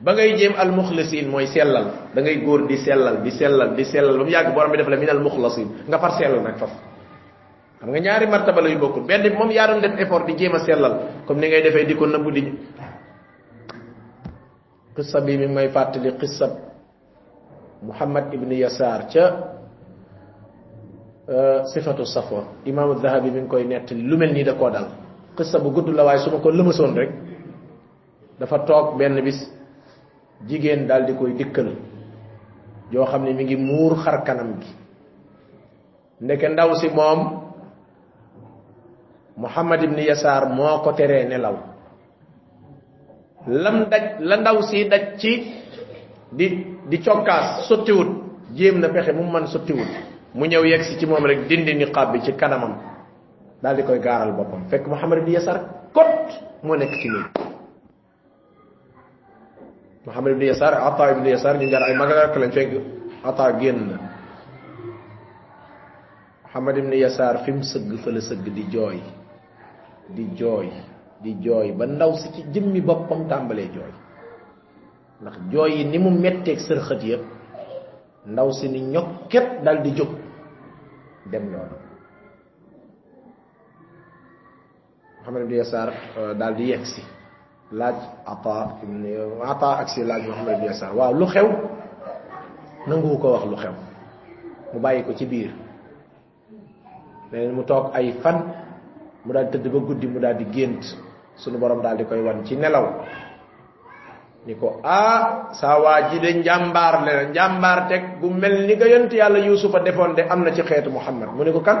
ba 0.00 0.12
ngay 0.14 0.36
jéem 0.38 0.54
al 0.56 0.70
mukhlasin 0.72 1.26
mooy 1.28 1.46
sellal. 1.46 2.10
Da 2.14 2.20
ngay 2.22 2.44
góor 2.44 2.66
di 2.66 2.76
sellal 2.78 3.22
di 3.22 3.30
sellal 3.30 3.74
di 3.74 3.84
sellal. 3.84 4.16
Ba 4.18 4.24
mu 4.24 4.30
yàgg 4.30 4.54
borom 4.54 4.70
bi 4.70 4.76
def 4.78 4.88
la 4.88 4.96
min 4.96 5.08
al 5.10 5.20
mukhlasin 5.20 5.68
nga 5.88 5.98
far 5.98 6.12
sellal 6.18 6.42
nag 6.42 6.56
faf. 6.58 6.70
Xam 7.80 7.90
nga 7.90 7.98
ñaari 8.00 8.26
martaba 8.26 8.60
la 8.62 8.68
yu 8.70 8.78
bokkul. 8.78 9.04
Benn 9.06 9.22
bi 9.22 9.30
moom 9.34 9.50
yaa 9.50 9.66
doon 9.66 9.80
def 9.80 9.94
effort 9.98 10.26
di 10.26 10.34
jéem 10.36 10.54
a 10.54 10.58
sellal. 10.64 10.94
Comme 11.26 11.40
ni 11.40 11.48
ngay 11.48 11.62
defee 11.62 11.86
di 11.86 11.94
ko 11.94 12.06
nëbbu 12.06 12.30
di 12.30 12.42
qissa 14.96 15.20
bi 15.20 15.36
mi 15.38 15.46
may 15.46 15.68
fàttali 15.70 16.10
qissa 16.18 16.46
muhammad 17.82 18.34
ibn 18.34 18.50
yasar 18.52 19.06
ca 19.12 19.24
sifatu 21.74 22.04
safwa. 22.06 22.44
Imaamu 22.64 22.94
dhahabi 23.02 23.30
mi 23.30 23.40
ngi 23.40 23.48
koy 23.48 23.64
nettali 23.64 24.02
lu 24.02 24.16
mel 24.16 24.32
nii 24.32 24.44
da 24.44 24.54
koo 24.54 24.70
dal. 24.70 24.86
Qissa 25.36 25.58
bu 25.58 25.70
gudd 25.70 25.88
la 25.94 26.04
waaye 26.04 26.18
su 26.18 26.30
ma 26.30 26.38
ko 26.42 26.50
lëmasoon 26.50 26.94
rek 26.96 27.10
dafa 28.40 28.58
toog 28.66 28.96
benn 28.98 29.22
bis 29.22 29.38
jigéen 30.46 30.86
daal 30.86 31.06
di 31.06 31.14
koy 31.18 31.32
dikkal. 31.34 31.74
Joo 32.92 33.04
xam 33.06 33.24
ne 33.24 33.32
mi 33.32 33.44
ngi 33.44 33.56
muur 33.56 33.96
xar 34.04 34.22
kanam 34.24 34.60
gi. 34.60 34.68
Ndeke 36.20 36.48
ndaw 36.48 36.74
si 36.80 36.88
moom 36.88 37.20
muhammad 39.36 39.82
ibn 39.82 39.98
yasar 39.98 40.48
moo 40.48 40.78
ko 40.82 40.92
teree 40.92 41.24
nelaw. 41.28 41.56
Lam 43.46 43.88
daj 43.90 44.02
la 44.20 44.36
ndaw 44.36 44.62
si 44.62 44.88
daj 44.88 45.16
ci 45.18 45.32
di 46.32 46.46
di 46.88 46.96
cokkaas 47.02 47.66
sottiwut. 47.68 48.08
Jéem 48.54 48.80
na 48.80 48.88
pexe 48.88 49.12
mu 49.12 49.22
man 49.30 49.46
sottiwut. 49.46 49.88
Mu 50.34 50.44
ñëw 50.46 50.64
yegg 50.64 50.82
si 50.82 50.98
ci 50.98 51.06
moom 51.06 51.24
rek 51.24 51.46
dindi 51.48 51.74
niqab 51.74 52.12
bi 52.12 52.20
ci 52.22 52.32
kanamam. 52.34 52.74
Daal 53.62 53.76
di 53.76 53.82
koy 53.82 53.98
gaaral 54.00 54.32
boppam. 54.32 54.68
Fekk 54.68 54.86
muhammad 54.86 55.18
ibn 55.18 55.30
yasar 55.32 55.60
kot 55.92 56.32
moo 56.62 56.76
nekk 56.76 56.92
ci 57.00 57.08
néeg 57.08 57.47
muhammad 60.08 60.32
ibn 60.40 60.44
yasar 60.48 60.72
ata 60.88 61.04
ibn 61.12 61.24
yasar 61.28 61.54
ñu 61.60 61.66
ngar 61.68 61.82
ay 61.84 61.94
magarak 61.96 62.32
lañ 62.36 62.50
fekk 62.52 62.72
ata 63.24 63.44
génn 63.60 63.98
muhammad 66.48 66.76
ibn 66.80 66.92
yasar 66.96 67.44
fi 67.44 67.50
mu 67.52 67.62
sëgg 67.62 67.90
fa 68.02 68.10
la 68.10 68.20
sëgg 68.20 68.44
di 68.56 68.64
jooy 68.72 69.00
di 70.16 70.24
jooy 70.38 70.68
di 71.22 71.34
jooy 71.44 71.72
ba 71.76 71.84
ndaw 71.86 72.12
si 72.16 72.28
ci 72.32 72.40
jëmmi 72.52 72.80
boppam 72.80 73.28
tàmbalee 73.28 73.68
jooy 73.74 73.92
ndax 75.20 75.36
jooy 75.52 75.70
yi 75.78 75.84
ni 75.84 75.98
mu 75.98 76.10
metteeg 76.10 76.58
sërxët 76.58 77.02
yëpp 77.10 77.24
ndaw 78.32 78.48
si 78.52 78.68
ni 78.68 78.80
ñokket 78.94 79.62
dal 79.64 79.82
di 79.82 79.90
jóg 79.98 80.08
dem 81.30 81.52
yoon 81.52 81.70
Muhammad 85.20 85.42
ibn 85.44 85.54
Yasar 85.60 85.88
dal 86.38 86.54
di 86.56 86.64
yegsi 86.72 87.02
laaj 87.72 87.96
ata 88.24 88.80
ibn 88.82 89.04
ata 89.44 89.68
aksi 89.84 90.04
laaj 90.04 90.22
Muhammad 90.26 90.54
ibn 90.58 90.66
Yasar 90.72 90.92
waaw 90.96 91.12
lu 91.12 91.26
xew 91.28 91.48
nanguwu 92.88 93.16
ko 93.20 93.26
wax 93.36 93.44
lu 93.44 93.56
xew 93.56 93.74
mu 94.72 94.78
bàyyi 94.80 95.04
ko 95.04 95.12
ci 95.12 95.26
biir 95.26 95.50
leneen 97.32 97.52
mu 97.52 97.62
toog 97.68 97.92
ay 97.92 98.12
fan 98.24 98.38
mu 99.24 99.30
daal 99.32 99.48
tëdd 99.52 99.66
ba 99.68 99.78
guddi 99.84 100.06
mu 100.08 100.18
daal 100.20 100.36
di 100.40 100.46
gént 100.48 100.80
sunu 101.36 101.58
borom 101.60 101.82
daal 101.84 101.96
di 102.00 102.04
koy 102.08 102.20
wan 102.24 102.40
ci 102.44 102.56
nelaw 102.56 103.04
ni 104.48 104.54
ko 104.56 104.80
ah 104.80 105.52
saa 105.52 105.76
waa 105.82 106.08
ji 106.08 106.18
de 106.24 106.40
njàmbaar 106.40 107.04
le 107.04 107.12
njàmbaar 107.36 107.78
teg 107.88 108.02
gu 108.20 108.28
mel 108.32 108.64
ni 108.64 108.74
nga 108.80 108.86
yont 108.88 109.12
yàlla 109.12 109.38
yusufa 109.44 109.80
defoon 109.84 110.14
de 110.16 110.22
am 110.24 110.40
na 110.44 110.52
ci 110.56 110.62
xeetu 110.64 110.88
muhammad. 110.90 111.28
Mu 111.36 111.44
ne 111.44 111.52
ko 111.52 111.60
kan? 111.60 111.78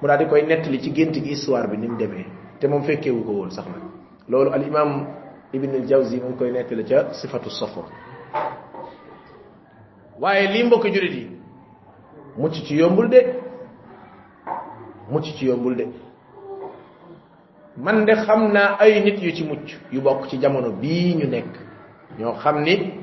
Mu 0.00 0.04
daal 0.06 0.18
di 0.20 0.26
koy 0.28 0.42
nettali 0.44 0.76
ci 0.82 0.92
gént 0.92 1.14
gi 1.16 1.30
histoire 1.32 1.68
bi 1.72 1.76
ni 1.80 1.86
mu 1.88 1.96
demee 1.96 2.26
te 2.60 2.68
moom 2.68 2.82
fekkeewu 2.84 3.24
ko 3.24 3.32
woon 3.32 3.50
sax 3.50 3.64
nag 3.66 3.80
loolu 4.28 4.50
al 4.52 4.62
imam 4.66 5.06
ibn 5.52 5.70
al 5.74 5.86
jawzi 5.86 6.16
mu 6.20 6.28
ngi 6.30 6.36
koy 6.38 6.50
nettali 6.50 6.84
ca 6.84 7.12
sifatu 7.12 7.50
safo 7.50 7.84
waaye 10.20 10.46
lii 10.52 10.64
mbokk 10.64 10.84
jurit 10.94 11.12
yi 11.14 11.26
mucc 12.38 12.54
ci 12.66 12.76
yombul 12.76 13.08
de 13.08 13.20
mucc 15.10 15.24
ci 15.36 15.46
yombul 15.46 15.76
de 15.76 15.86
man 17.76 18.04
de 18.04 18.12
xam 18.14 18.52
naa 18.52 18.76
ay 18.78 19.00
nit 19.02 19.18
yu 19.22 19.32
ci 19.32 19.44
mucc 19.44 19.66
yu 19.92 20.00
bokk 20.00 20.28
ci 20.28 20.38
jamono 20.40 20.70
bii 20.70 21.14
ñu 21.16 21.26
nekk 21.28 21.52
ñoo 22.18 22.34
xam 22.42 22.62
ni 22.62 22.94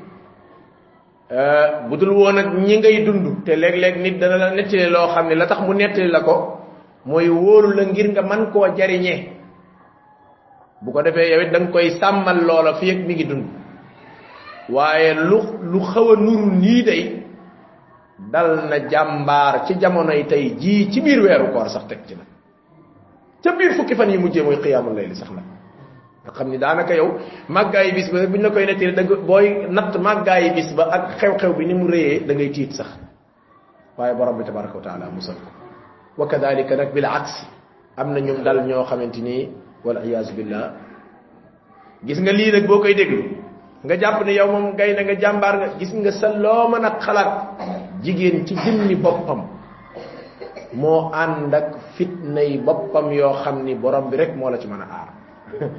budul 1.89 2.09
woon 2.11 2.37
ak 2.37 2.47
ñi 2.53 2.77
ngay 2.77 3.03
dund 3.05 3.43
te 3.45 3.55
léeg-léeg 3.55 3.97
nit 4.01 4.17
dana 4.19 4.37
la 4.37 4.49
nettali 4.55 4.89
loo 4.89 5.07
xam 5.13 5.27
ne 5.27 5.35
la 5.35 5.45
tax 5.47 5.59
mu 5.61 5.73
nettali 5.75 6.07
la 6.09 6.21
ko 6.21 6.57
mooy 7.05 7.29
wóolu 7.29 7.73
la 7.75 7.85
ngir 7.85 8.09
nga 8.11 8.21
man 8.21 8.51
koo 8.51 8.65
jariñee 8.75 9.29
bu 10.81 10.91
ko 10.91 11.01
defee 11.01 11.29
yow 11.31 11.41
it 11.41 11.51
da 11.51 11.59
nga 11.59 11.71
koy 11.71 11.89
sàmmal 11.99 12.39
loola 12.47 12.73
fi 12.79 12.91
ak 12.91 12.97
mi 13.07 13.13
ngi 13.15 13.25
dund 13.25 13.45
waaye 14.69 15.13
lu 15.13 15.39
lu 15.71 15.79
xaw 15.91 16.13
a 16.13 16.15
nuru 16.15 16.51
nii 16.61 16.83
day 16.83 17.03
dal 18.31 18.67
na 18.69 18.77
jàmbaar 18.89 19.65
ci 19.65 19.73
jamonoy 19.79 20.25
tey 20.27 20.55
jii 20.59 20.91
ci 20.91 21.01
biir 21.01 21.19
weeru 21.21 21.51
koor 21.53 21.69
sax 21.69 21.87
teg 21.87 21.99
ci 22.07 22.15
na 22.15 22.23
ca 23.43 23.51
biir 23.57 23.73
fukki 23.77 23.95
fan 23.95 24.09
yi 24.09 24.17
mujjee 24.17 24.43
mooy 24.43 24.57
xiyaamul 24.61 24.93
layli 24.95 25.15
sax 25.15 25.29
nag 25.31 25.43
nga 26.25 26.31
xam 26.35 26.49
ni 26.49 26.57
daanaka 26.57 26.93
yow 26.95 27.09
màggaayi 27.47 27.91
bis 27.93 28.11
ba 28.11 28.27
bu 28.27 28.37
ñu 28.37 28.43
la 28.43 28.49
koy 28.51 28.65
nettali 28.65 28.93
da 28.93 29.03
nga 29.03 29.15
booy 29.15 29.67
natt 29.69 29.95
màggaayi 29.97 30.51
bis 30.55 30.73
ba 30.75 30.83
ak 30.91 31.03
xew-xew 31.19 31.53
bi 31.57 31.65
ni 31.65 31.73
mu 31.73 31.87
réyee 31.87 32.25
da 32.27 32.33
ngay 32.33 32.49
tiit 32.51 32.71
sax 32.73 32.89
waaye 33.97 34.13
borom 34.15 34.37
bi 34.37 34.43
tabaraka 34.43 34.75
wa 34.77 34.83
taala 34.83 35.05
musal 35.11 35.35
ko 35.35 35.49
wa 36.21 36.27
kadalika 36.27 36.75
nag 36.75 36.93
bil 36.93 37.05
aksi 37.05 37.45
am 37.97 38.13
na 38.13 38.19
ñum 38.19 38.43
dal 38.43 38.65
ñoo 38.67 38.83
xamante 38.83 39.21
ni 39.21 39.49
wal 39.83 39.97
iyaazu 40.05 40.33
billah. 40.35 40.71
Gis 42.05 42.19
nga 42.19 42.31
lii 42.31 42.51
nag 42.51 42.67
boo 42.67 42.79
koy 42.79 42.95
déglu 42.95 43.23
nga 43.83 43.95
jàpp 43.99 44.25
ne 44.25 44.31
yow 44.33 44.47
moom 44.51 44.75
gay 44.75 44.93
na 44.95 45.03
nga 45.03 45.15
jàmbaar 45.19 45.55
nga 45.57 45.67
gis 45.79 45.91
nga 45.93 46.11
sa 46.11 46.27
loo 46.35 46.67
mën 46.69 46.85
a 46.85 46.91
xalaat 46.99 47.31
jigéen 48.03 48.45
ci 48.47 48.55
jëmmi 48.55 48.95
boppam 48.95 49.41
moo 50.73 51.11
ànd 51.13 51.53
ak 51.53 51.75
fitnay 51.95 52.57
boppam 52.57 53.11
yoo 53.11 53.33
xam 53.43 53.63
ni 53.63 53.75
borom 53.75 54.09
bi 54.09 54.17
rek 54.17 54.35
moo 54.35 54.49
la 54.49 54.57
ci 54.57 54.67
mën 54.67 54.81
a 54.81 54.87
aar. 54.91 55.09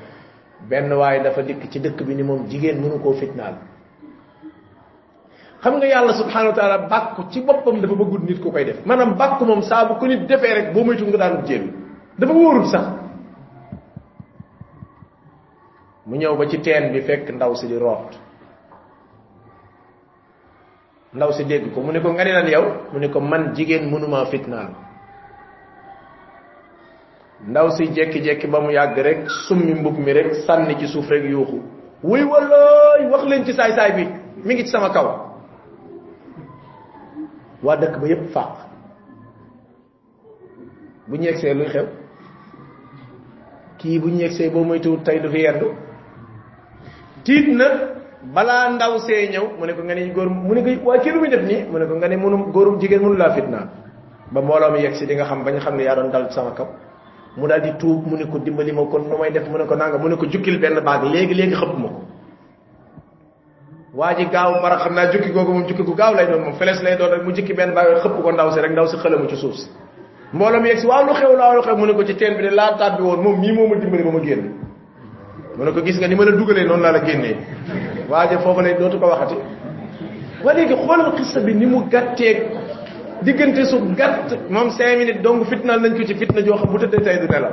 Benn 0.68 0.92
waaye 0.92 1.22
dafa 1.22 1.42
dikk 1.42 1.70
ci 1.70 1.80
dëkk 1.80 2.03
bi 2.05 2.14
ni 2.14 2.22
moom 2.22 2.46
jigéen 2.48 2.80
mënu 2.80 2.98
koo 3.01 3.12
fitnaal. 3.12 3.55
Xam 5.62 5.76
nga 5.76 5.86
yàlla 5.86 6.12
subhanahu 6.12 6.48
wa 6.53 6.57
taala 6.57 6.78
bàkku 6.88 7.22
ci 7.30 7.40
boppam 7.40 7.80
dafa 7.80 7.94
bëggut 7.94 8.22
nit 8.28 8.40
ku 8.42 8.51
koy 8.51 8.64
def. 8.64 8.84
Maanaam 8.84 9.16
bàkku 9.16 9.44
moom 9.44 9.62
saa 9.62 9.84
bu 9.88 9.94
ko 9.98 10.07
nit 10.07 10.26
defee 10.26 10.55
rek 10.55 10.72
boo 10.74 10.84
moytu 10.84 11.05
nga 11.07 11.18
daanu 11.18 11.46
jéem 11.46 11.72
dafa 12.18 12.32
wóorul 12.32 12.66
sax 12.68 12.99
mu 16.11 16.17
ñëw 16.19 16.35
ba 16.37 16.49
ci 16.51 16.59
teen 16.61 16.91
bi 16.93 17.01
fekk 17.07 17.31
ndaw 17.31 17.55
si 17.55 17.67
di 17.71 17.79
root 17.79 18.11
ndaw 21.15 21.31
si 21.33 21.45
dégg 21.45 21.71
ko 21.73 21.81
mu 21.81 21.93
ne 21.93 22.01
ko 22.01 22.11
nga 22.13 22.25
ni 22.25 22.33
lan 22.33 22.49
yow 22.51 22.65
mu 22.93 22.99
ne 22.99 23.09
ko 23.09 23.21
man 23.21 23.55
jigéen 23.55 23.87
mënuma 23.91 24.27
fitnaal 24.27 24.75
ndaw 27.47 27.71
si 27.79 27.87
jekki-jekki 27.95 28.47
ba 28.51 28.59
mu 28.61 28.71
yàgg 28.73 28.99
rek 28.99 29.31
summi 29.47 29.75
mbub 29.75 29.97
mi 29.99 30.13
rek 30.13 30.35
sànni 30.47 30.75
ci 30.79 30.87
suuf 30.89 31.07
rek 31.09 31.25
yuuxu 31.31 31.63
wuy 32.03 32.23
walooy 32.27 33.07
wax 33.11 33.25
leen 33.29 33.45
ci 33.45 33.53
saay-saay 33.55 33.93
bi. 33.93 34.05
Mi 34.45 34.55
ngi 34.55 34.65
ci 34.65 34.71
sama 34.73 34.89
kaw 34.91 35.07
waa 37.63 37.77
dëkk 37.77 37.97
ba 38.01 38.07
yépp 38.09 38.31
fàq 38.33 38.53
bu 41.09 41.17
ñu 41.17 41.25
yegsee 41.25 41.55
luy 41.55 41.69
xew 41.69 41.87
kii 43.79 43.99
bu 43.99 44.09
ñu 44.09 44.21
yegsee 44.25 44.49
boo 44.51 44.65
moytuwut 44.65 45.05
tey 45.05 45.21
du 45.21 45.29
fi 45.29 45.39
yendu 45.45 45.67
tiit 47.25 47.49
na 47.49 47.66
balaa 48.35 48.68
ndaw 48.71 48.99
see 49.07 49.29
ñëw 49.33 49.57
mu 49.59 49.66
ne 49.66 49.73
ko 49.73 49.83
nga 49.83 49.95
ni 49.95 50.11
góor 50.11 50.29
mu 50.31 50.55
ne 50.55 50.61
ko 50.62 50.89
waaye 50.89 51.01
kii 51.03 51.11
lu 51.12 51.21
muy 51.21 51.29
def 51.31 51.43
nii? 51.43 51.64
Mu 51.71 51.79
ne 51.79 51.87
ko 51.87 51.95
nga 51.97 52.09
ni 52.09 52.16
mënu 52.16 52.53
góorum 52.53 52.79
jigéen 52.81 53.01
mënu 53.03 53.16
laa 53.16 53.31
fitnaa 53.35 53.66
ba 54.33 54.41
mbooloo 54.41 54.71
mi 54.73 54.81
yegsi 54.83 55.07
di 55.07 55.14
nga 55.14 55.25
xam 55.25 55.45
bañ 55.45 55.59
xam 55.61 55.77
ne 55.77 55.83
yaa 55.83 55.95
doon 55.97 56.11
dal 56.11 56.31
sama 56.33 56.51
kaw. 56.53 56.66
Mu 57.37 57.47
daal 57.47 57.61
di 57.62 57.73
tuub 57.79 58.07
mu 58.07 58.16
ne 58.16 58.25
ko 58.27 58.39
dimbali 58.39 58.73
ma 58.73 58.83
kon 58.91 59.09
nu 59.09 59.16
may 59.18 59.31
def 59.33 59.49
mu 59.49 59.57
ne 59.59 59.64
ko 59.66 59.75
nanga 59.75 59.99
mu 59.99 60.09
ne 60.09 60.16
ko 60.16 60.27
jukkil 60.27 60.59
benn 60.61 60.81
baag 60.85 61.05
léegi 61.05 61.35
léegi 61.35 61.55
xëpp 61.55 61.79
ma 61.79 61.89
ko. 61.89 62.01
Waa 63.95 64.14
ji 64.14 64.27
gaaw 64.31 64.61
bara 64.62 64.77
xam 64.79 64.95
naa 64.95 65.11
jukki 65.11 65.31
googu 65.33 65.53
moom 65.53 65.66
jukki 65.66 65.83
gu 65.83 65.95
gaaw 65.95 66.14
lay 66.14 66.27
doon 66.27 66.41
moom 66.45 66.55
feles 66.55 66.81
lay 66.83 66.97
doon 66.97 67.25
mu 67.25 67.33
jukki 67.35 67.55
benn 67.55 67.75
baag 67.75 67.99
xëpp 68.03 68.23
ko 68.23 68.33
ndaw 68.33 68.53
si 68.53 68.61
rek 68.61 68.71
ndaw 68.73 68.87
si 68.87 68.97
xëlamu 68.97 69.29
ci 69.29 69.37
suuf 69.37 69.55
si. 69.55 69.66
Mbooloo 70.33 70.61
mi 70.61 70.68
yegsi 70.68 70.87
waaw 70.87 71.05
lu 71.07 71.12
xew 71.14 71.37
laa 71.37 71.55
lu 71.55 71.62
xew 71.62 71.77
mu 71.77 71.87
ne 71.87 71.93
ko 71.95 72.05
ci 72.05 72.14
teen 72.14 72.37
bi 72.37 72.43
de 72.43 72.51
laa 72.55 72.77
tàbbi 72.79 73.03
woon 73.03 73.21
moom 73.23 73.41
mii 73.41 73.53
moo 73.53 73.66
ma 73.66 73.75
dimbali 73.77 74.03
ba 74.05 74.11
ma 74.12 74.21
génn 74.21 74.43
mu 75.57 75.64
ne 75.64 75.70
ko 75.72 75.80
gis 75.82 75.96
nga 75.98 76.07
ni 76.09 76.14
ma 76.14 76.24
la 76.24 76.32
dugalee 76.32 76.64
noonu 76.64 76.82
laa 76.82 76.92
la 76.92 77.01
génnee 77.05 77.36
waaje 78.09 78.38
foofu 78.38 78.61
lay 78.61 78.74
dootu 78.78 78.98
ko 78.98 79.07
waxati 79.07 79.34
wa 80.44 80.53
léegi 80.55 80.74
xoolal 80.74 81.12
xissa 81.16 81.40
bi 81.40 81.55
ni 81.55 81.66
mu 81.66 81.84
gàtteeg 81.88 82.38
diggante 83.22 83.64
su 83.64 83.76
gàtt 83.96 84.28
moom 84.48 84.70
cinq 84.70 84.98
minutes 84.98 85.22
donc 85.22 85.44
fitnaal 85.46 85.80
nañ 85.80 85.96
ko 85.96 86.05
ci 86.05 86.14
fitna 86.14 86.40
joo 86.42 86.57
xam 86.57 86.70
bu 86.72 86.78
tëddee 86.78 87.03
tey 87.03 87.18
du 87.20 87.26
nelaw 87.28 87.53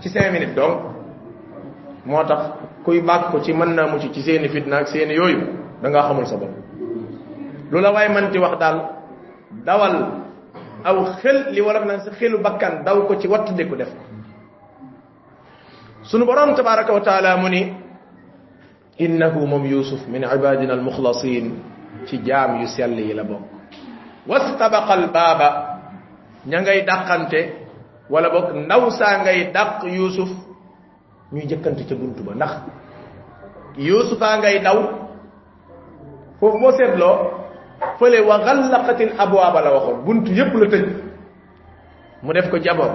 ci 0.00 0.08
cinq 0.08 0.32
minutes 0.32 0.54
donc 0.54 0.74
moo 2.04 2.24
tax 2.24 2.40
kuy 2.84 3.00
bàkk 3.00 3.30
ko 3.30 3.40
ci 3.40 3.52
mën 3.52 3.74
naa 3.74 3.86
mucc 3.86 4.12
ci 4.12 4.22
seeni 4.22 4.48
fitna 4.48 4.76
ak 4.78 4.88
seeni 4.88 5.14
yooyu 5.14 5.40
da 5.82 5.88
ngaa 5.88 6.02
xamul 6.08 6.26
sa 6.26 6.36
bopp 6.36 6.50
lu 7.70 7.80
la 7.80 7.90
waaye 7.92 8.08
man 8.08 8.32
ci 8.32 8.38
wax 8.38 8.58
daal 8.58 8.78
dawal. 9.64 10.26
Aw 10.84 11.18
xel 11.22 11.50
li 11.50 11.60
wala 11.60 11.82
naan 11.84 12.00
sa 12.06 12.10
xelu 12.14 12.38
bakkan 12.38 12.84
daw 12.86 13.02
ko 13.06 13.18
ci 13.18 13.26
wattandiku 13.26 13.74
def. 13.76 13.90
ko 13.90 13.98
sunu 16.08 16.24
borom 16.24 16.54
tabaraka 16.56 16.92
wa 16.92 17.00
taala 17.04 17.36
mu 17.36 17.48
ni 17.52 17.72
innahu 18.98 19.44
moom 19.46 19.64
yusuf 19.66 20.00
min 20.08 20.24
ibadina 20.24 20.72
almuxlasin 20.74 21.52
ci 22.08 22.18
jaam 22.24 22.60
yu 22.60 22.66
sell 22.66 22.96
yi 22.98 23.12
la 23.14 23.24
bokk. 23.24 23.44
Wastabaqa 24.28 24.92
albaaba 24.92 25.48
ña 26.46 26.60
ngay 26.60 26.82
dàqante 26.84 27.40
wala 28.10 28.28
boog 28.30 28.56
ndaw 28.56 28.90
saa 28.90 29.22
ngay 29.22 29.52
dàq 29.52 29.84
yusuf 29.84 30.28
ñuy 31.32 31.46
jëkkante 31.46 31.84
ca 31.88 31.94
buntu 31.94 32.22
ba. 32.24 32.32
Ndax 32.34 32.52
yusufa 33.76 34.38
ngay 34.38 34.58
daw 34.64 34.78
foofu 36.40 36.58
boo 36.58 36.72
seetloo 36.72 37.16
fële 38.00 38.20
wa 38.24 38.38
xallaqatil 38.44 39.12
abwaaba 39.18 39.60
la 39.60 39.70
waxoon 39.76 39.98
buntu 40.04 40.32
yépp 40.32 40.54
la 40.56 40.66
tëj. 40.72 40.84
Mu 42.22 42.32
def 42.32 42.48
ko 42.50 42.56
jaboon 42.58 42.94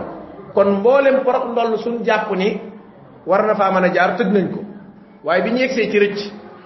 kon 0.54 0.70
mboolem 0.82 1.24
porox 1.24 1.46
ndoll 1.52 1.78
suñ 1.78 2.04
jàpp 2.04 2.32
ni 2.36 2.60
war 3.26 3.46
na 3.48 3.56
faa 3.56 3.72
mën 3.72 3.84
a 3.86 3.94
jaar 3.94 4.16
tëj 4.18 4.28
nañ 4.32 4.48
ko. 4.54 4.60
Waaye 5.24 5.44
bi 5.44 5.50
ñu 5.52 5.58
yegsee 5.58 5.90
ci 5.92 6.00
rëcc 6.00 6.20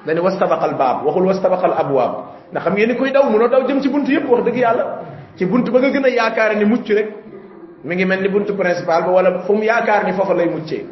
dañu 0.05 0.21
wastabaqal 0.21 0.75
baab 0.77 1.05
waxul 1.05 1.25
wastabaqal 1.25 1.73
abwaab. 1.73 2.13
Ndax 2.51 2.63
xam 2.63 2.73
ni 2.75 2.95
koy 2.95 3.11
daw 3.11 3.23
mënoo 3.29 3.47
daw 3.47 3.67
jëm 3.67 3.81
ci 3.81 3.89
buntu 3.89 4.11
yépp 4.11 4.29
wax 4.29 4.43
dëgg 4.45 4.57
yàlla. 4.57 4.85
Ci 5.37 5.45
buntu 5.45 5.71
ba 5.71 5.79
nga 5.79 5.89
gën 5.91 6.05
a 6.05 6.09
yaakaar 6.09 6.55
ni 6.55 6.65
mucc 6.65 6.87
rek 6.87 7.07
mi 7.83 7.95
ngi 7.95 8.05
mel 8.05 8.21
ni 8.21 8.29
buntu 8.29 8.53
principal 8.55 9.03
ba 9.03 9.11
wala 9.11 9.39
fu 9.45 9.53
mu 9.53 9.63
yaakaar 9.63 10.05
ni 10.05 10.13
foofa 10.13 10.33
lay 10.33 10.49
muccee. 10.49 10.85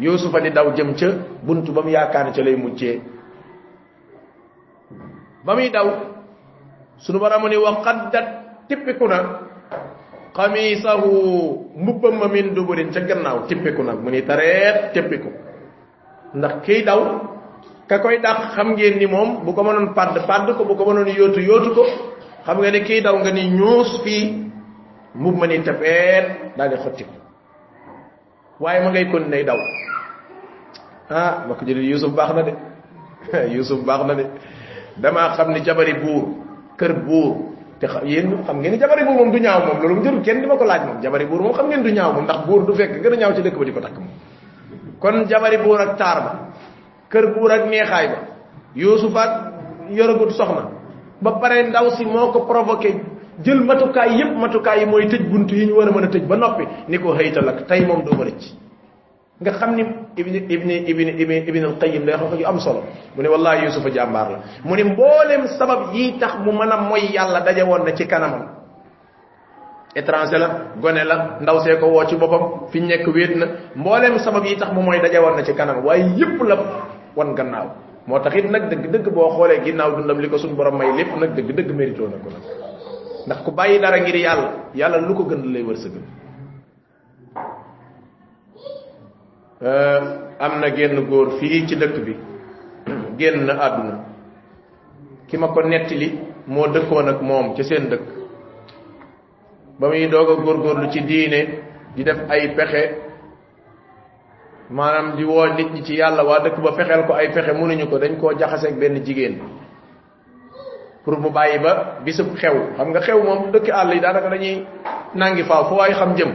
Yusufa 0.00 0.40
di 0.40 0.50
daw 0.50 0.72
jëm 0.74 0.94
ca 0.94 1.06
buntu 1.42 1.72
ba 1.72 1.82
mu 1.82 1.88
yaakaar 1.90 2.24
ni 2.26 2.32
ca 2.32 2.42
lay 2.42 2.56
muccee. 2.56 3.00
Ba 5.44 5.54
muy 5.54 5.70
daw 5.70 5.86
sunu 6.98 7.18
baramu 7.18 7.48
ni 7.48 7.56
wa 7.56 7.78
qaddat 7.84 8.26
tippiku 8.68 9.06
mbubbam 11.76 12.14
ma 12.18 12.28
min 12.28 12.54
duburin 12.54 12.92
ca 12.92 13.00
gannaaw 13.00 13.46
tippiku 13.48 13.82
na 13.82 13.92
mu 13.94 14.10
ni 14.10 14.22
tareet 14.22 14.92
tippiku. 14.92 15.28
Ndax 16.34 16.54
kiy 16.64 16.84
daw 16.84 17.00
ka 17.88 17.98
koy 17.98 18.18
dàq 18.20 18.52
xam 18.54 18.72
ngeen 18.76 18.98
ni 18.98 19.06
moom 19.06 19.44
bu 19.44 19.52
ko 19.54 19.62
mënoon 19.62 19.94
padd 19.94 20.18
padd 20.26 20.56
ko 20.56 20.64
bu 20.64 20.74
ko 20.76 20.84
mënoon 20.84 21.08
yóotu 21.16 21.40
yóotu 21.40 21.70
ko 21.74 21.84
xam 22.44 22.58
nga 22.60 22.70
ni 22.70 22.80
kiy 22.84 23.00
daw 23.00 23.16
nga 23.18 23.30
ni 23.32 23.42
ñuus 23.58 24.02
fii 24.04 24.24
mbub 25.14 25.34
ma 25.38 25.46
ni 25.46 25.58
tepeet 25.64 26.54
daal 26.56 26.68
di 26.70 26.76
xotti 26.76 27.04
waaye 28.60 28.80
ma 28.84 28.90
ngay 28.90 29.06
kon 29.10 29.24
nay 29.30 29.44
daw 29.44 29.56
ah 31.10 31.44
ma 31.48 31.54
ko 31.54 31.64
jëlee 31.64 31.88
yusuf 31.90 32.12
baax 32.12 32.30
na 32.34 32.42
de. 32.42 32.52
Yusuf 33.54 33.82
baax 33.84 34.00
na 34.06 34.14
de. 34.14 34.24
Damaa 34.96 35.34
xam 35.36 35.52
ni 35.52 35.60
jabari 35.64 35.94
buur 36.00 36.24
kër 36.78 36.92
buur 37.06 37.55
te 37.80 37.86
yéen 38.04 38.42
xam 38.46 38.58
ngeen 38.60 38.78
jabari 38.78 39.04
buur 39.04 39.14
moom 39.16 39.30
du 39.32 39.38
ñaaw 39.40 39.60
moom. 39.66 39.78
Loolu 39.80 39.94
mu 39.96 40.02
jërul 40.04 40.22
kenn 40.22 40.40
di 40.40 40.46
ma 40.46 40.56
ko 40.56 40.64
laaj 40.64 40.82
moom. 40.86 41.00
Jabari 41.02 41.26
buur 41.26 41.40
moom 41.42 41.52
xam 41.52 41.66
ngeen 41.68 41.82
du 41.82 41.90
ñaaw 41.92 42.12
moom. 42.12 42.24
Ndax 42.24 42.46
buur 42.46 42.64
du 42.66 42.74
fekk 42.74 43.02
gën 43.02 43.12
a 43.12 43.16
ñaaw 43.16 43.34
ci 43.34 43.42
dëkk 43.42 43.58
ba 43.58 43.64
di 43.64 43.72
ko 43.72 43.80
takk 43.80 43.94
moom. 43.98 44.10
Kon 44.98 45.24
jabari 45.28 45.58
buur 45.58 45.80
ak 45.80 45.96
taar 45.96 46.18
ba 46.22 46.32
kër 47.10 47.34
buur 47.34 47.50
ak 47.52 47.66
neexaay 47.68 48.06
ba 48.08 48.18
yusuf 48.74 49.14
ak 49.16 49.30
yoragut 49.90 50.30
soxna 50.32 50.68
ba 51.20 51.30
pare 51.40 51.62
ndaw 51.68 51.90
si 51.96 52.04
moo 52.04 52.32
ko 52.32 52.40
provoqué 52.44 52.94
jël 53.44 53.60
matukaay 53.64 54.16
yépp 54.18 54.36
matukaay 54.36 54.80
yi 54.80 54.86
mooy 54.86 55.06
tëj 55.06 55.22
bunt 55.30 55.48
yi 55.52 55.66
ñu 55.66 55.74
war 55.76 55.88
a 55.88 55.92
mën 55.92 56.04
a 56.04 56.08
tëj 56.08 56.24
ba 56.26 56.36
noppi 56.36 56.64
ni 56.88 56.98
ko 56.98 57.14
xëytal 57.14 57.48
ak 57.48 57.66
tey 57.66 57.84
moom 57.86 58.02
doo 58.04 58.16
ma 58.16 58.24
rëcc 58.24 58.42
nga 59.40 59.52
xam 59.52 59.76
ni 59.76 59.82
ibni 60.16 60.38
ibni 60.48 60.74
ibni 60.88 61.12
ibni 61.22 61.36
ibni 61.48 61.64
al 61.64 61.76
qayyim 61.78 62.04
day 62.06 62.16
wax 62.16 62.32
yu 62.40 62.46
am 62.46 62.58
solo 62.60 62.84
mu 63.14 63.22
ne 63.22 63.28
wallahi 63.28 63.64
yusufa 63.68 63.90
jàmbaar 63.92 64.28
la 64.30 64.38
mu 64.64 64.74
ne 64.76 64.84
mboolem 64.84 65.46
sabab 65.58 65.92
yi 65.94 66.16
tax 66.18 66.38
mu 66.44 66.52
mën 66.52 66.72
a 66.72 66.76
moy 66.80 67.04
yàlla 67.12 67.40
daje 67.40 67.62
woon 67.62 67.84
na 67.84 67.92
ci 67.94 68.06
kanamam 68.06 68.48
étranger 69.94 70.38
la 70.38 70.48
gone 70.80 71.04
la 71.04 71.38
ndaw 71.40 71.60
see 71.64 71.76
ko 71.80 71.86
woo 71.86 72.04
ci 72.08 72.16
boppam 72.16 72.68
fi 72.70 72.80
nekk 72.80 73.06
wéet 73.14 73.36
na 73.36 73.46
mboolem 73.76 74.18
sabab 74.18 74.44
yi 74.44 74.56
tax 74.56 74.72
mu 74.72 74.80
mooy 74.82 75.00
daje 75.00 75.18
woon 75.18 75.36
na 75.36 75.42
ci 75.44 75.52
kanam 75.54 75.84
waaye 75.84 76.04
yépp 76.16 76.40
la 76.42 76.56
wan 77.16 77.34
gannaaw 77.34 77.66
moo 78.06 78.18
tax 78.20 78.36
it 78.36 78.50
nag 78.50 78.68
dëgg 78.70 78.90
dëgg 78.92 79.08
boo 79.12 79.28
xoolee 79.36 79.60
ginnaaw 79.64 79.96
dundam 79.96 80.20
li 80.20 80.28
ko 80.28 80.38
suñ 80.38 80.54
borom 80.56 80.76
may 80.78 80.92
lépp 80.96 81.12
nag 81.20 81.34
dëgg 81.36 81.52
dëgg 81.56 81.70
mérito 81.76 82.08
na 82.08 82.16
ko 82.24 82.28
nag 82.32 82.42
ndax 83.26 83.38
ku 83.44 83.50
bàyyi 83.52 83.80
dara 83.80 83.98
ngir 84.00 84.16
yàlla 84.16 84.50
yàlla 84.74 84.98
lu 85.00 85.14
ko 85.14 85.24
gën 85.24 85.42
lay 85.52 85.62
wër 85.62 85.76
am 89.60 90.60
na 90.60 90.68
génn 90.74 91.06
góor 91.08 91.38
fii 91.40 91.66
ci 91.66 91.76
dëkk 91.76 91.96
bi 92.04 92.16
génn 93.18 93.48
àdduna. 93.50 94.04
Ki 95.28 95.36
ma 95.38 95.48
ko 95.48 95.62
nettali 95.62 96.18
moo 96.46 96.66
dëkkoon 96.68 97.08
ak 97.08 97.20
moom 97.22 97.54
ci 97.56 97.62
seen 97.64 97.88
dëkk. 97.88 98.06
Ba 99.78 99.88
muy 99.88 100.06
doog 100.08 100.30
a 100.30 100.34
góorgóorlu 100.42 100.90
ci 100.92 101.00
diine 101.04 101.40
di 101.94 102.02
def 102.04 102.18
ay 102.28 102.54
pexe 102.54 102.82
maanaam 104.70 105.16
di 105.16 105.24
woo 105.24 105.46
nit 105.54 105.72
ñi 105.72 105.82
ci 105.84 105.94
yàlla 105.94 106.24
waa 106.24 106.40
dëkk 106.44 106.60
ba 106.60 106.72
fexeel 106.72 107.04
ko 107.06 107.12
ay 107.14 107.32
pexe 107.32 107.52
mënuñu 107.52 107.88
ko 107.88 107.98
dañ 107.98 108.16
koo 108.18 108.32
jaxaseeg 108.38 108.78
benn 108.78 109.04
jigéen. 109.04 109.38
Pour 111.04 111.18
mu 111.20 111.30
bàyyi 111.30 111.58
ba 111.58 111.98
bisub 112.04 112.34
xew. 112.36 112.74
Xam 112.76 112.88
nga 112.90 113.00
xew 113.00 113.22
moom 113.22 113.50
dëkk 113.52 113.68
àll 113.70 113.94
yi 113.94 114.00
daanaka 114.00 114.28
dañuy 114.30 114.66
nangi 115.14 115.42
faaw 115.44 115.64
fu 115.68 115.74
waay 115.76 115.92
xam 115.94 116.14
jëm. 116.16 116.32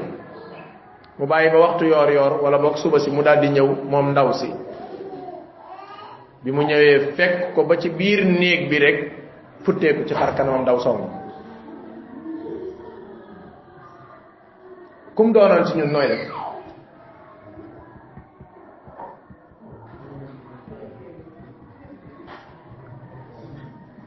Mu 1.22 1.28
bàyyi 1.30 1.52
ba 1.54 1.60
waxtu 1.60 1.86
yoor 1.86 2.10
yoor 2.12 2.34
wala 2.42 2.58
boog 2.58 2.78
suba 2.82 2.98
si 3.00 3.12
mu 3.14 3.22
daal 3.22 3.40
di 3.42 3.50
ñëw 3.54 3.68
moom 3.92 4.08
ndaw 4.12 4.30
si. 4.34 4.50
Bi 6.44 6.50
mu 6.52 6.62
ñëwee 6.66 7.14
fekk 7.18 7.54
ko 7.54 7.62
ba 7.70 7.78
ci 7.78 7.90
biir 7.90 8.26
néeg 8.26 8.62
bi 8.70 8.78
rek 8.80 8.98
futteeku 9.64 10.02
ci 10.08 10.14
xar 10.18 10.34
kanamam 10.36 10.62
ndaw 10.66 10.80
song. 10.82 11.02
Kum 15.16 15.32
doonoon 15.32 15.66
ci 15.66 15.78
ñun 15.78 15.92
nooy 15.94 16.08
def 16.08 16.24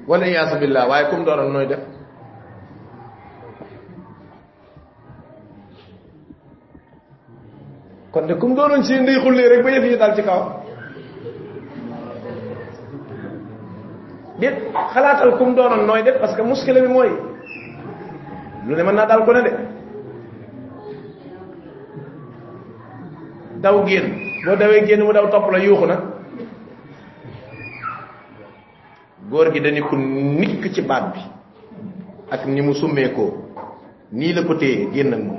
wala 0.08 0.26
iyaasu 0.26 0.58
billah 0.58 0.88
waaye 0.90 1.06
kum 1.10 1.24
doonoon 1.24 1.52
nooy 1.52 1.66
def 1.66 1.80
kon 8.14 8.26
de 8.26 8.34
kum 8.38 8.54
doonoon 8.54 8.82
ci 8.84 8.94
ndey 9.00 9.18
xullee 9.22 9.48
rek 9.48 9.62
ba 9.64 9.70
yëf 9.70 9.84
yi 9.90 9.96
dal 9.98 10.14
ci 10.14 10.22
kaw 10.22 10.40
déet 14.38 14.56
xalaatal 14.92 15.36
kum 15.38 15.54
doonoon 15.54 15.84
nooy 15.86 16.02
def 16.04 16.20
parce 16.20 16.34
que 16.36 16.42
muskile 16.42 16.80
bi 16.82 16.88
mooy 16.88 17.10
lu 18.66 18.74
ne 18.76 18.82
mën 18.82 18.94
naa 18.94 19.06
dal 19.06 19.24
ko 19.24 19.32
ne 19.32 19.42
de 19.42 19.50
daw 23.62 23.84
génn 23.86 24.06
boo 24.44 24.56
dawee 24.56 24.86
génn 24.86 25.02
mu 25.04 25.12
daw 25.12 25.26
topp 25.30 25.50
la 25.50 25.58
yuuxu 25.58 25.86
nag 25.86 26.00
góor 29.30 29.50
gi 29.52 29.60
dañu 29.60 29.82
ko 29.88 29.96
nikk 29.96 30.72
ci 30.72 30.82
baat 30.82 31.04
bi 31.14 31.20
ak 32.30 32.46
ni 32.46 32.60
mu 32.62 32.74
summeekoo 32.74 33.32
nii 34.12 34.32
la 34.34 34.42
ko 34.44 34.54
téye 34.54 34.88
génn 34.92 35.14
ak 35.14 35.20
moom 35.20 35.33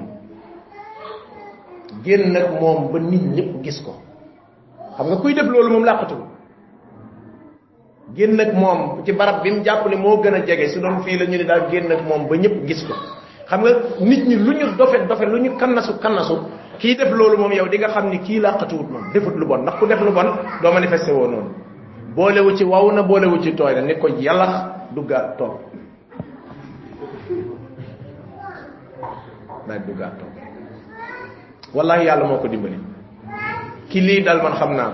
génn 2.05 2.35
ak 2.35 2.61
moom 2.61 2.91
ba 2.91 2.99
nit 2.99 3.21
ñëpp 3.35 3.63
gis 3.63 3.81
ko. 3.85 3.93
Xam 4.97 5.07
nga 5.07 5.15
kuy 5.17 5.33
def 5.33 5.47
loolu 5.47 5.69
moom 5.73 5.83
làqatu. 5.85 6.15
Génn 8.15 8.39
ak 8.39 8.53
moom 8.53 9.03
ci 9.05 9.11
barab 9.11 9.41
bi 9.43 9.51
mu 9.51 9.63
jàpp 9.63 9.87
ne 9.89 9.95
moo 9.97 10.21
gën 10.21 10.33
a 10.33 10.45
jege 10.45 10.69
su 10.69 10.79
doon 10.79 11.01
fii 11.03 11.17
la 11.17 11.25
ñu 11.25 11.37
ne 11.37 11.43
daal 11.43 11.67
génn 11.71 11.91
ak 11.91 12.01
moom 12.07 12.27
ba 12.29 12.35
ñëpp 12.37 12.65
gis 12.67 12.83
ko. 12.87 12.93
Xam 13.49 13.61
nga 13.61 13.71
nit 13.99 14.23
ñi 14.27 14.35
lu 14.35 14.51
ñu 14.53 14.75
dofe 14.77 14.97
dofe 15.07 15.25
lu 15.25 15.37
ñu 15.41 15.57
kannasu 15.57 15.97
kannasu 15.99 16.35
kii 16.79 16.95
def 16.95 17.11
loolu 17.11 17.37
moom 17.37 17.51
yow 17.51 17.67
di 17.67 17.77
nga 17.77 17.89
xam 17.89 18.09
ni 18.09 18.19
kii 18.19 18.39
làqatuwut 18.39 18.89
moom 18.89 19.11
defut 19.13 19.35
lu 19.35 19.45
bon. 19.45 19.61
Ndax 19.61 19.75
ku 19.79 19.85
def 19.87 20.01
lu 20.01 20.11
bon 20.11 20.27
doo 20.61 20.71
manifesté 20.73 21.11
woo 21.11 21.27
noonu. 21.27 21.49
Boolewu 22.15 22.55
ci 22.55 22.63
waw 22.63 22.91
na 22.91 23.01
boolewu 23.03 23.41
ci 23.43 23.53
tooy 23.55 23.73
na 23.75 23.81
ni 23.81 23.97
ko 23.99 24.07
yàllax 24.07 24.53
duggaat 24.95 25.37
toog. 25.37 25.59
Daal 29.67 29.81
duggaat 29.87 30.13
toog 30.19 30.44
wallahi 31.75 32.05
yàlla 32.07 32.25
moo 32.25 32.39
ko 32.39 32.47
dimbali 32.47 32.79
ki 33.89 33.99
lii 34.01 34.23
dal 34.23 34.41
man 34.41 34.53
xam 34.55 34.71
naa 34.75 34.91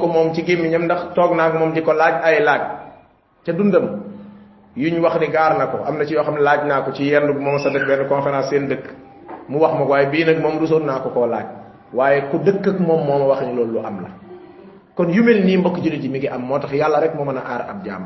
ko 0.00 0.06
moom 0.06 0.32
ci 0.34 0.42
gémmiñam 0.42 0.84
ndax 0.84 1.14
toog 1.14 1.36
naa 1.36 1.50
ko 1.52 1.58
moom 1.58 1.72
di 1.72 1.82
ko 1.82 1.92
laaj 1.92 2.14
ay 2.24 2.40
laaj. 2.42 2.62
Ca 3.44 3.52
dundam. 3.52 4.00
Yuñ 4.76 4.98
wax 5.04 5.20
ni 5.20 5.28
gaar 5.28 5.58
na 5.58 5.66
ko. 5.68 5.84
Am 5.84 5.98
na 5.98 6.04
ci 6.04 6.14
yoo 6.14 6.24
xam 6.24 6.34
ne 6.34 6.40
laaj 6.40 6.64
naa 6.66 6.82
ko 6.82 6.90
ci 6.92 7.04
yenn 7.04 7.30
bu 7.32 7.38
moom 7.40 7.58
sa 7.60 7.70
def 7.70 7.84
benn 7.86 8.08
conférence 8.08 8.48
seen 8.50 8.66
dëkk. 8.68 8.84
Mu 9.48 9.58
wax 9.60 9.72
ma 9.78 9.84
ko 9.84 9.90
waaye 9.92 10.06
bii 10.10 10.24
nag 10.24 10.40
moom 10.40 10.58
rusoon 10.58 10.84
naa 10.86 11.00
ko 11.00 11.26
laaj. 11.26 11.46
Waaye 11.92 12.28
ku 12.30 12.38
dëkk 12.38 12.66
ak 12.66 12.78
moom 12.80 13.04
moo 13.06 13.18
ma 13.18 13.24
wax 13.26 13.40
ni 13.46 13.54
loolu 13.54 13.72
lu 13.72 13.78
am 13.86 14.00
la. 14.02 14.10
Kon 14.96 15.10
yu 15.12 15.22
mel 15.22 15.44
nii 15.44 15.56
mbokk 15.58 15.76
julit 15.82 16.02
yi 16.02 16.08
mi 16.08 16.18
ngi 16.18 16.28
am 16.28 16.42
moo 16.42 16.58
tax 16.58 16.72
yàlla 16.72 17.00
rek 17.00 17.14
moo 17.14 17.24
mën 17.24 17.36
a 17.36 17.40
aar 17.44 17.62
ab 17.70 17.84
jaam. 17.84 18.02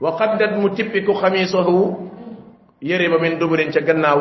Wa 0.00 0.16
qaddat 0.18 0.56
mu 0.58 0.68
tippiku 0.70 1.12
xamiisahu 1.14 2.09
yére 2.82 3.08
ba 3.08 3.18
min 3.20 3.38
duburin 3.38 3.70
ca 3.72 3.80
gannaaw 3.80 4.20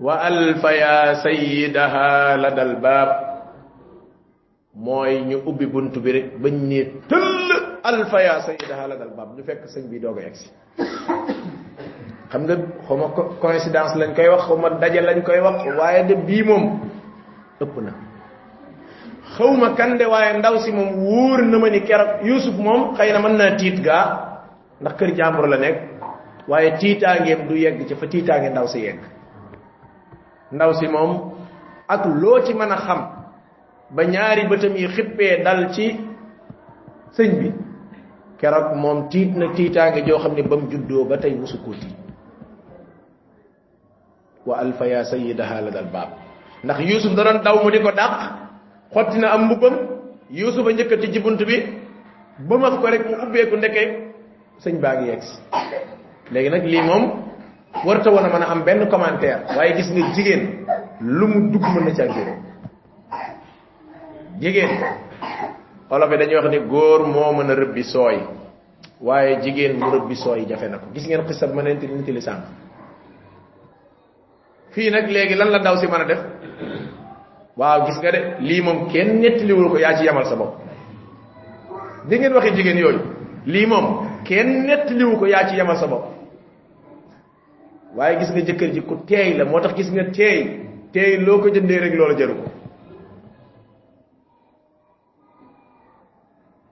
wa 0.00 0.14
alfa 0.20 0.70
ya 0.72 1.14
sayyidaha 1.24 2.36
ladal 2.36 2.76
baab 2.80 3.10
mooy 4.74 5.20
ñu 5.24 5.42
ubbi 5.46 5.66
buntu 5.66 6.00
bi 6.00 6.12
rek 6.12 6.26
bañ 6.38 6.54
ne 6.68 6.80
tëll 7.08 7.50
alfa 7.82 8.18
ya 8.22 8.34
sayyidaha 8.46 8.86
ladal 8.88 9.10
baab 9.16 9.36
ñu 9.36 9.42
fekk 9.44 9.64
sëñ 9.66 9.88
bi 9.90 9.98
doog 9.98 10.18
a 10.18 10.22
egsi 10.28 10.48
xam 12.30 12.42
nga 12.44 12.54
xawma 12.86 13.06
coïncidence 13.40 13.96
lañ 13.96 14.14
koy 14.14 14.28
wax 14.28 14.42
xawma 14.46 14.68
daje 14.80 15.00
lañ 15.00 15.22
koy 15.24 15.40
wax 15.40 15.58
waaye 15.78 16.04
de 16.06 16.14
bii 16.14 16.42
moom 16.44 16.64
ëpp 17.60 17.74
na. 17.82 17.92
Xawma 19.36 19.74
kan 19.74 19.98
de 19.98 20.04
waaye 20.06 20.38
ndaw 20.38 20.58
si 20.62 20.70
moom 20.72 20.90
wóor 21.02 21.42
na 21.42 21.58
ma 21.58 21.68
ni 21.70 21.80
keroog 21.82 22.22
yusuf 22.22 22.54
moom 22.56 22.94
xëy 22.96 23.10
na 23.12 23.18
mën 23.18 23.34
naa 23.36 23.56
tiit 23.58 23.80
gaa 23.82 24.06
ndax 24.80 24.94
kër 24.98 25.10
jàmbur 25.16 25.48
la 25.48 25.56
nekk 25.58 25.78
waaye 26.48 26.70
tiitaangeem 26.78 27.48
du 27.48 27.54
yegg 27.54 27.86
ci 27.88 27.94
fa 27.94 28.06
tiitaange 28.06 28.48
ndaw 28.50 28.66
si 28.66 28.78
yegg 28.80 29.00
ndaw 30.52 30.72
si 30.74 30.86
moom 30.88 31.32
ak 31.88 32.04
loo 32.06 32.40
ci 32.44 32.54
mën 32.54 32.72
a 32.72 32.76
xam 32.76 33.00
ba 33.90 34.02
ñaari 34.04 34.48
bëtam 34.48 34.76
yi 34.76 34.86
xippee 34.88 35.42
dal 35.44 35.72
ci 35.74 35.86
sëñ 37.16 37.30
bi. 37.40 37.48
Keroog 38.38 38.76
moom 38.78 39.08
tiit 39.10 39.34
na 39.34 39.50
tiitaange 39.54 40.06
joo 40.06 40.18
xam 40.22 40.34
ne 40.34 40.42
ba 40.42 40.56
mu 40.56 40.70
juddoo 40.70 41.04
ba 41.10 41.16
tey 41.18 41.34
musu 41.34 41.58
koo 41.64 41.74
tiit 41.74 41.96
wa 44.46 44.54
alfa 44.62 44.86
ya 44.86 45.04
sayyidaha 45.04 45.60
la 45.66 45.70
dal 45.70 45.88
baab 45.92 46.10
ndax 46.64 46.78
yusuf 46.90 47.12
da 47.16 47.24
doon 47.24 47.42
daw 47.42 47.56
mu 47.62 47.70
di 47.70 47.80
ko 47.82 47.90
dàq 47.90 48.12
xotti 48.94 49.18
na 49.18 49.28
am 49.34 49.42
mbubbam 49.44 49.74
yusuf 50.30 50.66
a 50.66 50.70
njëkkati 50.72 51.12
ci 51.12 51.18
bunt 51.20 51.42
bi 51.48 51.56
ba 52.48 52.54
ma 52.58 52.70
ko 52.80 52.86
rek 52.86 53.02
mu 53.10 53.14
ubbeeku 53.26 53.56
ndeke 53.56 53.82
sëñ 54.62 54.74
baa 54.82 54.94
ngi 54.96 55.08
yegsi 55.10 55.34
léegi 56.32 56.48
nag 56.50 56.64
lii 56.64 56.82
moom 56.82 57.04
warta 57.84 58.10
woon 58.10 58.24
a 58.24 58.28
mën 58.28 58.42
a 58.42 58.50
am 58.50 58.62
benn 58.64 58.88
commentaire 58.88 59.40
waaye 59.56 59.74
gis 59.76 59.88
nga 59.90 60.12
jigéen 60.14 60.42
lu 61.00 61.26
mu 61.26 61.50
dugg 61.52 61.62
mën 61.74 61.84
na 61.84 61.92
caa 61.94 62.08
génn 62.14 62.30
jigéen 64.40 64.70
olof 65.90 66.10
dañuy 66.10 66.36
wax 66.36 66.48
ni 66.50 66.58
góor 66.68 67.06
moo 67.06 67.32
mën 67.32 67.50
a 67.50 67.54
rëbbi 67.54 67.82
sooy 67.84 68.18
waaye 69.00 69.40
jigéen 69.42 69.76
mu 69.78 69.90
rëbbi 69.90 70.16
sooy 70.16 70.46
jafe 70.48 70.68
na 70.68 70.78
ko 70.78 70.86
gis 70.94 71.06
ngeen 71.06 71.24
xisab 71.26 71.54
ma 71.54 71.62
nenti 71.62 71.86
nenti 71.86 72.12
li 72.12 72.20
sànq 72.20 72.42
fii 74.70 74.90
nag 74.90 75.08
léegi 75.10 75.34
lan 75.34 75.50
la 75.50 75.58
ndaw 75.58 75.76
si 75.76 75.86
mën 75.86 76.00
a 76.00 76.04
def 76.04 76.20
waaw 77.56 77.86
gis 77.86 77.98
nga 77.98 78.10
de 78.12 78.20
lii 78.40 78.62
moom 78.62 78.88
kenn 78.92 79.20
nettaliwul 79.20 79.70
ko 79.70 79.78
yaa 79.78 79.96
ci 79.96 80.04
yamal 80.04 80.26
sa 80.26 80.36
bopp 80.36 80.54
di 82.08 82.18
ngeen 82.18 82.32
waxi 82.32 82.54
jigéen 82.56 82.78
yooyu 82.78 83.00
lii 83.46 83.66
moom 83.66 83.86
kenn 84.24 84.66
nettaliwu 84.66 85.16
ko 85.18 85.26
yaa 85.26 85.46
ci 85.48 85.56
yamal 85.56 85.76
sa 85.76 85.86
bopp 85.86 86.17
waaye 87.96 88.18
gis 88.18 88.30
nga 88.30 88.40
jëkkër 88.40 88.70
ji 88.74 88.80
ku 88.82 88.94
teey 89.06 89.36
la 89.38 89.44
moo 89.44 89.60
tax 89.60 89.74
gis 89.74 89.90
nga 89.90 90.04
teey. 90.10 90.66
Teey 90.92 91.20
loo 91.20 91.38
ko 91.40 91.48
jëndee 91.48 91.80
rek 91.80 91.94
loola 91.94 92.14
jaru 92.16 92.34
ko. 92.40 92.48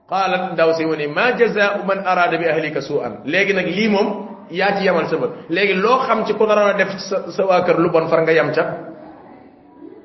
Qaalat 0.09 0.53
ndaw 0.55 0.71
si 0.79 0.85
mu 0.87 0.95
ni 0.97 1.07
ma 1.07 1.33
jazaau 1.37 1.85
man 1.85 2.01
arada 2.07 2.39
bi 2.39 2.47
ahlika 2.47 2.81
su'an. 2.81 3.21
Léegi 3.27 3.53
nag 3.53 3.67
lii 3.67 3.89
moom 3.89 4.09
yaa 4.51 4.77
ci 4.79 4.85
yamal 4.85 5.09
sa 5.09 5.17
bët. 5.17 5.31
Léegi 5.51 5.75
loo 5.75 5.99
xam 6.07 6.25
ci 6.27 6.33
ku 6.35 6.45
naroon 6.47 6.71
a 6.71 6.75
def 6.79 6.91
sa 6.99 7.31
sa 7.31 7.43
waa 7.45 7.64
kër 7.67 7.79
lu 7.79 7.91
bon 7.91 8.09
far 8.09 8.23
nga 8.23 8.33
yam 8.33 8.53
ca. 8.55 8.64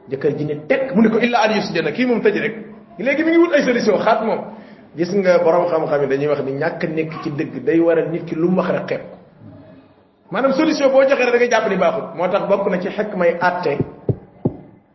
Jëkkër 0.10 0.34
ji 0.38 0.46
ne 0.46 0.56
tekk 0.68 0.96
mu 0.96 1.02
ne 1.04 1.10
ko 1.10 1.18
illa 1.20 1.40
an 1.46 1.54
yusjana 1.56 1.92
kii 1.92 2.06
moom 2.06 2.22
tëj 2.22 2.38
rek. 2.42 2.56
Léegi 2.98 3.24
mi 3.24 3.30
ngi 3.32 3.38
wut 3.38 3.54
ay 3.54 3.64
solution 3.64 4.00
xaat 4.02 4.26
moom. 4.26 4.42
Gis 4.98 5.14
nga 5.14 5.38
borom 5.40 5.68
xam-xam 5.70 6.02
yi 6.02 6.08
dañuy 6.08 6.28
wax 6.28 6.42
ni 6.44 6.52
ñàkk 6.52 6.84
nekk 6.90 7.12
ci 7.24 7.30
dëgg 7.32 7.64
day 7.64 7.80
waral 7.80 8.10
nit 8.12 8.26
ki 8.26 8.36
lu 8.36 8.50
mu 8.50 8.58
wax 8.58 8.70
rek 8.72 8.86
xeeb 8.90 9.02
ko 9.08 9.21
maanaam 10.32 10.54
solution 10.54 10.90
boo 10.92 11.04
joxee 11.04 11.26
rek 11.26 11.34
da 11.34 11.38
nga 11.40 11.50
jàpp 11.52 11.70
ni 11.70 11.78
baaxul. 11.78 12.04
Moo 12.16 12.28
tax 12.28 12.44
bokk 12.48 12.68
na 12.72 12.80
ci 12.80 12.90
xekk 12.90 13.16
may 13.16 13.36
àtte 13.40 13.78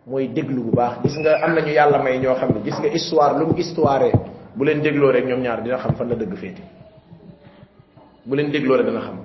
mooy 0.06 0.28
déglu 0.28 0.62
bu 0.62 0.70
baax. 0.76 1.02
Gis 1.04 1.16
nga 1.18 1.32
am 1.44 1.54
nañu 1.54 1.72
yàlla 1.72 1.98
may 2.02 2.18
ñoo 2.18 2.34
xam 2.34 2.50
ne 2.54 2.60
gis 2.64 2.78
nga 2.78 2.88
histoire 2.88 3.38
lu 3.38 3.52
histoire 3.56 4.10
bu 4.56 4.64
leen 4.64 4.80
dégloo 4.82 5.10
rek 5.12 5.24
ñoom 5.26 5.40
ñaar 5.42 5.62
dina 5.62 5.76
xam 5.78 5.94
fan 5.94 6.08
la 6.08 6.14
dëgg 6.14 6.34
féete. 6.36 6.62
Bu 8.24 8.34
leen 8.36 8.50
dégloo 8.50 8.76
rek 8.76 8.86
dana 8.86 9.00
xam. 9.00 9.16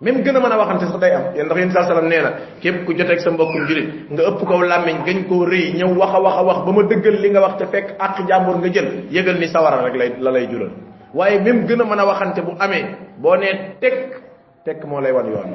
Même 0.00 0.22
gën 0.24 0.34
a 0.34 0.40
mën 0.40 0.52
a 0.52 0.56
waxante 0.56 0.86
sax 0.86 0.98
day 0.98 1.12
am. 1.12 1.24
Yéen 1.34 1.44
ndax 1.46 1.58
yéen 1.58 1.70
saa 1.72 1.84
salaam 1.84 2.08
nee 2.08 2.22
na 2.22 2.30
képp 2.60 2.86
ku 2.86 2.92
joteeg 2.96 3.20
sa 3.20 3.30
mbokkum 3.30 3.66
julit 3.68 3.88
nga 4.10 4.22
ëpp 4.30 4.46
kaw 4.48 4.60
làmmiñ 4.62 5.04
gañ 5.04 5.28
koo 5.28 5.44
rëy 5.44 5.74
ñëw 5.76 5.92
wax 5.98 6.12
a 6.14 6.20
wax 6.20 6.34
a 6.38 6.42
wax 6.42 6.58
ba 6.64 6.72
ma 6.72 6.82
dëggal 6.88 7.20
li 7.20 7.30
nga 7.30 7.40
wax 7.40 7.56
te 7.58 7.66
fekk 7.66 7.96
àq 8.00 8.26
jàmbur 8.28 8.56
nga 8.58 8.68
jël 8.72 8.88
yëgal 9.10 9.36
ni 9.38 9.46
sawara 9.48 9.82
rek 9.84 9.94
lay 9.96 10.12
la 10.18 10.30
lay 10.30 10.46
jural. 10.50 10.70
Waaye 11.12 11.40
même 11.40 11.66
gën 11.66 11.80
a 11.80 11.84
mën 11.84 11.98
a 12.00 12.06
waxante 12.06 12.40
bu 12.40 12.52
amee 12.58 12.84
boo 13.18 13.36
nee 13.36 13.76
tekk 13.80 14.29
tekk 14.64 14.84
moo 14.84 15.00
lay 15.00 15.12
wan 15.12 15.26
yoon 15.32 15.50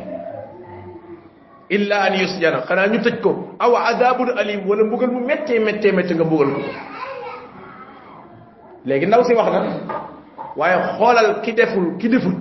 illa 1.69 1.97
an 2.05 2.13
yusjana 2.19 2.61
xanaa 2.67 2.87
ñu 2.87 2.99
tëj 3.01 3.21
ko 3.21 3.31
aw 3.59 3.71
adabun 3.75 4.29
alim 4.37 4.67
wala 4.69 4.83
mbugal 4.83 5.11
mu 5.11 5.19
méttee 5.25 5.59
méttee 5.59 5.91
méttee 5.91 6.15
nga 6.15 6.23
mbugal 6.25 6.49
ko 6.53 6.61
léegi 8.85 9.05
ndaw 9.07 9.23
si 9.23 9.33
wax 9.33 9.49
na 9.53 9.61
waaye 10.55 10.77
xoolal 10.97 11.41
ki 11.41 11.51
deful 11.53 11.97
ki 11.97 12.07
deful 12.09 12.35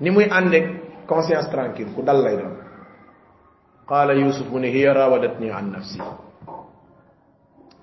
ni 0.00 0.10
muy 0.10 0.24
àndeeg 0.30 0.66
conscience 1.06 1.48
tranquille 1.50 1.92
ku 1.94 2.02
dal 2.02 2.22
lay 2.22 2.36
doon 2.36 2.56
qala 3.88 4.12
yusuf 4.14 4.48
ne 4.52 4.68
hiya 4.68 4.92
rawadatni 4.92 5.50
an 5.50 5.70
nafsi 5.72 5.98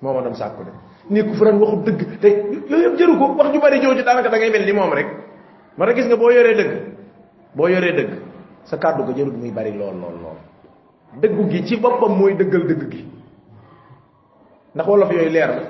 moo 0.02 0.12
ma 0.14 0.20
dem 0.22 0.34
sàkku 0.34 0.62
de 0.64 0.70
ni 1.10 1.22
ku 1.22 1.34
furan 1.34 1.58
waxu 1.58 1.76
dëgg 1.86 2.18
te 2.20 2.28
yooyu 2.70 2.84
yëpp 2.86 2.98
jëru 2.98 3.18
ko 3.18 3.34
wax 3.38 3.52
ju 3.52 3.60
bari 3.60 3.80
jooju 3.82 4.02
daanaka 4.04 4.28
da 4.30 4.38
ngay 4.38 4.50
mel 4.50 4.64
ni 4.64 4.72
moom 4.72 4.92
rek 4.92 5.06
ma 5.76 5.92
gis 5.94 6.06
nga 6.06 6.16
boo 6.16 6.30
yoree 6.30 6.54
dëgg 6.54 6.93
boo 7.54 7.68
yoree 7.68 7.92
dëgg 7.92 8.12
sa 8.64 8.76
kàddu 8.76 9.04
ko 9.04 9.12
jërut 9.12 9.36
muy 9.36 9.50
bari 9.50 9.72
lool 9.72 9.94
lool 10.00 10.16
lool 10.22 10.38
dëggu 11.20 11.48
gi 11.50 11.64
ci 11.66 11.76
boppam 11.76 12.16
mooy 12.18 12.34
dëggal 12.36 12.66
dëgg 12.66 12.90
gi. 12.90 13.04
Ndax 14.74 14.86
wolof 14.88 15.10
yooyu 15.12 15.30
leer. 15.30 15.48
Na 15.48 15.60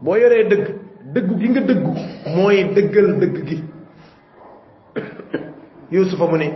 boo 0.00 0.16
yoree 0.16 0.44
dëgg 0.48 0.66
dëggu 1.14 1.34
gi 1.40 1.48
nga 1.52 1.60
dëggu 1.60 1.92
mooy 2.36 2.64
dëggal 2.74 3.08
dëgg 3.20 3.36
gi. 3.48 3.58
Yusufa 5.90 6.26
mu 6.26 6.36
ni 6.36 6.48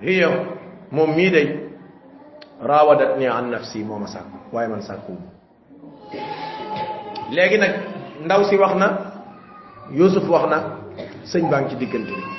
hiya 0.00 0.28
moom 0.90 1.14
mii 1.14 1.30
day 1.30 1.46
raawadat 2.62 3.18
ni 3.18 3.26
an 3.26 3.50
nafsi 3.50 3.84
moo 3.84 3.98
ma 3.98 4.06
sàkk 4.06 4.26
waaye 4.52 4.68
man 4.68 4.82
sàkku 4.82 5.12
léegi 7.30 7.58
nag 7.58 7.72
ndaw 8.24 8.42
si 8.48 8.56
wax 8.56 8.74
na 8.76 8.88
yusuf 9.92 10.28
wax 10.28 10.44
na 10.50 10.58
sëñ 11.30 11.50
baa 11.50 11.60
ngi 11.60 11.70
ci 11.70 11.76
diggante. 11.76 12.10
bi 12.14 12.37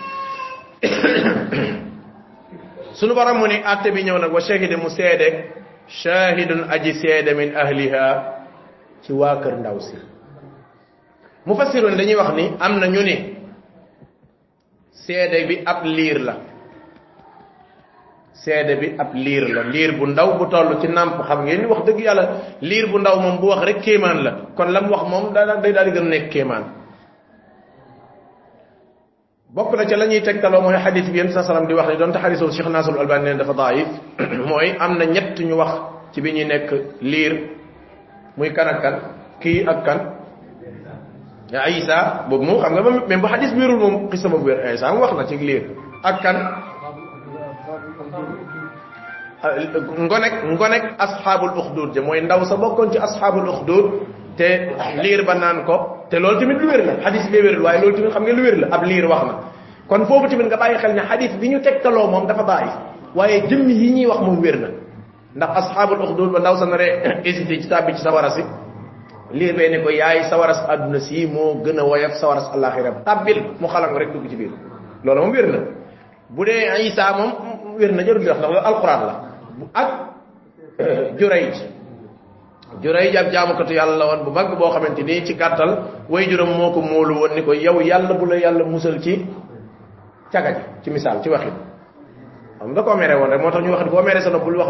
sunu 2.97 3.13
borom 3.13 3.37
mu 3.39 3.47
ni 3.47 3.59
atte 3.63 3.91
bi 3.91 4.03
ñëw 4.03 4.17
nag 4.17 4.31
wa 4.33 4.39
shahida 4.41 4.77
mu 4.77 4.89
seede 4.89 5.27
shahidun 5.87 6.63
aji 6.69 6.93
seede 7.01 7.33
min 7.35 7.55
ahliha 7.55 8.05
ci 9.03 9.11
waa 9.13 9.35
kër 9.43 9.55
ndaw 9.59 9.79
si 9.79 9.95
mufassirun 11.45 11.97
dañuy 11.97 12.15
wax 12.15 12.33
ni 12.35 12.45
am 12.59 12.79
na 12.79 12.87
ñu 12.87 13.01
ni 13.03 13.35
seede 14.91 15.45
bi 15.47 15.61
ab 15.65 15.83
liir 15.85 16.19
la 16.19 16.35
seede 18.33 18.75
bi 18.79 18.95
ab 18.97 19.13
liir 19.13 19.47
la 19.49 19.63
liir 19.63 19.91
bu 19.99 20.05
ndaw 20.07 20.37
bu 20.37 20.45
toll 20.49 20.79
ci 20.81 20.87
nàmp 20.87 21.21
xam 21.27 21.43
ngeen 21.45 21.59
ni 21.61 21.65
wax 21.67 21.83
dëgg 21.85 21.99
yàlla 21.99 22.25
liir 22.61 22.87
bu 22.87 22.97
ndaw 22.99 23.19
moom 23.19 23.39
bu 23.39 23.47
wax 23.47 23.63
rek 23.65 23.81
kéemaan 23.81 24.23
la. 24.23 24.31
Kon 24.55 24.71
lam 24.71 24.89
wax 24.89 25.03
moom 25.09 25.33
daa 25.33 25.55
day 25.61 25.71
daal 25.73 25.85
di 25.85 25.91
gën 25.91 26.05
a 26.05 26.09
nekk 26.09 26.29
kéemaan 26.31 26.63
bokk 29.53 29.73
na 29.77 29.85
ca 29.85 29.95
la 29.97 30.05
ñuy 30.05 30.21
tegtaloo 30.21 30.61
mooy 30.61 30.77
xadis 30.77 31.09
bi 31.09 31.17
yéen 31.17 31.31
sa 31.33 31.43
salam 31.43 31.65
di 31.67 31.73
wax 31.73 31.87
ni 31.89 31.97
doonte 31.97 32.19
xadisul 32.21 32.51
cheikh 32.51 32.69
nasrul 32.69 32.99
albani 32.99 33.23
neen 33.25 33.37
dafa 33.37 33.53
daif 33.53 33.87
mooy 34.49 34.75
am 34.79 34.97
na 34.97 35.05
ñett 35.05 35.39
ñu 35.39 35.55
wax 35.57 35.71
ci 36.13 36.21
bi 36.21 36.31
ñuy 36.33 36.45
nekk 36.45 36.69
liir 37.01 37.33
muy 38.37 38.53
kan 38.53 38.67
ak 38.67 38.81
kan 38.81 38.95
kii 39.41 39.65
ak 39.65 39.79
kan 39.85 39.99
ya 41.51 41.67
isa 41.69 42.25
boobu 42.29 42.43
moom 42.45 42.61
xam 42.61 42.73
nga 42.73 42.81
même 43.09 43.21
bu 43.21 43.27
xadis 43.27 43.51
bi 43.53 43.59
wérul 43.61 43.79
moom 43.79 44.09
xisa 44.11 44.29
boobu 44.29 44.45
wér 44.45 44.73
isa 44.75 44.93
mu 44.93 45.01
wax 45.01 45.13
na 45.17 45.25
ci 45.25 45.35
liir 45.37 45.63
ak 46.03 46.21
kan 46.21 46.37
ngonek 50.09 50.33
ngonek 50.51 50.83
ashabul 50.99 51.55
ukhdud. 51.55 51.95
Je 51.95 52.01
moy 52.03 52.19
ndaw 52.21 52.43
sa 52.43 52.55
bokkon 52.59 52.91
ci 52.91 52.99
ashabul 52.99 53.47
ukhdud 53.47 53.85
te 54.37 54.69
lire 55.01 55.23
ba 55.23 55.33
nan 55.35 55.63
ko 55.65 56.05
te 56.09 56.19
lol 56.19 56.37
timit 56.39 56.59
lu 56.59 56.67
wér 56.67 56.85
la 56.85 56.93
hadith 57.05 57.29
bi 57.31 57.41
wér 57.41 57.61
way 57.61 57.81
lol 57.81 57.93
timit 57.95 58.11
xam 58.11 58.23
nga 58.23 58.33
lu 58.33 58.43
wér 58.43 58.57
la 58.59 58.67
ab 58.75 58.83
lire 58.83 59.07
waxna 59.07 59.33
kon 59.87 60.05
fofu 60.05 60.27
timit 60.29 60.45
nga 60.47 60.57
baye 60.57 60.77
xel 60.77 60.93
ni 60.93 60.99
hadith 60.99 61.33
bi 61.39 61.47
ñu 61.49 61.59
tektalo 61.61 62.07
mom 62.07 62.27
dafa 62.27 62.43
daif 62.43 62.73
waye 63.15 63.41
jëm 63.47 63.69
yi 63.69 63.91
ñi 63.91 64.05
wax 64.07 64.19
mom 64.21 64.39
wér 64.41 64.57
na. 64.59 64.67
Ndax 65.35 65.49
ashabul 65.57 66.01
ukhdud 66.01 66.31
ba 66.31 66.39
ndaw 66.39 66.55
sa 66.57 66.65
nare 66.65 67.21
hésité 67.23 67.61
ci 67.61 67.67
tabbi 67.69 67.93
ci 67.95 68.01
sawara 68.01 68.29
si 68.31 68.43
lire 69.31 69.53
be 69.53 69.69
ne 69.69 69.83
ko 69.83 69.89
yaay 69.89 70.23
sawara 70.29 70.53
sa 70.53 70.65
aduna 70.73 70.99
si 70.99 71.25
mo 71.27 71.61
gëna 71.63 71.83
woyef 71.83 72.13
sawara 72.19 72.41
sa 72.41 72.51
alakhirah 72.53 73.03
tabbil 73.05 73.43
mu 73.59 73.67
xalam 73.67 73.95
rek 73.97 74.11
dugg 74.13 74.29
ci 74.29 74.35
biir. 74.35 74.51
Lolu 75.03 75.21
mom 75.21 75.31
wér 75.31 75.47
na. 75.47 75.59
Bu 76.29 76.45
dee 76.45 76.87
isa 76.87 77.13
mom 77.17 77.31
wér 77.77 77.91
na 77.93 78.03
jarul 78.05 78.21
di 78.21 78.27
wax 78.29 78.37
ndax 78.39 78.49
loolu 78.51 78.65
alquran 78.65 79.01
la. 79.05 79.15
Ak 79.73 79.89
jurayj 81.19 81.53
jurayj 82.81 83.15
ab 83.17 83.31
jaamukatu 83.31 83.73
yàlla 83.73 83.95
la 83.97 84.05
woon 84.05 84.23
bu 84.25 84.31
mag 84.31 84.57
boo 84.57 84.69
xamante 84.71 85.03
ni 85.03 85.25
ci 85.25 85.33
gàttal 85.35 85.71
way 86.09 86.27
juram 86.29 86.49
moo 86.57 86.71
ko 86.71 86.81
móolu 86.81 87.13
woon 87.19 87.31
ni 87.35 87.41
ko 87.43 87.53
yow 87.53 87.81
yàlla 87.81 88.13
bu 88.13 88.25
la 88.25 88.35
yàlla 88.37 88.63
musal 88.65 88.99
ci 89.01 89.25
caga 90.31 90.51
ji 90.53 90.61
ci 90.83 90.89
misaal 90.91 91.21
ci 91.21 91.29
waxin. 91.29 91.53
Xam 92.59 92.73
da 92.73 92.81
koo 92.83 92.95
mere 92.95 93.15
woon 93.15 93.29
rek 93.29 93.41
moo 93.41 93.51
tax 93.51 93.63
ñu 93.63 93.71
wax 93.71 93.83
ni 93.83 93.89
boo 93.89 94.01
mere 94.01 94.21
sa 94.21 94.29
nopp 94.29 94.43
bul 94.43 94.57
wax 94.57 94.69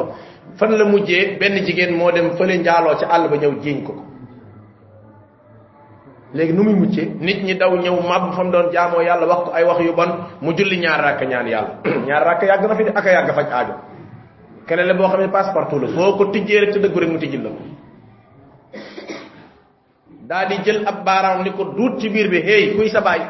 fan 0.57 0.72
la 0.78 0.86
mujjee 0.86 1.38
benn 1.39 1.64
jigéen 1.66 1.95
moo 1.95 2.12
dem 2.12 2.32
fële 2.38 2.57
njaaloo 2.57 2.95
ci 2.97 3.05
àll 3.05 3.30
ba 3.30 3.36
ñëw 3.38 3.53
jiiñ 3.62 3.84
ko 3.84 3.93
ko. 3.93 4.03
Léegi 6.34 6.53
nu 6.53 6.64
muy 6.64 6.74
muccee 6.74 7.10
nit 7.20 7.43
ñi 7.43 7.55
daw 7.57 7.76
ñëw 7.76 7.95
màbb 8.07 8.34
fa 8.34 8.43
mu 8.43 8.51
doon 8.51 8.72
jaamoo 8.72 9.01
yàlla 9.01 9.26
wax 9.28 9.39
ko 9.45 9.51
ay 9.53 9.64
wax 9.64 9.80
yu 9.82 9.93
bon 9.93 10.10
mu 10.41 10.53
julli 10.57 10.78
ñaar 10.80 11.01
rakk 11.01 11.22
ñaan 11.28 11.47
yàlla. 11.47 11.74
Ñaar 12.07 12.24
rakk 12.24 12.41
yàgg 12.43 12.68
na 12.68 12.76
fi 12.76 12.84
ak 12.84 13.05
a 13.05 13.12
yàgg 13.12 13.32
faj 13.36 13.47
aajo. 13.51 13.74
Keneen 14.68 14.88
la 14.88 14.93
boo 14.93 15.07
xam 15.10 15.20
ne 15.22 15.28
passeport 15.30 15.72
la 15.74 15.88
foo 15.88 16.18
ko 16.18 16.26
tijjee 16.30 16.60
rek 16.60 16.72
te 16.74 16.80
dëggu 16.80 16.99
rek 16.99 17.10
mu 17.10 17.18
tijjil 17.18 17.43
la 17.43 17.49
ko 17.49 17.78
daa 20.30 20.45
di 20.45 20.55
jël 20.63 20.86
ab 20.86 21.01
baaraam 21.05 21.41
ni 21.43 21.51
ko 21.57 21.63
duut 21.73 21.97
ci 21.99 22.09
biir 22.09 22.30
bi 22.30 22.38
hey 22.45 22.75
kuy 22.77 22.89
sa 22.89 23.01
baay? 23.01 23.21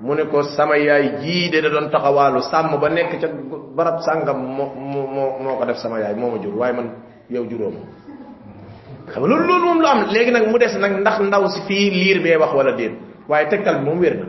Mu 0.00 0.12
ne 0.14 0.24
ko 0.28 0.42
sama 0.42 0.76
yaay 0.76 1.24
jii 1.24 1.48
de 1.50 1.60
da 1.64 1.68
doon 1.72 1.88
taxawaalu 1.90 2.42
sàmm 2.52 2.76
ba 2.80 2.88
nekk 2.92 3.16
ca 3.20 3.28
barab 3.76 4.00
sàngam 4.04 4.36
moo 4.36 4.68
moo 4.76 5.40
moo 5.40 5.56
ko 5.58 5.64
def 5.64 5.78
sama 5.80 5.98
yaay 6.04 6.14
moo 6.14 6.30
ma 6.36 6.38
jur 6.42 6.52
waaye 6.54 6.72
man 6.76 6.88
yow 7.32 7.44
juróom. 7.48 7.74
Xam 9.08 9.22
loolu 9.24 9.44
loolu 9.48 9.64
moom 9.66 9.80
lu 9.80 9.86
am 9.88 10.00
léegi 10.12 10.30
nag 10.36 10.46
mu 10.52 10.58
des 10.58 10.76
nag 10.78 11.00
ndax 11.00 11.16
ndaw 11.20 11.48
si 11.48 11.60
fii 11.66 11.90
liir 11.90 12.18
bee 12.22 12.36
wax 12.36 12.52
wala 12.54 12.72
déet 12.76 12.92
waaye 13.28 13.48
tegtal 13.48 13.78
bi 13.80 13.84
moom 13.88 13.98
wér 14.00 14.14
na 14.20 14.26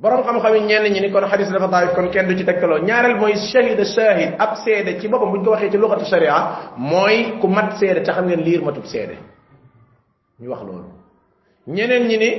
borom 0.00 0.22
xam-xam 0.24 0.54
yi 0.54 0.60
ñenn 0.60 0.92
ñi 0.92 1.00
ni 1.00 1.10
kon 1.12 1.24
xadis 1.28 1.50
dafa 1.52 1.66
daif 1.68 1.94
kon 1.94 2.08
kenn 2.10 2.26
du 2.28 2.36
ci 2.36 2.44
tegtaloo. 2.44 2.78
Ñaareel 2.80 3.16
mooy 3.16 3.34
shahida 3.36 3.84
shahid 3.84 4.34
ab 4.38 4.56
seede 4.64 4.98
ci 5.00 5.08
boppam 5.08 5.30
buñ 5.32 5.44
ko 5.44 5.50
waxee 5.50 5.70
ci 5.70 5.76
luxatu 5.76 6.04
sharia 6.04 6.72
mooy 6.76 7.38
ku 7.40 7.46
mat 7.48 7.76
seede 7.78 8.02
ca 8.02 8.12
xam 8.12 8.26
ngeen 8.26 8.40
liir 8.40 8.62
matub 8.62 8.84
seede. 8.84 9.16
Ñu 10.40 10.48
wax 10.50 10.62
loolu. 10.62 10.88
Ñeneen 11.66 12.06
ñi 12.08 12.16
ni 12.16 12.30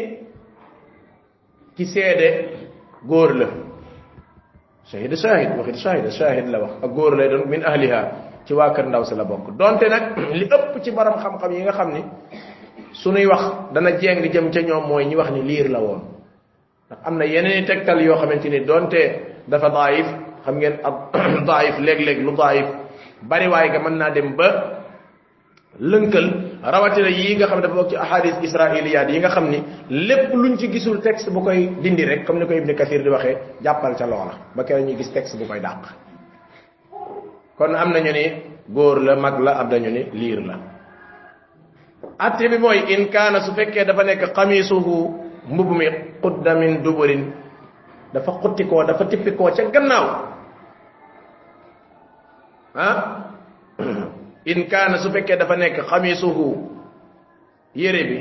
ki 1.75 1.85
seede 1.85 2.27
góor 3.05 3.35
la. 3.35 3.47
Shahida 4.89 5.15
shahid 5.15 5.49
waxit 5.57 5.75
shahida 5.77 6.09
shahid 6.11 6.47
la 6.49 6.59
wax 6.59 6.71
ak 6.83 6.91
góor 6.91 7.15
lay 7.15 7.29
doon 7.29 7.47
min 7.47 7.61
ahliha 7.63 8.01
ci 8.45 8.53
waa 8.53 8.73
kër 8.73 8.87
ndaw 8.87 9.03
si 9.05 9.13
la 9.15 9.23
bokk. 9.23 9.53
Donte 9.55 9.85
nag 9.87 10.17
li 10.33 10.45
ëpp 10.49 10.81
ci 10.83 10.91
borom 10.91 11.13
xam-xam 11.21 11.51
yi 11.51 11.61
nga 11.61 11.71
xam 11.73 11.93
ni 11.93 12.01
sunuy 12.93 13.25
wax 13.27 13.71
dana 13.73 13.91
jeng 14.01 14.25
jëm 14.33 14.49
ca 14.51 14.61
ñoom 14.61 14.87
mooy 14.87 15.05
ñi 15.05 15.15
wax 15.15 15.29
ni 15.31 15.41
liir 15.43 15.69
la 15.69 15.79
woon 15.79 16.01
am 17.05 17.17
na 17.17 17.25
yeneen 17.25 17.65
tegtal 17.65 18.01
yoo 18.01 18.15
xamante 18.19 18.49
ni 18.49 18.59
donte 18.65 19.01
dafa 19.47 19.69
daif 19.69 20.07
xam 20.45 20.55
ngeen 20.59 20.75
ab 20.83 20.95
daif 21.49 21.79
léeg-léeg 21.79 22.19
lu 22.25 22.35
daif. 22.35 22.65
Bari 23.21 23.47
waay 23.47 23.69
ga 23.71 23.79
mën 23.79 23.97
naa 23.97 24.09
dem 24.09 24.35
ba 24.35 24.47
lënkal 25.79 26.27
rawatina 26.63 27.09
yi 27.09 27.35
nga 27.35 27.47
xam 27.47 27.57
ne 27.59 27.61
dafa 27.63 27.75
bokk 27.75 27.89
ci 27.89 27.95
ahadis 27.95 28.35
israiliyaat 28.41 29.09
yi 29.09 29.19
nga 29.19 29.29
xam 29.29 29.49
ni 29.49 29.59
lépp 29.89 30.33
luñ 30.33 30.57
ci 30.57 30.67
gisul 30.71 31.01
texte 31.01 31.29
bu 31.31 31.41
koy 31.43 31.69
dindi 31.81 32.03
rek 32.05 32.25
comme 32.25 32.39
ni 32.39 32.45
ko 32.45 32.53
ibni 32.53 32.75
kathir 32.75 33.03
di 33.03 33.09
waxee 33.09 33.37
jàppal 33.63 33.95
ca 33.95 34.05
loola. 34.05 34.33
Ba 34.55 34.63
kere 34.63 34.81
ñuy 34.83 34.97
gis 34.97 35.11
texte 35.13 35.37
bu 35.37 35.45
koy 35.47 35.59
dàq. 35.59 35.81
Kon 37.57 37.75
am 37.75 37.91
nañu 37.93 38.11
ni 38.11 38.25
góor 38.67 38.99
la 39.01 39.15
mag 39.15 39.39
la 39.39 39.51
am 39.59 39.69
nañu 39.69 39.89
ni 39.89 40.03
liir 40.13 40.41
la. 40.45 40.55
Atte 42.17 42.49
bi 42.49 42.57
mooy 42.57 42.83
in 42.93 43.09
kaana 43.09 43.39
su 43.41 43.53
fekkee 43.53 43.85
dafa 43.85 44.03
nekk 44.03 44.33
xamisuhu 44.35 45.30
mbub 45.51 45.69
mi 45.77 45.85
qudda 46.23 46.55
min 46.55 46.81
duburin 46.83 47.23
dafa 48.13 48.31
xuttikoo 48.41 48.83
dafa 48.87 49.05
tippikoo 49.05 49.51
ca 49.55 49.63
gannaaw 49.73 50.05
ah 52.75 52.97
in 54.45 54.67
kaana 54.71 54.97
su 55.03 55.11
fekkee 55.11 55.37
dafa 55.37 55.55
nekk 55.57 55.77
xamisuhu 55.89 56.45
yére 57.75 58.01
bi 58.09 58.17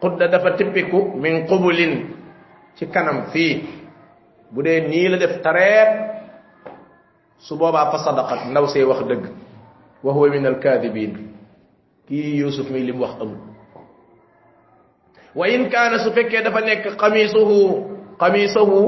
qudda 0.00 0.28
dafa 0.28 0.50
tippiku 0.58 1.00
min 1.22 1.46
qubulin 1.48 1.92
ci 2.76 2.86
kanam 2.86 3.26
fii 3.32 3.64
bu 4.52 4.62
dee 4.62 4.80
nii 4.88 5.08
la 5.08 5.16
def 5.18 5.40
tareet 5.42 5.90
su 7.38 7.56
boobaa 7.56 7.90
fa 7.90 7.98
sadaqat 8.04 8.40
ndaw 8.50 8.66
see 8.68 8.84
wax 8.84 9.00
dëgg 9.08 9.24
wa 10.04 10.12
huwa 10.12 10.28
min 10.30 10.46
alkaadibin 10.46 11.12
kii 12.08 12.38
yusuf 12.44 12.70
mi 12.70 12.80
lim 12.86 13.00
wax 13.00 13.14
amul 13.20 13.40
wa 15.34 15.44
in 15.48 15.70
kaana 15.70 15.98
su 16.04 16.12
fekkee 16.12 16.42
dafa 16.42 16.60
nekk 16.60 16.84
xamisuhu 17.00 17.58
xamisuhu 18.20 18.80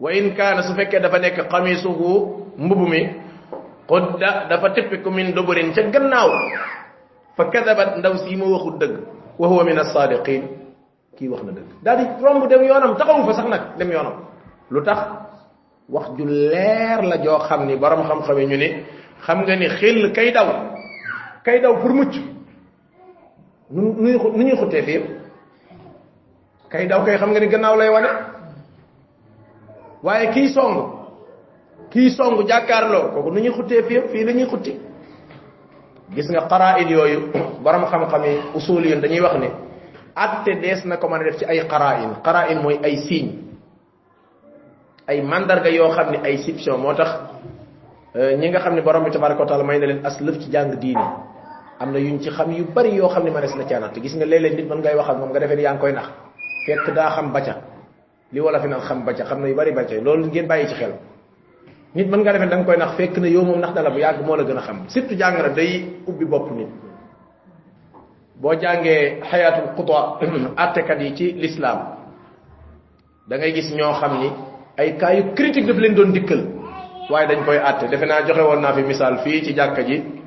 wa 0.00 0.10
in 0.12 0.34
kaana 0.36 0.62
su 0.62 0.74
fekkee 0.74 1.00
dafa 1.00 1.18
nekk 1.18 1.38
xamisuhu 1.50 2.10
mbubu 2.58 2.86
mi 2.88 3.02
qudda 3.88 4.46
dafa 4.50 4.70
tippiku 4.74 5.10
min 5.10 5.32
duburin 5.34 5.72
ca 5.74 5.82
gannaaw 5.82 6.30
fa 7.36 7.44
kadabat 7.52 7.98
ndaw 7.98 8.14
si 8.26 8.36
ma 8.36 8.46
waxul 8.50 8.78
dëgg. 8.78 8.96
Wa 9.38 9.46
huwa 9.48 9.62
min 9.64 9.78
alsaadiqin 9.78 10.42
kii 11.16 11.28
wax 11.30 11.42
na 11.46 11.52
dëgg. 11.54 11.68
Daal 11.86 11.96
di 11.98 12.04
romb 12.24 12.48
dem 12.50 12.62
yoonam 12.66 12.96
taxawu 12.98 13.22
fa 13.30 13.32
sax 13.38 13.46
nag 13.48 13.62
dem 13.78 13.90
yoonam. 13.90 14.16
Lu 14.70 14.82
tax? 14.82 14.98
Wax 15.88 16.06
ju 16.18 16.24
leer 16.26 17.02
la 17.06 17.16
joo 17.22 17.38
xam 17.46 17.66
ni 17.66 17.76
borom 17.76 18.02
xam-xam 18.02 18.36
ñu 18.50 18.56
ni 18.58 18.82
xam 19.24 19.38
nga 19.46 19.54
ni 19.56 19.68
xel 19.68 20.12
kay 20.12 20.32
daw. 20.34 20.48
Kay 21.44 21.60
daw 21.62 21.78
pour 21.80 21.94
mucc 21.94 22.14
nu 23.70 23.94
ñuy 24.44 24.56
xuttee 24.56 24.82
fii 24.82 25.00
kay 26.70 26.86
daw 26.86 27.04
kay 27.04 27.16
xam 27.18 27.30
nga 27.30 27.40
ni 27.40 27.46
gannaaw 27.48 27.76
lay 27.76 27.88
wane 27.90 28.08
waaye 30.02 30.26
kii 30.34 30.48
song 30.54 30.74
kii 31.90 32.10
song 32.10 32.46
jàkkaarloo 32.48 33.10
kooku 33.14 33.30
nu 33.30 33.40
ñuy 33.40 33.52
xuttee 33.56 33.82
fii 33.82 34.00
fii 34.12 34.24
la 34.24 34.32
ñuy 34.32 34.48
xutti 34.50 34.72
gis 36.14 36.28
nga 36.30 36.48
qara'in 36.48 36.88
yooyu 36.88 37.20
borom 37.62 37.84
xam-xam 37.90 38.24
yi 38.24 38.34
usul 38.54 38.84
yi 38.86 38.96
dañuy 39.00 39.20
wax 39.20 39.34
ni. 39.40 39.48
Atte 40.18 40.58
dees 40.60 40.82
na 40.84 40.96
ko 40.98 41.06
mën 41.08 41.20
a 41.20 41.24
def 41.30 41.38
ci 41.38 41.44
ay 41.44 41.62
qara'in. 41.68 42.10
Qara'in 42.24 42.58
mooy 42.62 42.78
ay 42.82 42.96
signe. 43.06 43.32
Ay 45.06 45.22
mandarga 45.22 45.70
yoo 45.70 45.90
xam 45.94 46.10
ne 46.10 46.18
ay 46.24 46.38
siption 46.42 46.80
moo 46.80 46.94
tax 46.94 47.10
ñi 48.38 48.48
nga 48.50 48.58
xam 48.60 48.74
ne 48.74 48.82
borom 48.82 49.04
bi 49.04 49.10
tabaraka 49.10 49.40
wa 49.40 49.46
taala 49.46 49.64
may 49.64 49.78
na 49.78 49.86
leen 49.86 50.04
as 50.06 50.16
ci 50.18 50.50
jàng 50.50 50.74
diine 50.80 51.06
am 51.80 51.92
na 51.92 51.98
yuñ 51.98 52.18
ci 52.20 52.30
xam 52.30 52.50
yu 52.52 52.64
bari 52.74 52.94
yoo 52.96 53.08
xam 53.08 53.24
ne 53.24 53.30
manes 53.30 53.54
na 53.56 53.64
caa 53.64 53.80
natt 53.80 53.94
gis 54.02 54.14
nga 54.16 54.24
léeg-léeg 54.26 54.56
nit 54.56 54.68
mën 54.68 54.78
ngay 54.78 54.94
wax 54.96 55.08
ak 55.10 55.16
moom 55.18 55.30
nga 55.30 55.40
defee 55.40 55.56
ni 55.56 55.62
yaa 55.62 55.72
ngi 55.74 55.80
koy 55.80 55.92
nax. 55.92 56.08
Fekk 56.66 56.94
daa 56.94 57.10
xam 57.10 57.32
bacca 57.32 57.54
li 58.32 58.40
wala 58.40 58.60
fi 58.60 58.68
naan 58.68 58.80
xam 58.80 59.04
bacca 59.04 59.24
xam 59.24 59.40
na 59.40 59.48
yu 59.48 59.54
bari 59.54 59.72
bacca 59.72 59.94
loolu 60.00 60.26
ngeen 60.26 60.46
bàyyi 60.46 60.66
ci 60.68 60.74
xel. 60.74 60.92
Nit 61.94 62.06
mën 62.08 62.20
nga 62.20 62.32
defee 62.32 62.48
da 62.48 62.56
nga 62.56 62.64
koy 62.64 62.76
nax 62.76 62.92
fekk 62.96 63.16
na 63.18 63.28
yow 63.28 63.44
moom 63.44 63.60
nax 63.60 63.74
na 63.74 63.82
la 63.82 63.90
bu 63.90 63.98
yàgg 63.98 64.24
moo 64.26 64.36
la 64.36 64.44
gën 64.44 64.56
a 64.58 64.60
xam. 64.60 64.78
Surtout 64.88 65.16
jàngara 65.18 65.48
day 65.50 65.86
ubbi 66.06 66.24
bopp 66.24 66.50
nit. 66.50 66.68
Boo 68.40 68.54
jàngee 68.60 69.20
xayaatul 69.30 69.70
xutwa 69.76 70.18
attekat 70.56 71.00
yi 71.02 71.14
ci 71.16 71.32
l'islam 71.32 71.78
da 73.28 73.36
ngay 73.36 73.52
gis 73.52 73.70
ñoo 73.74 73.92
xam 73.92 74.18
ni 74.20 74.30
ay 74.76 74.96
cas 74.98 75.14
yu 75.16 75.32
critique 75.34 75.66
daf 75.66 75.76
leen 75.78 75.94
doon 75.94 76.12
dikkal. 76.12 76.42
Waaye 77.10 77.26
dañ 77.28 77.44
koy 77.44 77.56
àtte. 77.58 77.88
Defe 77.88 78.04
naa 78.06 78.22
joxe 78.26 78.40
woon 78.42 78.60
naa 78.60 78.72
fi 78.74 78.82
misaal 78.82 79.18
fii 79.24 79.44
ci 79.44 79.54
jàkka 79.54 79.82
ji 79.82 80.17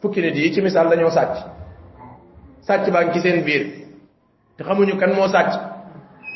fukki 0.00 0.20
nit 0.20 0.36
yi 0.36 0.52
ci 0.54 0.60
misaal 0.62 0.88
dañoo 0.88 1.10
sàcc. 1.10 1.36
Sàcc 2.62 2.90
baa 2.92 3.04
ngi 3.04 3.12
ci 3.12 3.20
seen 3.20 3.44
biir. 3.44 3.66
Te 4.56 4.64
xamuñu 4.64 4.96
kan 4.98 5.12
moo 5.14 5.28
sàcc. 5.28 5.52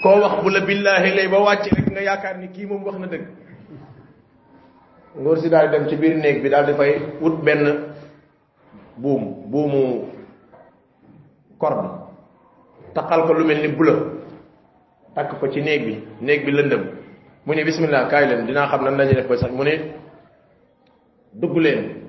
Koo 0.02 0.20
wax 0.20 0.42
bu 0.42 0.48
la 0.50 0.60
billaahi 0.60 1.14
lay 1.14 1.28
ba 1.28 1.38
wàcc 1.38 1.64
rek 1.76 1.90
nga 1.90 2.00
yaakaar 2.02 2.38
ni 2.38 2.48
kii 2.48 2.66
moom 2.66 2.84
wax 2.84 2.98
na 2.98 3.06
dëgg. 3.06 3.26
Ngóor 5.18 5.38
si 5.38 5.48
daal 5.50 5.70
dem 5.70 5.88
ci 5.88 5.96
biir 5.96 6.16
néeg 6.16 6.42
bi 6.42 6.48
daal 6.48 6.66
di 6.66 6.72
fay 6.74 7.00
wut 7.20 7.42
benn 7.44 7.92
buum 8.96 9.50
buumu 9.50 10.08
corde. 11.58 11.88
Taqal 12.94 13.26
ko 13.26 13.32
lu 13.34 13.44
mel 13.44 13.60
ni 13.62 13.68
bula 13.68 13.92
takk 15.14 15.38
ko 15.40 15.48
ci 15.48 15.60
néeg 15.62 15.84
bi. 15.86 15.94
Néeg 16.20 16.44
bi 16.44 16.50
lëndëm. 16.52 16.82
Mu 17.46 17.54
ne 17.54 17.64
bismillah 17.64 18.08
kaay 18.08 18.26
leen 18.26 18.46
dinaa 18.46 18.66
xam 18.68 18.84
nan 18.84 18.96
lañuy 18.96 19.14
def 19.14 19.26
ko 19.28 19.36
sax. 19.36 19.50
Mu 19.52 19.62
ne 19.64 19.92
dugg 21.34 21.56
leen 21.56 22.01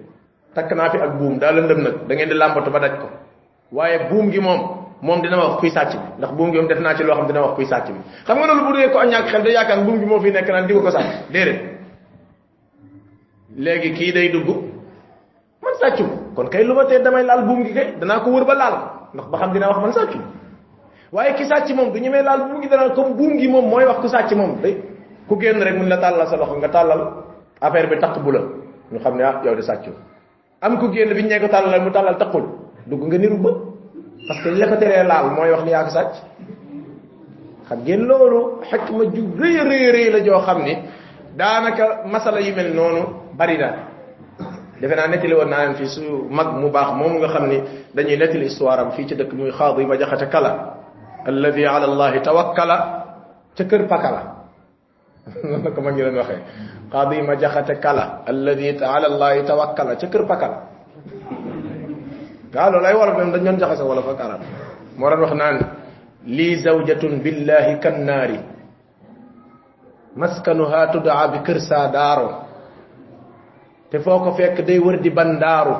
takk 0.55 0.71
naa 0.71 0.89
fi 0.89 0.97
ak 0.97 1.11
buum 1.19 1.37
daa 1.39 1.51
lëndëm 1.51 1.81
nag 1.83 1.95
da 2.07 2.15
ngeen 2.15 2.29
di 2.29 2.35
làmbatu 2.35 2.69
ba 2.71 2.79
daj 2.79 2.93
ko 3.01 3.07
waaye 3.71 3.99
buum 4.09 4.31
gi 4.31 4.39
moom 4.39 4.59
moom 5.01 5.21
dina 5.21 5.37
wax 5.37 5.59
kuy 5.59 5.69
sàcc 5.69 5.91
bi 5.93 6.07
ndax 6.17 6.31
buum 6.33 6.51
gi 6.51 6.57
moom 6.57 6.67
def 6.67 6.79
naa 6.79 6.95
ci 6.95 7.03
loo 7.03 7.15
xam 7.15 7.27
dina 7.27 7.41
wax 7.41 7.55
kuy 7.55 7.65
sàcc 7.65 7.87
bi 7.91 7.99
xam 8.25 8.37
nga 8.37 8.47
loolu 8.47 8.63
bu 8.65 8.91
ko 8.93 8.99
ñàkk 9.03 9.27
xel 9.31 9.43
da 9.43 9.49
yaakaar 9.51 9.83
buum 9.85 9.99
gi 9.99 10.05
moo 10.05 10.19
fi 10.19 10.31
nekk 10.31 10.47
naan 10.49 10.67
di 10.67 10.73
ko 10.73 10.91
sàcc 10.91 11.09
déedéet 11.31 11.59
léegi 13.57 13.93
kii 13.93 14.11
day 14.13 14.29
dugg 14.31 14.47
man 15.63 15.73
sàccu 15.81 16.03
kon 16.35 16.47
kay 16.49 16.63
lu 16.63 16.73
ma 16.75 16.85
tee 16.85 16.99
damay 17.01 17.23
laal 17.23 17.43
buum 17.45 17.63
gi 17.65 17.73
kay 17.73 17.95
danaa 17.99 18.19
ko 18.23 18.29
wër 18.31 18.45
ba 18.45 18.53
laal 18.53 18.75
ndax 19.13 19.27
ba 19.29 19.37
xam 19.37 19.53
dina 19.53 19.67
wax 19.67 19.77
man 19.81 19.91
sàccu 19.93 20.19
waaye 21.11 21.33
ki 21.35 21.45
sàcc 21.45 21.69
moom 21.75 21.91
du 21.93 21.99
ñemee 21.99 22.23
laal 22.23 22.39
buum 22.49 22.61
gi 22.61 22.67
dana 22.69 22.89
comme 22.89 23.13
buum 23.15 23.37
gi 23.39 23.47
moom 23.47 23.65
mooy 23.69 23.85
wax 23.85 23.97
ku 24.01 24.07
sàcc 24.07 24.31
moom 24.35 24.61
day 24.61 24.77
ku 25.27 25.35
génn 25.39 25.61
rek 25.61 25.75
mun 25.77 25.87
la 25.89 25.97
tàllal 25.97 26.27
sa 26.27 26.37
loxo 26.37 26.55
nga 26.57 26.69
tàllal 26.69 27.01
affaire 27.61 27.87
bi 27.89 27.97
taq 27.99 28.19
bu 28.23 28.31
la 28.31 28.39
ñu 28.91 28.99
xam 28.99 29.15
ne 29.17 29.23
ah 29.23 29.41
yow 29.45 29.55
de 29.55 29.61
sàccu 29.61 29.91
am 30.65 30.79
ku 30.79 30.87
génn 30.93 31.13
biñ 31.13 31.27
ñee 31.27 31.39
ko 31.39 31.47
tàllal 31.47 31.81
mu 31.81 31.91
tàllal 31.91 32.17
taqul. 32.17 32.43
Dugg 32.87 33.01
nga 33.07 33.17
niru 33.17 33.37
ba 33.37 33.51
parce 34.27 34.41
que 34.43 34.49
li 34.49 34.59
la 34.59 34.67
ko 34.67 34.75
teree 34.77 35.03
laal 35.03 35.31
mooy 35.35 35.49
wax 35.51 35.63
ni 35.63 35.71
yaa 35.71 35.83
ko 35.83 35.89
sàcc. 35.91 36.13
Xam 37.67 37.79
ngeen 37.83 38.01
loolu 38.07 38.39
xikma 38.69 39.03
ju 39.13 39.21
rëy 39.41 39.57
rëy 39.69 39.85
rëy 39.95 40.07
la 40.13 40.19
joo 40.25 40.39
xam 40.41 40.63
ni 40.63 40.73
daanaka 41.37 42.03
masala 42.13 42.39
yu 42.41 42.55
mel 42.55 42.73
noonu 42.73 43.01
bari 43.37 43.57
na. 43.57 43.69
Defe 44.79 44.95
naa 44.95 45.07
nettali 45.07 45.33
woon 45.35 45.49
naa 45.49 45.63
leen 45.65 45.75
fii 45.75 45.87
su 45.95 46.01
mag 46.29 46.47
mu 46.61 46.69
baax 46.71 46.89
moom 46.99 47.13
nga 47.19 47.27
xam 47.27 47.45
ni 47.49 47.57
dañuy 47.95 48.17
nettali 48.17 48.45
histoire 48.45 48.79
am 48.81 48.91
fii 48.91 49.07
ci 49.07 49.15
dëkk 49.15 49.33
muy 49.33 49.51
xaadi 49.51 49.85
ma 49.85 49.95
jaxate 49.97 50.27
kala. 50.29 50.51
Alladi 51.25 51.65
ala 51.65 51.85
allahi 51.91 52.19
tawakkala. 52.21 52.77
Ca 53.55 53.63
kër 53.63 53.87
pakala 53.87 54.42
noonu 55.43 55.63
la 55.63 55.69
ko 55.71 55.79
ma 55.81 55.91
ngi 55.91 56.01
leen 56.03 56.17
waxee 56.21 56.41
xaadi 56.91 57.21
ma 57.27 57.33
jaxate 57.41 57.75
kala. 57.83 58.23
Alladi 58.27 58.69
ala 58.77 59.07
allahi 59.11 59.43
tawakkala 59.47 59.95
ca 59.99 60.07
kër 60.07 60.23
pakala 60.27 60.57
waaw 62.53 62.69
loolu 62.71 62.85
ay 62.85 62.95
wolof 62.95 63.15
dañ 63.17 63.29
doon 63.43 63.57
jaxase 63.59 63.83
wolof 63.83 64.07
ak 64.13 64.19
arab 64.21 64.41
moo 64.97 65.09
doon 65.09 65.21
wax 65.25 65.33
naan 65.33 65.57
lii 66.25 66.55
zawjatun 66.61 67.19
billahi 67.25 67.81
kannaari 67.81 68.39
maskanuha 70.15 70.93
tudaa 70.93 71.27
bi 71.33 71.37
kër 71.41 71.59
saa 71.59 71.89
daaro 71.89 72.29
te 73.89 73.97
foo 73.99 74.19
ko 74.23 74.31
fekk 74.37 74.61
day 74.67 74.77
wër 74.79 75.01
di 75.01 75.09
bandaaru 75.09 75.75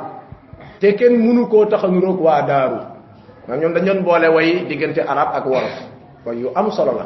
te 0.82 0.94
kenn 0.98 1.14
munu 1.22 1.46
koo 1.48 1.66
tax 1.70 1.84
a 1.86 1.88
nuroog 1.88 2.20
waa 2.20 2.42
daaru 2.42 2.80
maam 3.48 3.58
ñoom 3.62 3.74
dañ 3.78 3.86
doon 3.86 4.00
boole 4.04 4.28
way 4.36 4.66
diggante 4.68 5.02
arab 5.06 5.30
ak 5.38 5.46
wolof 5.46 5.76
way 6.26 6.36
yu 6.42 6.50
am 6.58 6.72
solo 6.74 6.92
la 6.98 7.06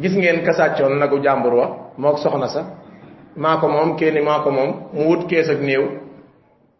gis 0.00 0.12
ngeen 0.16 0.44
ka 0.44 0.52
sàccoon 0.52 0.98
nagu 0.98 1.22
jàmbur 1.22 1.54
wa? 1.54 1.66
Moog 1.96 2.18
soxna 2.18 2.48
sa. 2.48 2.62
Maa 3.36 3.56
ko 3.60 3.68
moom 3.68 3.96
kenn 3.96 4.22
maa 4.24 4.42
ko 4.42 4.50
moom. 4.50 4.70
Mu 4.92 5.04
wut 5.08 5.26
kees 5.28 5.48
ak 5.48 5.60
néew. 5.60 5.84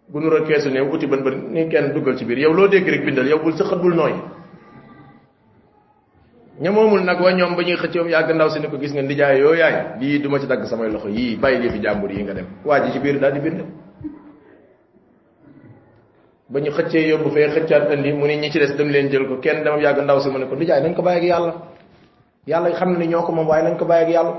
Bu 0.09 0.21
nuroo 0.21 0.45
keesu 0.47 0.71
néew 0.71 0.89
uti 0.93 1.07
bën 1.07 1.23
bën 1.23 1.37
ni 1.53 1.69
kenn 1.69 1.93
duggal 1.93 2.17
ci 2.17 2.25
biir. 2.25 2.39
Yow 2.39 2.53
loo 2.53 2.67
dégg 2.69 2.89
rek 2.89 3.05
bindal 3.05 3.27
yow 3.29 3.39
bul 3.43 3.53
sa 3.57 3.65
xët 3.65 3.79
bul 3.81 3.95
nooy. 3.95 4.15
Ña 6.61 6.71
moomul 6.73 7.05
nag 7.05 7.21
wa 7.21 7.31
ñoom 7.33 7.55
ba 7.57 7.63
ñuy 7.63 7.77
xëccoom 7.77 8.09
yàgg 8.09 8.35
ndaw 8.35 8.49
si 8.51 8.59
ni 8.61 8.69
ko 8.69 8.79
gis 8.81 8.93
nga 8.93 9.03
ndijaay 9.03 9.39
yoo 9.39 9.55
yaay 9.55 9.99
lii 10.01 10.19
duma 10.21 10.41
ci 10.41 10.47
dagg 10.47 10.65
samay 10.65 10.91
loxo 10.91 11.09
yii 11.09 11.37
bàyyi 11.37 11.61
li 11.63 11.71
fi 11.71 11.79
jàmbur 11.83 12.11
yi 12.11 12.23
nga 12.23 12.33
dem. 12.35 12.47
Waa 12.65 12.81
ji 12.87 12.93
ci 12.93 12.99
biir 12.99 13.19
daal 13.21 13.33
di 13.35 13.41
bind. 13.41 13.61
Ba 16.49 16.61
ñu 16.61 16.71
xëccee 16.71 17.07
yóbbu 17.11 17.29
fee 17.31 17.49
xëccaat 17.49 17.91
andi 17.93 18.13
mu 18.13 18.27
ni 18.27 18.37
ñi 18.39 18.51
ci 18.51 18.59
des 18.59 18.75
dem 18.77 18.89
leen 18.89 19.09
jël 19.11 19.29
ko. 19.29 19.37
Kenn 19.39 19.63
dama 19.63 19.79
yàgg 19.81 20.01
ndaw 20.03 20.21
si 20.21 20.31
mu 20.31 20.39
ne 20.39 20.47
ko 20.47 20.55
ndijaay 20.57 20.81
nañ 20.83 20.95
ko 20.95 21.03
bàyyi 21.03 21.19
ak 21.21 21.25
yàlla 21.29 21.55
yàlla 22.51 22.71
xam 22.79 22.97
ni 22.99 23.07
ñoo 23.07 23.23
ko 23.27 23.33
moom 23.33 23.47
waaye 23.49 23.63
nañ 23.65 23.77
ko 23.79 23.85
bàyyi 23.85 24.05
ak 24.05 24.11
yàlla. 24.15 24.33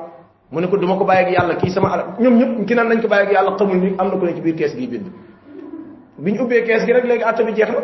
Mu 0.52 0.60
ne 0.62 0.68
ko 0.68 0.78
duma 0.78 0.98
ko 0.98 1.06
bàyyi 1.06 1.26
ak 1.26 1.32
yàlla 1.38 1.56
kii 1.62 1.70
sama 1.70 1.90
alal 1.94 2.06
ñoom 2.20 2.36
ñëpp 2.40 2.66
ki 2.68 2.74
naan 2.76 2.90
nañ 2.90 3.02
ko 3.02 3.08
bàyyi 3.08 3.26
ak 3.28 3.32
yàlla 3.34 3.52
xamul 3.58 3.78
ni 3.78 3.94
am 3.98 4.08
na 4.10 4.18
ko 4.20 4.26
ne 4.26 4.34
ci 4.36 4.42
biir 4.42 4.56
kees 4.56 4.76
gi 4.76 4.88
bind. 4.88 5.08
Bi 6.18 6.32
ñu 6.32 6.42
ubbee 6.44 6.64
kees 6.64 6.86
gi 6.86 6.92
rek 6.94 7.06
léegi 7.06 7.24
atta 7.24 7.44
bi 7.44 7.54
jeex 7.54 7.70
na. 7.70 7.82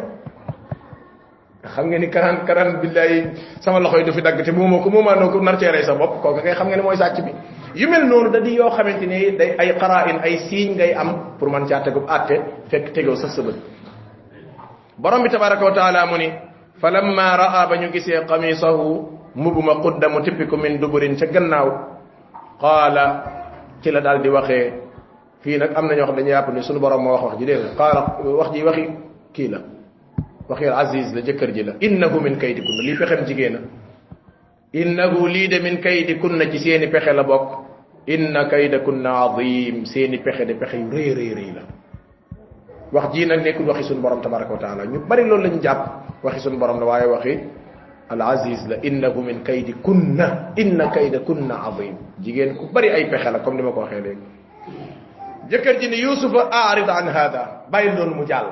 Xam 1.73 1.87
nga 1.89 1.97
ni 1.99 2.09
karan 2.09 2.45
karan 2.45 2.79
billahi 2.81 3.17
sama 3.61 3.79
loxo 3.79 3.97
yi 3.97 4.03
du 4.05 4.11
fi 4.13 4.21
dagg 4.21 4.43
te 4.43 4.51
moomoo 4.51 4.81
ko 4.81 4.89
moomaanoo 4.89 5.29
ko 5.31 5.39
nar 5.41 5.57
ceeree 5.59 5.83
sa 5.83 5.93
bopp 5.95 6.21
kooku 6.21 6.41
kay 6.41 6.53
xam 6.55 6.67
nga 6.67 6.75
ne 6.77 6.81
mooy 6.81 6.97
sàcc 6.97 7.21
bi. 7.25 7.31
Yu 7.75 7.87
mel 7.89 8.05
noonu 8.07 8.29
da 8.31 8.39
di 8.39 8.53
yoo 8.55 8.69
xamante 8.69 9.05
ni 9.05 9.35
day 9.37 9.55
ay 9.59 9.75
xarain 9.79 10.19
ay 10.23 10.37
siiñ 10.49 10.75
ngay 10.75 10.93
am 10.93 11.37
pour 11.37 11.49
man 11.49 11.67
caa 11.67 11.81
tegub 11.83 12.05
àtte 12.09 12.35
fekk 12.69 12.93
tegoo 12.93 13.15
sa 13.15 13.27
bët 13.41 13.55
borom 14.97 15.21
bi 15.23 15.29
tabaraka 15.29 15.65
wa 15.65 15.71
taala 15.73 16.05
mu 16.05 16.17
ni 16.17 16.29
fa 16.79 16.89
lamma 16.89 17.35
raa 17.37 17.67
ba 17.67 17.75
ñu 17.77 17.91
gisee 17.91 18.25
qamisahu 18.25 19.15
mubuma 19.35 19.81
qudda 19.81 20.09
mu 20.09 20.21
tippi 20.21 20.45
ko 20.47 20.57
min 20.57 20.79
duburin 20.79 21.15
ca 21.17 21.25
gannaaw 21.27 21.67
qaala 22.59 23.23
ci 23.81 23.91
la 23.91 23.99
daal 24.01 24.21
di 24.21 24.29
waxee 24.29 24.73
fii 25.41 25.57
nag 25.57 25.71
am 25.75 25.87
na 25.87 25.95
ñoo 25.95 26.05
xam 26.07 26.15
dañu 26.15 26.29
yàpp 26.29 26.49
ni 26.53 26.61
sunu 26.63 26.79
borom 26.79 27.01
moo 27.03 27.11
wax 27.13 27.23
wax 27.23 27.37
ji 27.39 27.45
dégg 27.45 27.75
qaala 27.77 28.17
wax 28.23 28.51
ji 28.53 28.63
waxi 28.63 28.83
kii 29.33 29.47
la 29.49 29.59
waxi 30.49 30.65
aziz 30.67 31.13
la 31.13 31.21
jëkkër 31.21 31.51
ji 31.53 31.63
la 31.63 31.73
innahu 31.79 32.19
min 32.21 32.37
kaydi 32.37 32.61
kunna 32.61 32.81
lii 32.83 32.97
pexem 32.97 33.25
jigéena 33.25 33.59
innahu 34.73 35.27
lii 35.27 35.47
de 35.47 35.59
min 35.59 35.77
kaydi 35.81 36.17
kunna 36.19 36.49
ci 36.51 36.57
seeni 36.59 36.87
pexe 36.87 37.13
la 37.13 37.23
bokk 37.23 37.47
inna 38.07 38.45
kayda 38.47 38.79
kunna 38.79 39.11
azim 39.25 39.85
seeni 39.85 40.17
pexe 40.19 40.45
de 40.45 40.53
pexe 40.55 40.77
yu 40.77 40.89
rëy 40.89 41.13
rëy 41.13 41.31
rëy 41.33 41.51
la 41.55 41.61
wax 42.91 43.13
jii 43.13 43.25
nag 43.25 43.43
nekkul 43.43 43.67
waxi 43.67 43.83
sunu 43.83 44.01
borom 44.01 44.21
tabaraka 44.21 44.53
wa 44.53 44.59
taala 44.59 44.85
ñu 44.85 44.99
bari 45.07 45.23
loolu 45.27 45.43
lañu 45.43 45.59
jàpp 45.61 45.81
waxi 46.23 46.39
sunu 46.39 46.57
borom 46.57 46.79
la 46.79 46.85
waaye 46.85 47.07
waxi 47.07 47.39
kunna 49.83 50.53
inna 50.57 50.87
kayda 50.91 51.19
kunna 51.25 51.55
azim. 51.67 51.95
Jigéen 52.21 52.55
ku 52.57 52.67
bari 52.73 52.89
ay 52.89 53.09
pexe 53.09 53.31
la 53.31 53.39
comme 53.39 53.57
ni 53.57 53.63
ma 53.63 53.71
ko 53.71 53.81
waxee 53.81 54.01
léegi. 54.01 54.25
Jëkkër 55.49 55.79
ji 55.79 55.87
ni 55.89 55.97
yusufa 56.01 56.49
aarid 56.51 56.89
an 56.89 57.07
hada 57.09 57.65
bàyyil 57.71 57.95
doon 57.95 58.15
mu 58.15 58.25
jàll. 58.27 58.49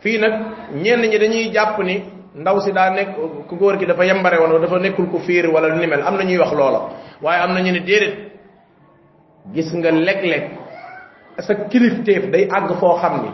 Fii 0.00 0.18
nag 0.18 0.32
ñenn 0.74 1.00
ñi 1.02 1.18
dañuy 1.18 1.52
jàpp 1.52 1.78
ni 1.84 2.02
ndaw 2.34 2.60
si 2.60 2.72
daa 2.72 2.90
nekk 2.90 3.14
ku 3.48 3.56
góor 3.56 3.76
ki 3.78 3.86
dafa 3.86 4.04
yembare 4.04 4.38
woon 4.38 4.60
dafa 4.60 4.78
nekkul 4.78 5.06
ku 5.10 5.18
fiir 5.18 5.46
wala 5.50 5.68
lu 5.68 5.78
ni 5.78 5.86
mel. 5.86 6.02
Am 6.02 6.16
na 6.16 6.24
ñuy 6.24 6.38
wax 6.38 6.52
loola. 6.52 6.80
Waaye 7.22 7.40
am 7.42 7.54
na 7.54 7.60
ñu 7.60 7.72
ne 7.72 7.80
déedéet. 7.80 8.14
Gis 9.54 9.72
nga 9.74 9.90
léeg-léeg 9.90 10.44
sa 11.38 11.54
kilifteef 11.54 12.30
day 12.30 12.46
àgg 12.50 12.78
foo 12.80 12.96
xam 13.00 13.22
ni 13.22 13.30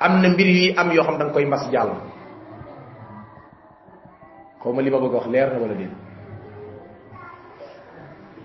am 0.00 0.20
na 0.22 0.28
mbir 0.28 0.46
yi 0.46 0.74
am 0.76 0.90
yoo 0.92 1.04
xam 1.04 1.18
da 1.18 1.24
nga 1.24 1.32
koy 1.32 1.44
mbas 1.46 1.70
jàll 1.72 1.90
xaw 4.62 4.72
ma 4.72 4.82
li 4.82 4.90
ma 4.90 4.98
bëgg 4.98 5.12
wax 5.14 5.26
leer 5.26 5.48
na 5.52 5.58
wala 5.58 5.74
déet 5.74 5.90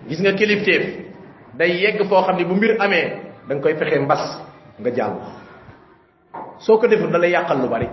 gis 0.07 0.19
nga 0.21 0.33
kilifteef 0.33 0.83
day 1.57 1.71
yegg 1.81 2.03
foo 2.07 2.21
xam 2.23 2.37
ni 2.37 2.45
bu 2.45 2.55
mbir 2.55 2.75
amee 2.79 3.05
da 3.47 3.55
nga 3.55 3.61
koy 3.63 3.75
fexe 3.75 3.99
mbas 3.99 4.23
nga 4.79 4.89
jàll 4.95 5.15
soo 6.59 6.77
ko 6.77 6.87
deful 6.87 7.11
da 7.11 7.17
lay 7.17 7.31
yàqal 7.31 7.59
lu 7.61 7.67
bari 7.69 7.87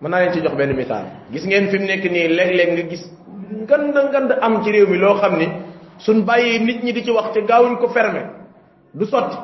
mën 0.00 0.10
naa 0.10 0.20
leen 0.20 0.32
ci 0.32 0.40
jox 0.42 0.54
benn 0.56 0.74
misaal 0.76 1.04
gis 1.32 1.44
ngeen 1.46 1.68
fi 1.70 1.78
mu 1.78 1.86
nekk 1.86 2.04
nii 2.10 2.28
léeg-léeg 2.28 2.70
nga 2.72 2.82
gis 2.90 3.02
ngand 3.68 3.96
ngand 4.10 4.30
am 4.40 4.62
ci 4.64 4.70
réew 4.70 4.86
mi 4.88 4.98
loo 4.98 5.14
xam 5.20 5.38
ni 5.38 5.48
suñ 5.98 6.24
bàyyee 6.24 6.58
nit 6.58 6.82
ñi 6.82 6.92
di 6.92 7.02
ci 7.04 7.10
wax 7.10 7.32
te 7.32 7.40
gaawuñ 7.44 7.76
ko 7.78 7.88
fermer 7.88 8.26
du 8.94 9.04
sotti 9.06 9.36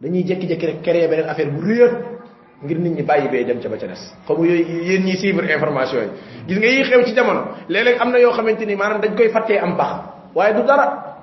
dañuy 0.00 0.24
jékki-jékki 0.24 0.66
rek 0.66 0.82
créer 0.82 1.08
beneen 1.08 1.28
affaire 1.28 1.50
bu 1.50 1.60
réer 1.66 1.90
ngir 2.64 2.78
nit 2.78 2.96
ñi 2.96 3.02
bàyyi 3.02 3.28
bee 3.28 3.44
dem 3.44 3.60
ca 3.60 3.68
ba 3.68 3.76
ca 3.76 3.86
des 3.86 4.02
xam 4.26 4.36
yooyu 4.38 4.64
yéen 4.88 5.04
ñi 5.04 5.16
suivre 5.16 5.44
information 5.52 6.00
yi 6.46 6.54
gis 6.54 6.58
nga 6.58 6.66
yi 6.66 6.82
xew 6.84 7.02
ci 7.04 7.14
jamono 7.14 7.42
léeg-léeg 7.68 8.00
am 8.00 8.10
na 8.10 8.18
yoo 8.18 8.32
xamante 8.32 8.64
ni 8.66 8.74
maanaam 8.76 9.00
dañ 9.00 9.14
koy 9.16 9.28
fàttee 9.28 9.58
am 9.58 9.76
pax 9.76 9.90
waaye 10.34 10.54
du 10.54 10.62
dara. 10.62 11.14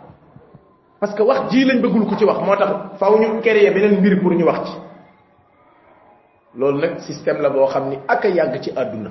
Parce 1.01 1.15
que 1.15 1.23
wax 1.23 1.49
ji 1.51 1.65
lañ 1.65 1.81
bëggul 1.81 2.05
ku 2.05 2.15
ci 2.15 2.25
wax 2.25 2.37
moo 2.45 2.55
tax 2.55 2.71
faw 2.99 3.17
ñu 3.19 3.41
créer 3.41 3.73
beneen 3.73 3.99
mbir 3.99 4.21
pour 4.21 4.31
ñu 4.33 4.45
wax 4.45 4.69
ci 4.69 4.77
loolu 6.55 6.77
nag 6.79 6.99
système 6.99 7.41
la 7.41 7.49
boo 7.49 7.65
xam 7.67 7.89
ni 7.89 7.97
ak 8.07 8.25
a 8.25 8.27
yàgg 8.29 8.61
ci 8.61 8.71
àdduna 8.75 9.09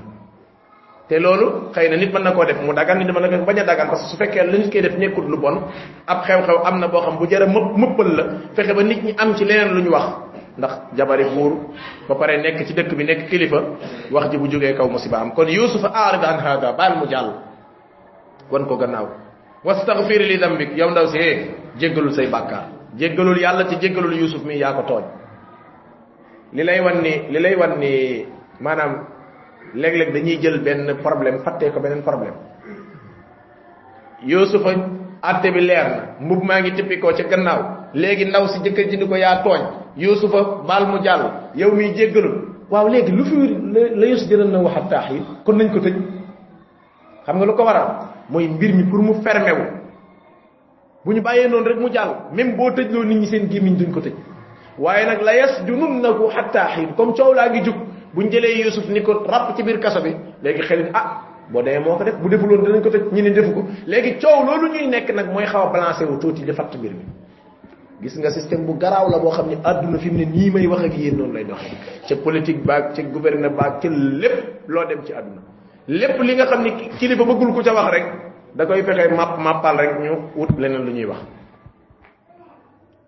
te 1.08 1.18
loolu 1.18 1.70
xëy 1.74 1.88
na 1.90 1.96
nit 1.96 2.12
mën 2.12 2.22
na 2.22 2.30
koo 2.32 2.44
def. 2.44 2.62
Mu 2.62 2.72
dagan 2.72 2.98
nit 2.98 3.10
mën 3.10 3.20
na 3.20 3.38
ko 3.38 3.44
bañ 3.44 3.58
a 3.58 3.64
dagan. 3.64 3.88
Parce 3.90 4.02
que 4.04 4.10
su 4.10 4.16
fekkee 4.16 4.46
la 4.46 4.58
nit 4.58 4.70
koy 4.70 4.80
def 4.82 4.96
nekkul 4.96 5.26
lu 5.28 5.36
bon. 5.38 5.58
Ab 6.06 6.22
xew-xew 6.24 6.62
am 6.64 6.78
na 6.78 6.86
boo 6.86 7.00
xam 7.00 7.18
bu 7.18 7.26
jara 7.28 7.46
mëpp 7.46 7.76
mëppal 7.76 8.14
la. 8.16 8.24
Fexe 8.54 8.72
ba 8.72 8.82
nit 8.84 9.02
ñi 9.02 9.14
am 9.18 9.34
ci 9.34 9.44
leneen 9.44 9.74
lu 9.74 9.82
ñu 9.82 9.90
wax 9.90 10.06
ndax 10.58 10.72
jabari 10.96 11.24
buur 11.34 11.52
ba 12.08 12.14
pare 12.14 12.36
nekk 12.42 12.66
ci 12.66 12.74
dëkk 12.74 12.94
bi 12.96 13.04
nekk 13.04 13.28
kilifa 13.28 13.60
wax 14.10 14.30
ji 14.30 14.38
bu 14.38 14.46
jógee 14.48 14.74
kaw 14.76 14.88
musiba 14.88 15.18
am. 15.20 15.32
Kon 15.34 15.48
yusufa 15.48 15.88
aarid 15.94 16.24
an 16.24 16.38
hada 16.40 16.72
baal 16.72 16.96
mu 16.98 17.06
jàll. 17.08 17.32
Wan 18.50 18.66
ko 18.66 18.76
gannaaw. 18.76 19.06
Wastaghfir 19.64 20.20
li 20.26 20.38
dambik. 20.38 20.76
Yow 20.76 20.90
ndaw 20.90 21.06
si 21.06 21.18
hee 21.18 21.50
jéggalul 21.78 22.12
say 22.14 22.26
bàkkaar. 22.26 22.66
Jéggalul 22.96 23.38
yàlla 23.38 23.64
te 23.64 23.76
jéggalul 23.80 24.14
yusuf 24.18 24.42
mi 24.44 24.56
yaa 24.58 24.72
ko 24.74 24.82
tooñ. 24.82 25.04
Li 26.52 26.62
lay 26.64 26.80
wan 26.80 27.02
ni 27.02 27.12
li 27.30 27.38
lay 27.38 27.54
wan 27.56 27.78
ni 27.78 28.26
maanaam 28.60 29.06
léeg-léeg 29.74 30.12
dañuy 30.12 30.38
jël 30.42 30.58
benn 30.62 30.96
problème 31.02 31.38
fàttee 31.44 31.70
ko 31.70 31.80
beneen 31.80 32.02
problème. 32.02 32.34
Yusufa 34.26 34.70
atte 35.22 35.50
bi 35.52 35.60
leer 35.60 35.86
na. 35.88 36.02
Mbub 36.20 36.42
maa 36.44 36.60
ngi 36.60 36.72
tippikoo 36.74 37.12
ca 37.16 37.22
gannaaw. 37.24 37.62
Léegi 37.94 38.24
ndaw 38.24 38.46
si 38.48 38.58
jëkkër 38.64 38.88
ji 38.90 38.96
ni 38.96 39.06
ko 39.08 39.16
yaa 39.16 39.42
tooñ 39.44 39.62
yusufa 40.00 40.40
baal 40.66 40.86
mu 40.88 40.98
jàll 41.04 41.22
yow 41.54 41.72
miy 41.72 41.94
jéggalul 41.94 42.36
waaw 42.70 42.88
léegi 42.88 43.12
lu 43.12 43.24
fi 43.24 43.36
la 44.00 44.06
yus 44.06 44.26
jëral 44.28 44.48
na 44.50 44.58
waxat 44.60 44.88
taax 44.90 45.10
yi 45.12 45.20
kon 45.44 45.54
nañ 45.56 45.70
ko 45.72 45.78
tëj. 45.80 45.94
Xam 47.26 47.36
nga 47.38 47.46
lu 47.46 47.52
ko 47.54 47.64
waral? 47.64 47.88
Mooy 48.30 48.48
mbir 48.48 48.74
mi 48.74 48.84
pour 48.84 49.02
mu 49.02 49.14
fermé 49.22 49.52
wu. 49.52 49.64
Bu 51.04 51.12
ñu 51.14 51.20
bàyyee 51.22 51.48
noonu 51.48 51.68
rek 51.68 51.78
mu 51.78 51.88
jàll. 51.92 52.10
Même 52.32 52.56
boo 52.56 52.70
tëjloo 52.70 53.04
nit 53.04 53.16
ñi 53.20 53.26
seen 53.26 53.48
gémmiñ 53.50 53.76
duñ 53.76 53.92
ko 53.92 54.00
tëj. 54.00 54.12
Waaye 54.78 55.06
nag 55.06 55.22
la 55.22 55.34
yas 55.36 55.64
junun 55.66 56.00
na 56.00 56.12
ko 56.12 56.28
xatta 56.28 56.68
xiin 56.74 56.94
comme 56.96 57.12
coow 57.14 57.32
laa 57.34 57.48
ngi 57.50 57.62
jug. 57.64 57.74
Buñ 58.14 58.30
jëlee 58.30 58.62
yusuf 58.64 58.88
ni 58.88 59.02
ko 59.02 59.22
rap 59.26 59.54
ci 59.56 59.62
biir 59.62 59.78
kaso 59.80 60.00
bi 60.00 60.14
léegi 60.42 60.62
xel 60.62 60.90
ah 60.94 61.22
boo 61.50 61.62
demee 61.62 61.80
moo 61.84 61.96
ko 61.96 62.04
def 62.04 62.14
bu 62.16 62.28
defuloon 62.28 62.64
dinañ 62.64 62.82
ko 62.82 62.88
tëj 62.90 63.02
ñi 63.12 63.22
ne 63.22 63.30
defu 63.30 63.52
ko. 63.54 63.64
Léegi 63.86 64.18
coow 64.20 64.44
loolu 64.46 64.68
ñuy 64.72 64.86
nekk 64.88 65.12
nag 65.14 65.32
mooy 65.32 65.44
xaw 65.46 65.68
a 65.68 65.72
balancé 65.72 66.04
wu 66.04 66.18
tuuti 66.18 66.44
di 66.44 66.52
fatt 66.52 66.74
mbir 66.76 66.92
mi 66.92 67.04
gis 68.02 68.16
nga 68.18 68.30
système 68.30 68.64
bu 68.66 68.74
garaaw 68.78 69.08
la 69.10 69.18
boo 69.18 69.30
xam 69.30 69.48
ne 69.48 69.56
àdduna 69.64 69.98
fi 69.98 70.10
mu 70.10 70.18
ne 70.18 70.24
nii 70.24 70.50
may 70.50 70.66
wax 70.66 70.84
ak 70.84 70.96
yéen 70.98 71.16
noonu 71.16 71.32
lay 71.32 71.44
doxee. 71.44 71.76
Ca 72.08 72.16
politique 72.16 72.64
baag 72.64 72.94
ca 72.94 73.02
gouverneur 73.02 73.50
baag 73.52 73.80
ca 73.82 73.88
lépp 73.88 74.68
loo 74.68 74.84
dem 74.84 75.02
ci 75.04 75.12
àdduna. 75.12 75.40
Lépp 75.88 76.18
li 76.22 76.34
nga 76.34 76.46
xam 76.46 76.62
ni 76.62 76.70
kilifa 76.98 77.24
bëggul 77.24 77.52
ku 77.54 77.62
ca 77.62 77.74
wax 77.74 77.90
rek 77.92 78.06
da 78.54 78.66
koy 78.66 78.82
fexe 78.82 79.14
map 79.14 79.38
mappal 79.38 79.76
rek 79.76 79.98
ñu 80.00 80.12
wut 80.36 80.50
leneen 80.58 80.84
lu 80.84 80.92
ñuy 80.92 81.04
wax. 81.04 81.20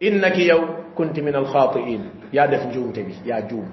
Innaki 0.00 0.44
yow 0.46 0.60
kunti 0.94 1.22
min 1.22 1.34
alxaatiin 1.34 2.02
yaa 2.32 2.46
def 2.48 2.66
njuumte 2.66 3.02
bi 3.06 3.14
yaa 3.24 3.40
juum. 3.48 3.66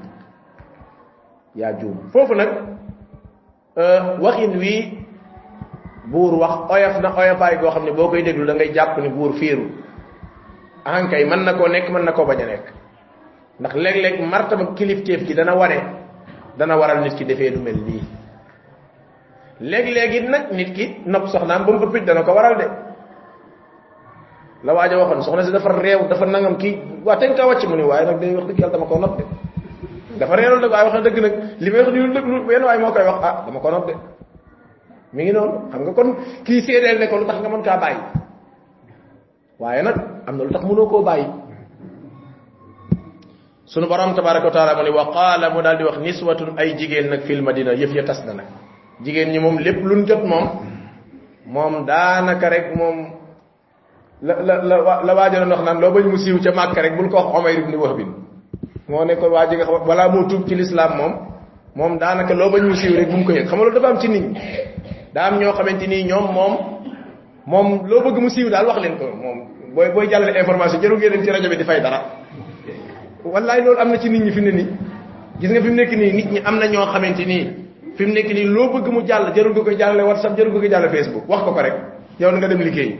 Yaa 1.55 1.73
juum. 1.79 1.97
Foofu 2.13 2.33
nag 2.35 2.49
waxin 4.21 4.57
wi 4.57 4.97
buur 6.11 6.33
wax 6.39 6.53
oyof 6.71 7.01
na 7.01 7.09
oyofaay 7.17 7.57
goo 7.59 7.71
xam 7.71 7.83
ne 7.85 7.91
boo 7.91 8.07
koy 8.09 8.23
déglu 8.23 8.45
da 8.45 8.53
ngay 8.53 8.71
jàpp 8.73 8.97
ni 9.01 9.09
buur 9.09 9.33
fiiru 9.33 9.65
ankay 10.85 11.25
mën 11.25 11.43
na 11.45 11.53
koo 11.53 11.67
nekk 11.67 11.89
mën 11.89 12.03
na 12.05 12.11
koo 12.11 12.25
bañ 12.25 12.41
a 12.41 12.45
nekk. 12.45 12.65
Ndax 13.59 13.73
léeg-léeg 13.75 14.21
martaba 14.29 14.73
kilifteef 14.75 15.25
gi 15.27 15.33
dana 15.33 15.55
wane 15.55 15.79
dana 16.57 16.77
waral 16.77 17.01
nit 17.03 17.15
ki 17.15 17.25
defee 17.25 17.49
lu 17.51 17.59
mel 17.61 17.75
nii. 17.75 18.03
Léeg-léeg 19.59 20.13
it 20.13 20.29
nag 20.29 20.51
nit 20.51 20.73
ki 20.73 21.01
nopp 21.05 21.27
soxnaam 21.27 21.65
ba 21.65 21.71
mu 21.71 21.85
ëppit 21.85 22.05
dana 22.05 22.23
ko 22.23 22.31
waral 22.33 22.57
de. 22.57 22.67
La 24.63 24.73
waaja 24.73 24.97
waxoon 24.97 25.21
soxna 25.23 25.43
si 25.43 25.51
dafa 25.51 25.69
réew 25.71 26.07
dafa 26.09 26.25
nangam 26.25 26.57
kii 26.57 27.03
waa 27.05 27.15
teñ 27.17 27.35
ka 27.35 27.45
wàcc 27.47 27.63
mu 27.67 27.75
ni 27.75 27.83
waaye 27.83 28.05
nag 28.05 28.19
day 28.19 28.35
wax 28.35 28.45
dëgg 28.47 28.59
yàlla 28.59 28.73
dama 28.73 28.85
koo 28.85 28.99
nopp 28.99 29.17
de. 29.17 29.23
Dafa 30.19 30.35
réeroon 30.35 30.61
nag 30.61 30.71
waaye 30.71 30.85
wax 30.89 31.03
dëgg 31.03 31.19
nag 31.21 31.33
li 31.59 31.69
may 31.71 31.79
wax 31.81 31.91
ni 31.93 32.13
dëgg 32.13 32.25
lu 32.27 32.45
benn 32.45 32.63
waaye 32.63 32.79
moo 32.79 32.91
koy 32.91 33.03
wax 33.03 33.19
ah 33.23 33.43
dama 33.45 33.59
ko 33.59 33.69
nopp 33.71 33.87
de. 33.87 33.93
Mi 35.13 35.23
ngi 35.23 35.31
noonu 35.33 35.69
xam 35.71 35.81
nga 35.83 35.93
kon 35.93 36.09
kii 36.45 36.61
séedeel 36.61 36.99
ne 36.99 37.07
ko 37.07 37.17
lu 37.17 37.25
tax 37.25 37.39
nga 37.41 37.49
mën 37.49 37.63
kaa 37.63 37.77
bàyyi 37.77 37.99
waaye 39.59 39.81
nag 39.83 39.95
am 40.27 40.37
na 40.37 40.43
lu 40.43 40.51
tax 40.51 40.63
mënoo 40.63 40.87
koo 40.87 41.03
bàyyi 41.03 41.27
sunu 43.69 43.87
borom 43.87 44.15
tabaraka 44.15 44.45
wa 44.47 44.51
taala 44.51 44.75
mu 44.77 44.83
ni 44.83 44.89
wa 44.89 45.05
qaala 45.13 45.49
mu 45.53 45.61
daal 45.61 45.77
di 45.77 45.83
wax 45.83 45.97
niswatun 45.99 46.57
ay 46.57 46.73
jigéen 46.79 47.09
nag 47.09 47.21
fil 47.27 47.41
madina. 47.45 47.73
Yëf 47.77 47.93
ya 47.93 48.03
tas 48.03 48.23
na 48.25 48.33
nag. 48.33 48.47
Jigéen 49.05 49.29
ñi 49.31 49.39
moom 49.39 49.59
lépp 49.59 49.83
luñ 49.83 50.07
jot 50.07 50.23
moom 50.23 50.45
moom 51.45 51.85
daanaka 51.85 52.49
rek 52.49 52.75
moom 52.75 52.97
la 54.21 54.33
la 54.41 54.55
la 54.63 54.75
la 55.05 55.13
waajaloon 55.15 55.49
wax 55.51 55.61
naan 55.63 55.79
loo 55.81 55.91
bañ 55.91 56.05
mu 56.09 56.17
siiw 56.17 56.39
ca 56.43 56.51
màkk 56.51 56.75
rek 56.77 56.95
bul 56.97 57.09
ko 57.09 57.17
wax 57.17 57.29
Umayr 57.39 57.59
ibn 57.59 57.75
Wahb 57.75 57.99
moo 58.89 59.03
ne 59.05 59.15
ko 59.15 59.27
waa 59.29 59.45
ji 59.47 59.55
nga 59.55 59.65
xam 59.65 59.85
balaa 59.87 60.09
moo 60.09 60.25
tuub 60.27 60.47
ci 60.47 60.55
lislaam 60.55 60.97
moom 60.97 61.13
moom 61.75 61.97
daanaka 61.99 62.33
loo 62.33 62.49
bañ 62.49 62.63
mu 62.65 62.75
siiw 62.75 62.95
rek 62.95 63.09
bu 63.11 63.17
mu 63.17 63.25
ko 63.25 63.31
yëg. 63.37 63.47
Xam 63.47 63.59
dafa 63.73 63.87
am 63.87 63.99
ci 63.99 64.07
nit 64.09 64.23
ñi. 64.23 64.39
Daa 65.13 65.27
am 65.29 65.37
ñoo 65.39 65.53
xamante 65.53 65.85
nii 65.87 66.03
ñoom 66.09 66.25
moom 66.33 66.53
moom 67.49 67.87
loo 67.89 68.01
bëgg 68.05 68.17
mu 68.21 68.29
siiw 68.29 68.49
daal 68.53 68.65
wax 68.69 68.77
leen 68.81 68.95
ko. 69.01 69.05
Moom 69.09 69.37
booy 69.73 69.89
booy 69.93 70.05
jàllale 70.09 70.37
information 70.39 70.81
jëru 70.81 70.95
ngeen 70.97 71.23
ci 71.23 71.31
rajo 71.31 71.49
bi 71.49 71.57
di 71.57 71.63
fay 71.63 71.81
dara. 71.81 71.99
Wallaay 73.25 73.61
loolu 73.65 73.79
am 73.79 73.89
na 73.91 73.97
ci 73.99 74.09
nit 74.09 74.21
ñi 74.23 74.31
fi 74.31 74.41
ne 74.41 74.51
nii. 74.51 74.67
Gis 75.39 75.49
nga 75.51 75.61
fi 75.61 75.67
mu 75.69 75.75
nekk 75.75 75.91
nii 75.91 76.11
nit 76.13 76.29
ñi 76.31 76.39
am 76.45 76.55
na 76.59 76.65
ñoo 76.67 76.85
xamante 76.93 77.25
nii 77.25 77.45
fi 77.97 78.05
mu 78.05 78.13
nekk 78.13 78.29
nii 78.33 78.45
loo 78.45 78.69
bëgg 78.73 78.87
mu 78.93 79.01
jàll 79.07 79.33
jarul 79.35 79.51
nga 79.53 79.61
koy 79.63 79.75
jàllale 79.77 80.03
whatsapp 80.07 80.37
jarul 80.37 80.51
nga 80.53 80.59
koy 80.59 80.69
jàllale 80.69 80.91
facebook. 80.93 81.25
Wax 81.27 81.41
ko 81.43 81.51
ko 81.53 81.61
rek. 81.61 81.75
Yow 82.19 82.31
nga 82.37 82.47
dem 82.47 82.61
liggéey 82.61 82.97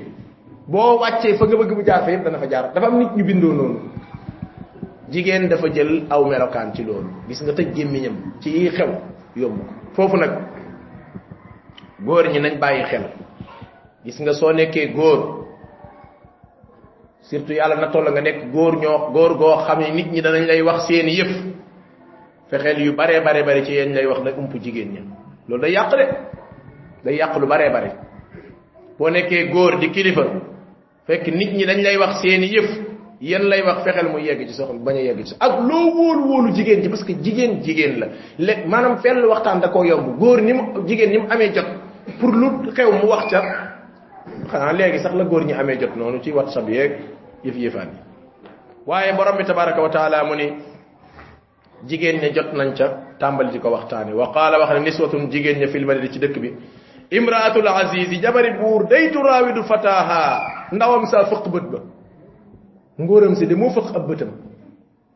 boo 0.68 0.98
wàccee 1.00 1.36
fa 1.38 1.46
nga 1.46 1.56
bëgg 1.58 1.72
mu 1.78 1.84
jaar 1.86 2.04
fa 2.04 2.12
yëpp 2.12 2.24
dana 2.24 2.38
fa 2.40 2.48
jaar. 2.50 2.72
Dafa 2.74 2.88
am 2.88 2.98
nit 2.98 3.12
ñu 3.16 3.24
bindoo 3.24 3.54
noonu. 3.54 3.80
Jigéen 5.12 5.48
dafa 5.48 5.68
jël 5.74 6.06
aw 6.10 6.26
melokaan 6.26 6.74
ci 6.74 6.84
loolu. 6.84 7.10
Gis 7.28 7.42
nga 7.44 7.54
tëj 7.54 7.74
gémmiñam 7.76 8.16
ci 8.42 8.70
xew 8.70 8.88
ko. 9.38 9.50
Foofu 9.94 10.18
nag 10.18 10.32
góor 12.06 12.28
ñi 12.30 12.40
nañ 12.40 12.58
bàyyi 12.60 12.84
xel 12.86 13.04
gis 14.10 14.18
nga 14.26 14.34
soo 14.34 14.50
nekkee 14.52 14.90
góor 14.98 15.46
surtout 17.22 17.54
yàlla 17.54 17.76
na 17.78 17.88
toll 17.94 18.10
nga 18.10 18.22
nekk 18.22 18.50
góor 18.52 18.74
ñoo 18.82 19.12
góor 19.14 19.38
goo 19.38 19.56
xam 19.66 19.80
ne 19.80 19.92
nit 19.94 20.10
ñi 20.12 20.22
danañ 20.22 20.46
lay 20.50 20.62
wax 20.66 20.88
seeni 20.88 21.14
yëf. 21.14 21.32
Fexeel 22.50 22.82
yu 22.82 22.94
baree 22.98 23.22
bare 23.22 23.44
bare 23.46 23.64
ci 23.66 23.72
yéen 23.74 23.94
lay 23.94 24.06
wax 24.10 24.22
nag 24.24 24.38
ump 24.38 24.54
jigéen 24.58 24.90
ña. 24.94 25.02
Loolu 25.48 25.62
day 25.62 25.72
yàq 25.74 25.90
de. 25.92 26.06
Day 27.04 27.16
yàq 27.18 27.38
lu 27.38 27.46
baree 27.48 27.70
bare. 27.70 27.92
Boo 28.98 29.10
nekkee 29.10 29.50
góor 29.54 29.78
di 29.80 29.90
kilifa 29.92 30.24
fekk 31.06 31.28
nit 31.28 31.54
ñi 31.54 31.66
dañ 31.66 31.82
lay 31.84 31.98
wax 31.98 32.22
seeni 32.22 32.48
yëf 32.50 32.70
yéen 33.22 33.44
lay 33.48 33.62
wax 33.62 33.84
fexeel 33.84 34.10
mu 34.10 34.18
yegg 34.18 34.48
ci 34.48 34.54
soxla 34.54 34.80
bañ 34.80 34.98
a 34.98 35.02
yegg 35.02 35.24
ci 35.24 35.36
ak 35.40 35.60
loo 35.70 35.94
wóolu 35.94 36.24
wóolu 36.30 36.54
jigéen 36.56 36.82
ji 36.82 36.90
parce 36.90 37.04
que 37.06 37.14
jigéen 37.14 37.62
jigéen 37.62 38.00
la. 38.00 38.08
Léegi 38.40 38.68
maanaam 38.68 38.98
fenn 38.98 39.24
waxtaan 39.26 39.60
da 39.62 39.70
koo 39.70 39.84
yomb. 39.84 40.18
Góor 40.18 40.42
ni 40.42 40.54
mu 40.54 40.88
jigéen 40.88 41.12
ni 41.12 41.18
mu 41.20 41.28
amee 41.30 41.54
jot 41.54 41.68
pour 42.20 42.32
lu 42.34 42.72
xew 42.74 42.92
mu 42.92 43.06
wax 43.08 43.30
ca 43.30 43.69
xanaa 44.52 44.74
léegi 44.74 45.00
sax 45.00 45.14
la 45.16 45.24
góor 45.24 45.44
ñi 45.46 45.54
amee 45.54 45.78
jot 45.80 45.96
noonu 45.96 46.20
ci 46.24 46.32
whatsapp 46.32 46.68
yeeg 46.70 46.92
yëf 47.44 47.56
yëfaan 47.56 47.90
yi 47.94 48.00
waaye 48.86 49.14
borom 49.14 49.38
bi 49.38 49.44
tabaraka 49.46 49.82
wa 49.82 49.90
taala 49.90 50.24
mu 50.24 50.36
ni 50.36 50.54
jigéen 51.88 52.18
ña 52.22 52.30
jot 52.34 52.54
nañ 52.54 52.74
ca 52.78 52.88
tàmbali 53.20 53.52
di 53.52 53.60
ko 53.60 53.70
waxtaane 53.70 54.14
wa 54.14 54.32
qaala 54.34 54.60
wax 54.60 54.70
ne 54.74 54.80
niswatun 54.80 55.30
jigéen 55.32 55.60
ña 55.60 55.68
fil 55.68 55.86
madina 55.86 56.12
ci 56.12 56.20
dëkk 56.20 56.38
bi 56.40 56.50
imraatul 57.12 57.68
azizi 57.68 58.20
jabari 58.22 58.52
buur 58.60 58.88
day 58.88 59.10
turaawidu 59.12 59.64
fataha. 59.64 60.70
Ndawam 60.72 61.06
sa 61.10 61.26
fëq 61.26 61.46
bët 61.50 61.66
ba. 61.72 61.80
Ngóoram 63.00 63.36
si 63.36 63.46
de 63.48 63.56
moo 63.56 63.70
fëq 63.74 63.96
ab 63.96 64.08
bëtam 64.08 64.32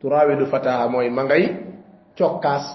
turaawidu 0.02 0.46
fataha 0.48 0.88
mooy 0.90 1.10
ma 1.10 1.24
ngay 1.24 1.44
cokkaas 2.18 2.66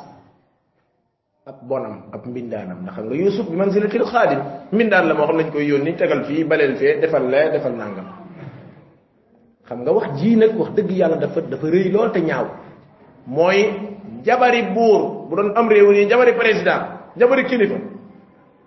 ab 1.49 1.65
bonam 1.65 2.13
ab 2.13 2.23
mbindaanam. 2.29 2.85
Ndax 2.85 2.97
nga 3.09 3.17
yusuf 3.17 3.47
bi 3.49 3.57
manzilatil 3.57 4.05
xaadim 4.05 4.41
mbindaan 4.73 5.09
la 5.09 5.15
moo 5.17 5.27
xam 5.27 5.37
nañ 5.41 5.49
koy 5.53 5.65
yónni 5.71 5.97
tegal 5.97 6.21
fii 6.29 6.45
baleel 6.45 6.77
fee 6.77 7.01
defal 7.01 7.25
lee 7.33 7.49
defal 7.53 7.73
nangam. 7.73 8.07
Xam 9.69 9.79
nga 9.83 9.93
wax 9.97 10.07
jii 10.21 10.37
nag 10.37 10.53
wax 10.61 10.71
dëgg 10.77 10.91
yàlla 11.01 11.17
dafa 11.17 11.41
dafa 11.41 11.67
rëy 11.75 11.89
lool 11.95 12.11
te 12.13 12.21
ñaaw. 12.21 12.47
Mooy 13.27 13.59
jabari 14.27 14.63
buur 14.75 15.01
bu 15.29 15.37
doon 15.37 15.57
am 15.57 15.69
réew 15.69 15.89
nii 15.93 16.09
jabari 16.11 16.33
président 16.37 16.83
jabari 17.17 17.45
kilifa 17.49 17.79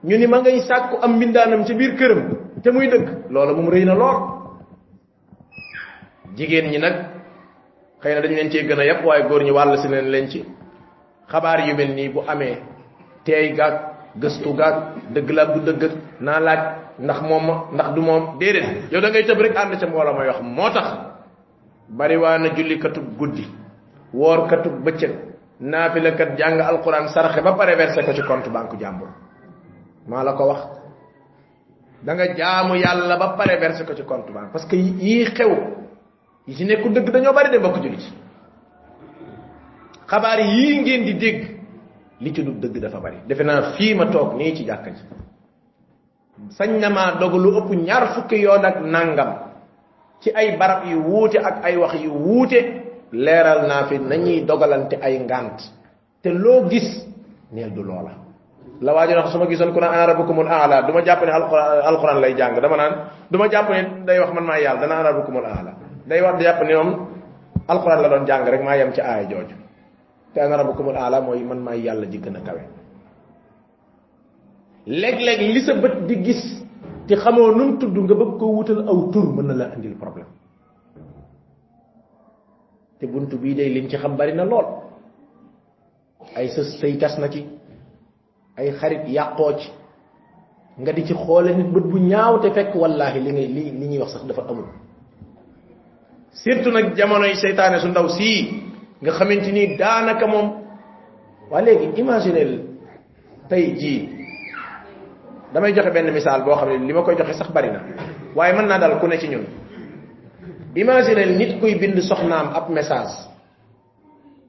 ñu 0.08 0.16
ni 0.18 0.26
ma 0.28 0.38
ngay 0.42 0.60
sàkku 0.68 0.96
am 1.06 1.12
mbindaanam 1.18 1.66
ci 1.66 1.74
biir 1.76 1.94
këram 1.96 2.22
te 2.64 2.72
muy 2.72 2.88
dëgg. 2.90 3.08
Loolu 3.30 3.56
moom 3.56 3.70
rëy 3.70 3.86
na 3.86 3.94
lool. 3.94 4.18
Jigéen 6.36 6.72
ñi 6.72 6.80
nag 6.80 6.96
xëy 8.02 8.14
na 8.16 8.22
dañ 8.22 8.34
leen 8.34 8.50
cee 8.52 8.66
gën 8.68 8.80
a 8.80 8.86
yàpp 8.86 9.06
waaye 9.06 9.28
góor 9.30 9.44
ñi 9.44 9.52
leen 10.10 10.28
ci. 10.30 10.42
Xabaar 11.32 11.60
yu 11.68 11.76
mel 11.76 11.92
nii 11.96 12.10
bu 12.14 12.22
amee 12.28 12.58
teey 13.24 13.54
gaag 13.56 13.76
gëstu 14.16 14.54
gaag 14.56 14.76
dëgg 15.14 15.30
la 15.32 15.46
du 15.46 15.60
dëgg 15.60 15.92
naa 16.20 16.40
laaj 16.40 16.60
ndax 17.00 17.22
moom 17.22 17.48
ndax 17.74 17.94
du 17.94 18.02
moom 18.02 18.38
déedéet 18.40 18.92
yow 18.92 19.02
da 19.02 19.10
ngay 19.10 19.26
tëb 19.26 19.40
rek 19.42 19.56
ànd 19.58 19.80
ca 19.80 19.88
mbooloo 19.88 20.14
may 20.18 20.28
wax 20.28 20.42
moo 20.42 20.70
tax 20.70 20.88
bari 21.90 22.18
waa 22.18 22.38
na 22.38 22.50
julli 22.56 22.78
katub 22.80 23.06
guddi 23.18 23.48
woor 24.14 24.48
katub 24.48 24.84
bëccëg 24.84 25.12
naafila 25.60 26.12
kat 26.12 26.38
jàng 26.38 26.60
alquran 26.62 27.08
saraxe 27.08 27.42
ba 27.42 27.54
pare 27.54 27.76
versé 27.76 28.04
ko 28.04 28.14
ci 28.14 28.22
compte 28.22 28.50
banque 28.50 28.78
jàmbur 28.80 29.08
maa 30.08 30.24
la 30.24 30.34
ko 30.34 30.48
wax 30.48 30.62
da 32.04 32.14
nga 32.14 32.34
jaamu 32.36 32.76
yàlla 32.76 33.18
ba 33.18 33.28
pare 33.38 33.58
versé 33.60 33.86
ko 33.86 33.94
ci 33.94 34.04
compte 34.04 34.32
banque 34.32 34.52
parce 34.52 34.66
que 34.68 34.76
yii 34.76 35.26
xew 35.34 35.52
yi 36.48 36.56
ci 36.56 36.66
nekku 36.66 36.90
dëgg 36.90 37.10
dañoo 37.12 37.34
bari 37.34 37.50
de 37.52 37.58
mbokk 37.60 37.76
jullit 37.84 38.04
xabaar 40.08 40.40
yii 40.40 40.82
ngeen 40.82 41.04
di 41.06 41.14
dégg 41.16 41.61
li 42.22 42.30
ci 42.34 42.44
du 42.44 42.52
dëgg 42.54 42.78
dafa 42.80 43.00
bari. 43.00 43.18
Defe 43.28 43.44
naa 43.44 43.74
fii 43.78 43.94
ma 43.96 44.06
toog 44.06 44.36
nii 44.38 44.56
ci 44.56 44.64
jàkka 44.66 44.90
ji. 44.92 45.02
Sañ 46.58 46.80
na 46.80 46.90
maa 46.90 47.18
dog 47.20 47.34
lu 47.34 47.58
ëpp 47.60 47.70
ñaar 47.76 48.14
fukki 48.16 48.38
yoon 48.42 48.66
ak 48.66 48.78
nangam 48.82 49.32
ci 50.22 50.30
ay 50.34 50.58
barab 50.58 50.86
yu 50.86 51.02
wuute 51.02 51.38
ak 51.38 51.66
ay 51.66 51.78
wax 51.78 51.94
yu 52.02 52.12
wuute 52.14 52.60
leeral 53.12 53.68
naa 53.68 53.86
fi 53.90 53.98
nañuy 54.00 54.46
dogalante 54.46 54.96
ay 55.02 55.20
ngant. 55.20 55.60
Te 56.22 56.30
loo 56.30 56.70
gis 56.70 57.06
neel 57.52 57.74
du 57.74 57.84
loola. 57.84 58.12
La 58.82 58.94
waajo 58.94 59.16
wax 59.16 59.32
su 59.32 59.38
ma 59.38 59.46
gisoon 59.48 59.74
ku 59.74 59.80
naan 59.80 59.94
ana 59.94 60.06
rabbukumul 60.14 60.48
aala 60.48 60.82
du 60.84 60.94
ma 60.94 61.02
jàpp 61.04 61.26
ne 61.26 61.32
alquran 61.32 61.82
alquran 61.86 62.20
lay 62.22 62.34
jàng. 62.38 62.60
Dama 62.62 62.76
naan 62.78 62.94
du 63.30 63.38
ma 63.38 63.48
jàpp 63.50 63.70
ne 63.70 64.06
day 64.06 64.20
wax 64.20 64.34
man 64.34 64.46
maa 64.46 64.58
yàlla. 64.60 64.82
Dana 64.82 64.94
ana 65.00 65.10
rabbukumul 65.10 65.46
aala 65.46 65.72
day 66.06 66.22
wax 66.22 66.42
jàpp 66.42 66.64
ne 66.64 66.74
moom 66.76 67.08
alquran 67.68 68.02
la 68.02 68.10
doon 68.10 68.26
jàng 68.26 68.46
rek 68.50 68.62
maa 68.64 68.76
yem 68.78 68.94
ci 68.94 69.02
aaya 69.02 69.26
jooju 69.30 69.56
te 70.34 70.40
ana 70.42 70.58
rabbukumul 70.58 70.96
aala 70.98 71.22
mooy 71.22 71.44
man 71.44 71.60
maa 71.60 71.76
yàlla 71.76 72.06
ji 72.12 72.18
gën 72.20 72.36
a 72.38 72.42
kawe 72.42 72.62
léeg-léeg 74.88 75.40
li 75.54 75.62
sa 75.66 75.74
bët 75.74 75.96
di 76.08 76.16
gis 76.26 76.42
te 77.08 77.16
xamoo 77.16 77.52
nu 77.56 77.64
mu 77.66 77.78
tudd 77.80 77.96
nga 77.98 78.16
bëgg 78.22 78.38
ko 78.40 78.46
wutal 78.58 78.82
aw 78.90 79.00
tur 79.12 79.26
mën 79.36 79.46
na 79.48 79.54
la 79.54 79.66
andil 79.76 79.96
problème 80.04 80.28
te 83.00 83.06
buntu 83.08 83.36
bii 83.38 83.56
day 83.56 83.70
liñ 83.70 83.88
ci 83.90 83.98
xam 83.98 84.16
bari 84.18 84.34
na 84.34 84.44
lool 84.46 84.66
ay 86.36 86.48
sa 86.50 86.62
sëy 86.64 86.98
tas 86.98 87.18
na 87.20 87.28
ci 87.30 87.46
ay 88.58 88.72
xarit 88.80 89.04
yàqoo 89.08 89.54
ci 89.60 89.70
nga 90.82 90.92
di 90.94 91.06
ci 91.06 91.14
xoole 91.14 91.52
nit 91.56 91.68
bët 91.74 91.84
bu 91.92 91.98
ñaaw 92.00 92.40
te 92.42 92.50
fekk 92.56 92.76
wallahi 92.76 93.20
li 93.20 93.32
ngay 93.32 93.48
li 93.56 93.64
li 93.80 93.86
ñuy 93.88 94.00
wax 94.00 94.12
sax 94.14 94.24
dafa 94.26 94.42
amul 94.50 94.66
surtout 96.32 96.72
nag 96.74 96.96
jamonoy 96.98 97.36
seytaane 97.36 97.78
su 97.80 97.88
ndaw 97.88 98.08
sii 98.18 98.71
nga 99.02 99.12
xamante 99.12 99.52
ni 99.52 99.76
daanaka 99.78 100.28
moom 100.28 100.48
waa 101.52 101.62
léegi 101.62 102.00
imaginel 102.02 102.52
tey 103.50 103.74
jii 103.80 104.10
damay 105.54 105.74
joxe 105.74 105.92
benn 105.92 106.12
misaal 106.14 106.44
boo 106.44 106.56
xam 106.56 106.70
ne 106.70 106.78
li 106.88 106.94
ma 106.94 107.02
koy 107.04 107.16
joxe 107.18 107.34
sax 107.34 107.50
bari 107.52 107.70
na 107.72 107.80
waaye 108.36 108.54
mën 108.54 108.68
naa 108.68 108.80
dal 108.80 109.00
ku 109.00 109.08
ne 109.08 109.18
ci 109.18 109.28
ñun 109.28 109.46
imaginel 110.76 111.38
nit 111.38 111.60
kuy 111.60 111.76
bind 111.76 112.00
soxnaam 112.02 112.48
ab 112.56 112.70
message 112.70 113.14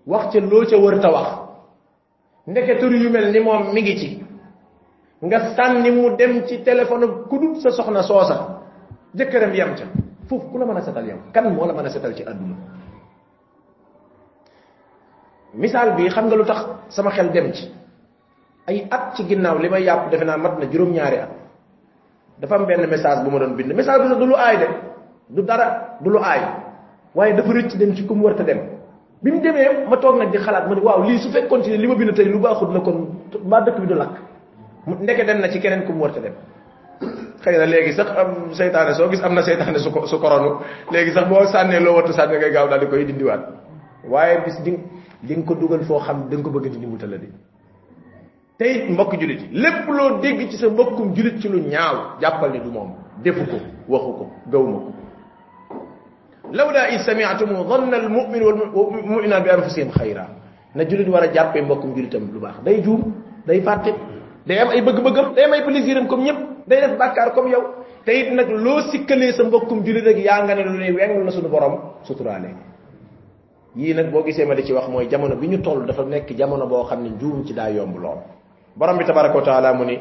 wax 0.07 0.33
ca 0.33 0.41
loo 0.41 0.65
ca 0.71 0.77
wër 0.79 1.01
ta 1.01 1.11
wax 1.11 1.29
ndeke 2.47 2.79
tur 2.79 2.93
yu 2.93 3.11
mel 3.11 3.31
ni 3.33 3.41
moom 3.41 3.73
mi 3.73 3.83
ngi 3.83 3.97
ci 3.99 4.23
nga 5.23 5.55
sànni 5.57 5.91
mu 5.91 6.17
dem 6.17 6.45
ci 6.47 6.63
téléphone 6.63 7.07
ku 7.29 7.39
dul 7.39 7.61
sa 7.61 7.71
soxna 7.71 8.03
soosa 8.03 8.37
jëkkëram 9.15 9.55
yam 9.55 9.75
ca 9.75 9.85
foofu 10.29 10.47
ku 10.51 10.59
la 10.59 10.65
mën 10.67 10.83
setal 10.83 11.07
yow 11.07 11.19
kan 11.33 11.49
moo 11.55 11.67
la 11.67 11.73
mën 11.73 11.89
setal 11.91 12.15
ci 12.15 12.23
àdduna 12.23 12.55
misaal 15.55 15.95
bi 15.97 16.09
xam 16.09 16.27
nga 16.29 16.37
lu 16.37 16.45
tax 16.45 16.67
sama 16.89 17.11
xel 17.11 17.31
dem 17.33 17.53
ci? 17.53 17.71
Ay 18.67 18.87
at 18.91 19.15
ci 19.17 19.25
ginnaaw 19.27 19.59
li 19.59 19.69
may 19.69 19.83
yàpp 19.83 20.11
defe 20.11 20.25
naa 20.25 20.37
mat 20.37 20.59
na 20.59 20.67
juróom-ñaari 20.71 21.17
at. 21.19 21.31
Dafa 22.41 22.55
am 22.55 22.65
benn 22.67 22.87
message 22.89 23.23
bu 23.25 23.31
ma 23.31 23.39
doon 23.39 23.55
bind. 23.57 23.73
Message 23.75 24.03
bi 24.03 24.09
sax 24.09 24.19
du 24.19 24.27
lu 24.27 24.35
aay 24.35 24.57
de. 24.59 24.67
Du 25.29 25.43
dara 25.43 25.97
du 26.01 26.11
lu 26.11 26.19
aay. 26.19 26.41
Waaye 27.15 27.35
dafa 27.35 27.53
rëcc 27.53 27.77
dem 27.77 27.95
ci 27.95 28.07
ku 28.07 28.15
mu 28.15 28.25
warta 28.25 28.43
dem. 28.43 28.61
Bi 29.23 29.31
mu 29.31 29.41
demee 29.41 29.85
ma 29.89 29.97
toog 29.97 30.17
nag 30.19 30.31
di 30.31 30.39
xalaat 30.39 30.67
ma 30.69 30.75
ne 30.75 30.81
waaw 30.81 31.03
lii 31.03 31.19
su 31.19 31.29
fekkoon 31.31 31.63
ci 31.63 31.77
li 31.77 31.87
ma 31.87 31.95
bind 31.95 32.15
tey 32.15 32.25
lu 32.25 32.39
baaxut 32.39 32.71
na 32.71 32.81
kon 32.81 33.09
mbaa 33.45 33.61
dëkk 33.61 33.81
bi 33.81 33.87
du 33.87 33.95
lakk. 33.95 34.15
Ndeke 34.87 35.25
dem 35.25 35.39
na 35.41 35.49
ci 35.51 35.59
keneen 35.61 35.85
ku 35.87 35.93
mu 35.93 36.03
warta 36.03 36.21
dem. 36.21 36.33
Xëy 37.43 37.59
na 37.59 37.65
léegi 37.67 37.93
sax 37.93 38.11
am 38.17 38.53
seytaane 38.55 38.95
soo 38.95 39.09
gis 39.11 39.21
am 39.23 39.35
na 39.35 39.43
seytaane 39.43 39.79
su 39.79 39.91
su 40.07 40.19
koronu. 40.19 40.61
Léegi 40.91 41.13
sax 41.13 41.27
boo 41.29 41.45
sànnee 41.47 41.81
loo 41.81 41.95
warta 41.95 42.13
sànni 42.13 42.37
ngay 42.39 42.51
gaaw 42.53 42.69
daal 42.69 42.81
di 42.81 42.87
koy 42.87 43.05
dindiwaat. 43.05 43.41
Waaye 44.09 44.41
bis 44.45 44.59
di 44.63 44.79
di 45.23 45.35
nga 45.37 45.45
ko 45.47 45.55
dugal 45.55 45.85
foo 45.85 45.99
xam 46.01 46.29
da 46.29 46.37
nga 46.37 46.43
ko 46.45 46.51
bëgg 46.51 46.71
dindi 46.73 46.87
mu 46.87 46.97
tala 46.97 47.17
di 47.17 47.29
te 48.59 48.65
it 48.65 48.91
mbokk 48.91 49.13
julit 49.21 49.41
lépp 49.53 49.89
loo 49.89 50.19
dégg 50.21 50.51
ci 50.51 50.57
sa 50.57 50.69
mbokkum 50.69 51.15
julit 51.15 51.41
ci 51.41 51.49
lu 51.49 51.59
ñaaw 51.61 52.19
jàppal 52.21 52.51
ni 52.53 52.61
du 52.61 52.71
moom 52.71 52.91
defu 53.23 53.45
ko 53.47 53.57
waxu 53.89 54.13
ko 54.19 54.31
gawma 54.51 54.79
ko 54.79 54.93
na 60.75 60.85
julit 60.89 61.09
war 61.09 61.23
a 61.23 61.29
jàppee 61.33 61.63
mbokkum 61.63 61.95
julitam 61.95 62.31
lu 62.33 62.41
baax 62.41 62.63
day 62.65 62.81
juum 62.83 63.13
day 63.47 63.61
fàtte 63.61 63.93
day 64.47 64.59
am 64.59 64.69
ay 64.71 64.81
bëgg-bëggam 64.83 65.35
day 65.35 65.45
am 65.45 65.53
ay 65.53 65.63
plaisiram 65.65 66.07
comme 66.07 66.25
ñëpp 66.25 66.39
day 66.67 66.81
def 66.81 66.97
bàkkaar 66.99 67.35
comme 67.35 67.51
yow 67.51 67.63
te 68.05 68.11
it 68.13 68.33
nag 68.33 68.49
loo 68.51 68.81
sikkalee 68.91 69.33
sa 69.33 69.45
mbokkum 69.45 69.85
julit 69.85 70.05
rek 70.05 70.19
yaa 70.25 70.45
nga 70.45 70.55
ne 70.55 70.63
lu 70.65 70.79
ne 70.79 70.91
weng 70.93 71.25
na 71.25 71.31
suñu 71.31 71.49
borom 71.49 71.75
suturaale 72.05 72.55
yii 73.77 73.95
nag 73.95 74.11
boo 74.13 74.23
gisee 74.25 74.45
ma 74.45 74.55
di 74.55 74.65
ci 74.65 74.73
wax 74.73 74.89
mooy 74.89 75.07
jamono 75.09 75.37
bi 75.37 75.47
ñu 75.49 75.61
toll 75.63 75.87
dafa 75.87 76.03
nekk 76.05 76.33
jamono 76.37 76.67
boo 76.67 76.85
xam 76.85 77.03
ne 77.03 77.09
njuum 77.11 77.45
ci 77.47 77.53
daa 77.55 77.69
yomb 77.71 77.97
lool. 77.97 78.19
Borom 78.77 78.99
bi 78.99 79.05
tabaraka 79.05 79.37
wa 79.39 79.45
taala 79.45 79.73
mu 79.75 79.85
ni 79.85 79.99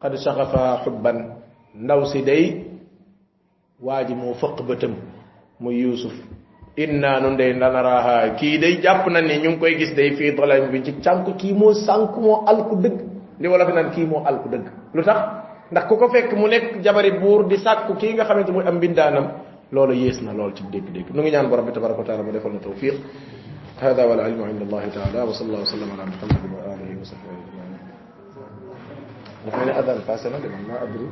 qad 0.00 0.16
shaghafa 0.16 0.82
hubban 0.84 1.36
ndaw 1.74 2.04
si 2.06 2.22
day 2.22 2.64
waa 3.80 4.04
ji 4.04 4.14
moo 4.14 4.34
fëq 4.34 4.62
bëtam 4.66 4.94
mu 5.60 5.70
yusuf 5.72 6.12
inna 6.76 7.20
nun 7.20 7.36
day 7.36 7.52
ndanaraha 7.54 8.34
kii 8.36 8.58
day 8.58 8.80
jàpp 8.82 9.06
na 9.10 9.20
ni 9.20 9.38
ñu 9.38 9.50
ngi 9.50 9.58
koy 9.58 9.74
gis 9.78 9.94
day 9.94 10.14
fii 10.16 10.32
dolam 10.36 10.70
bi 10.70 10.82
ci 10.84 10.92
cànk 11.02 11.36
kii 11.36 11.52
moo 11.54 11.72
sànk 11.74 12.16
moo 12.16 12.44
alku 12.46 12.76
dëgg. 12.76 12.98
Li 13.40 13.48
wala 13.48 13.66
fi 13.66 13.72
naan 13.72 13.90
kii 13.90 14.04
moo 14.06 14.22
alku 14.24 14.48
dëgg. 14.48 14.66
Lu 14.94 15.02
tax? 15.02 15.18
Ndax 15.70 15.84
ku 15.88 15.96
ko 15.96 16.08
fekk 16.08 16.32
mu 16.32 16.46
nekk 16.48 16.80
jabari 16.82 17.12
buur 17.20 17.46
di 17.48 17.56
sàkku 17.56 17.94
kii 17.96 18.14
nga 18.14 18.24
xamante 18.24 18.50
muy 18.52 18.64
am 18.66 18.76
mbindaanam 18.76 19.26
loolu 19.72 19.92
yées 19.94 20.20
na 20.22 20.32
lool 20.32 20.52
ci 20.54 20.62
dégg-dégg. 20.70 21.10
Nu 21.14 21.22
ngi 21.22 21.30
ñaan 21.30 21.48
borom 21.48 21.66
bi 21.66 21.72
tabaraka 21.72 22.02
هذا 23.78 24.04
والعلم 24.04 24.42
عند 24.42 24.62
الله 24.62 24.88
تعالى 24.88 25.22
وصلى 25.22 25.46
الله 25.48 25.60
وسلم 25.62 25.88
على 25.94 26.04
محمد 26.10 26.42
وآله 26.50 26.90
وصحبه 27.00 27.30
أجمعين. 27.30 27.78
نحن 29.46 29.68
أذان 29.70 29.98
فاسنا 30.02 30.36
لمن 30.36 30.62
ما 30.68 30.82
أدري 30.82 31.06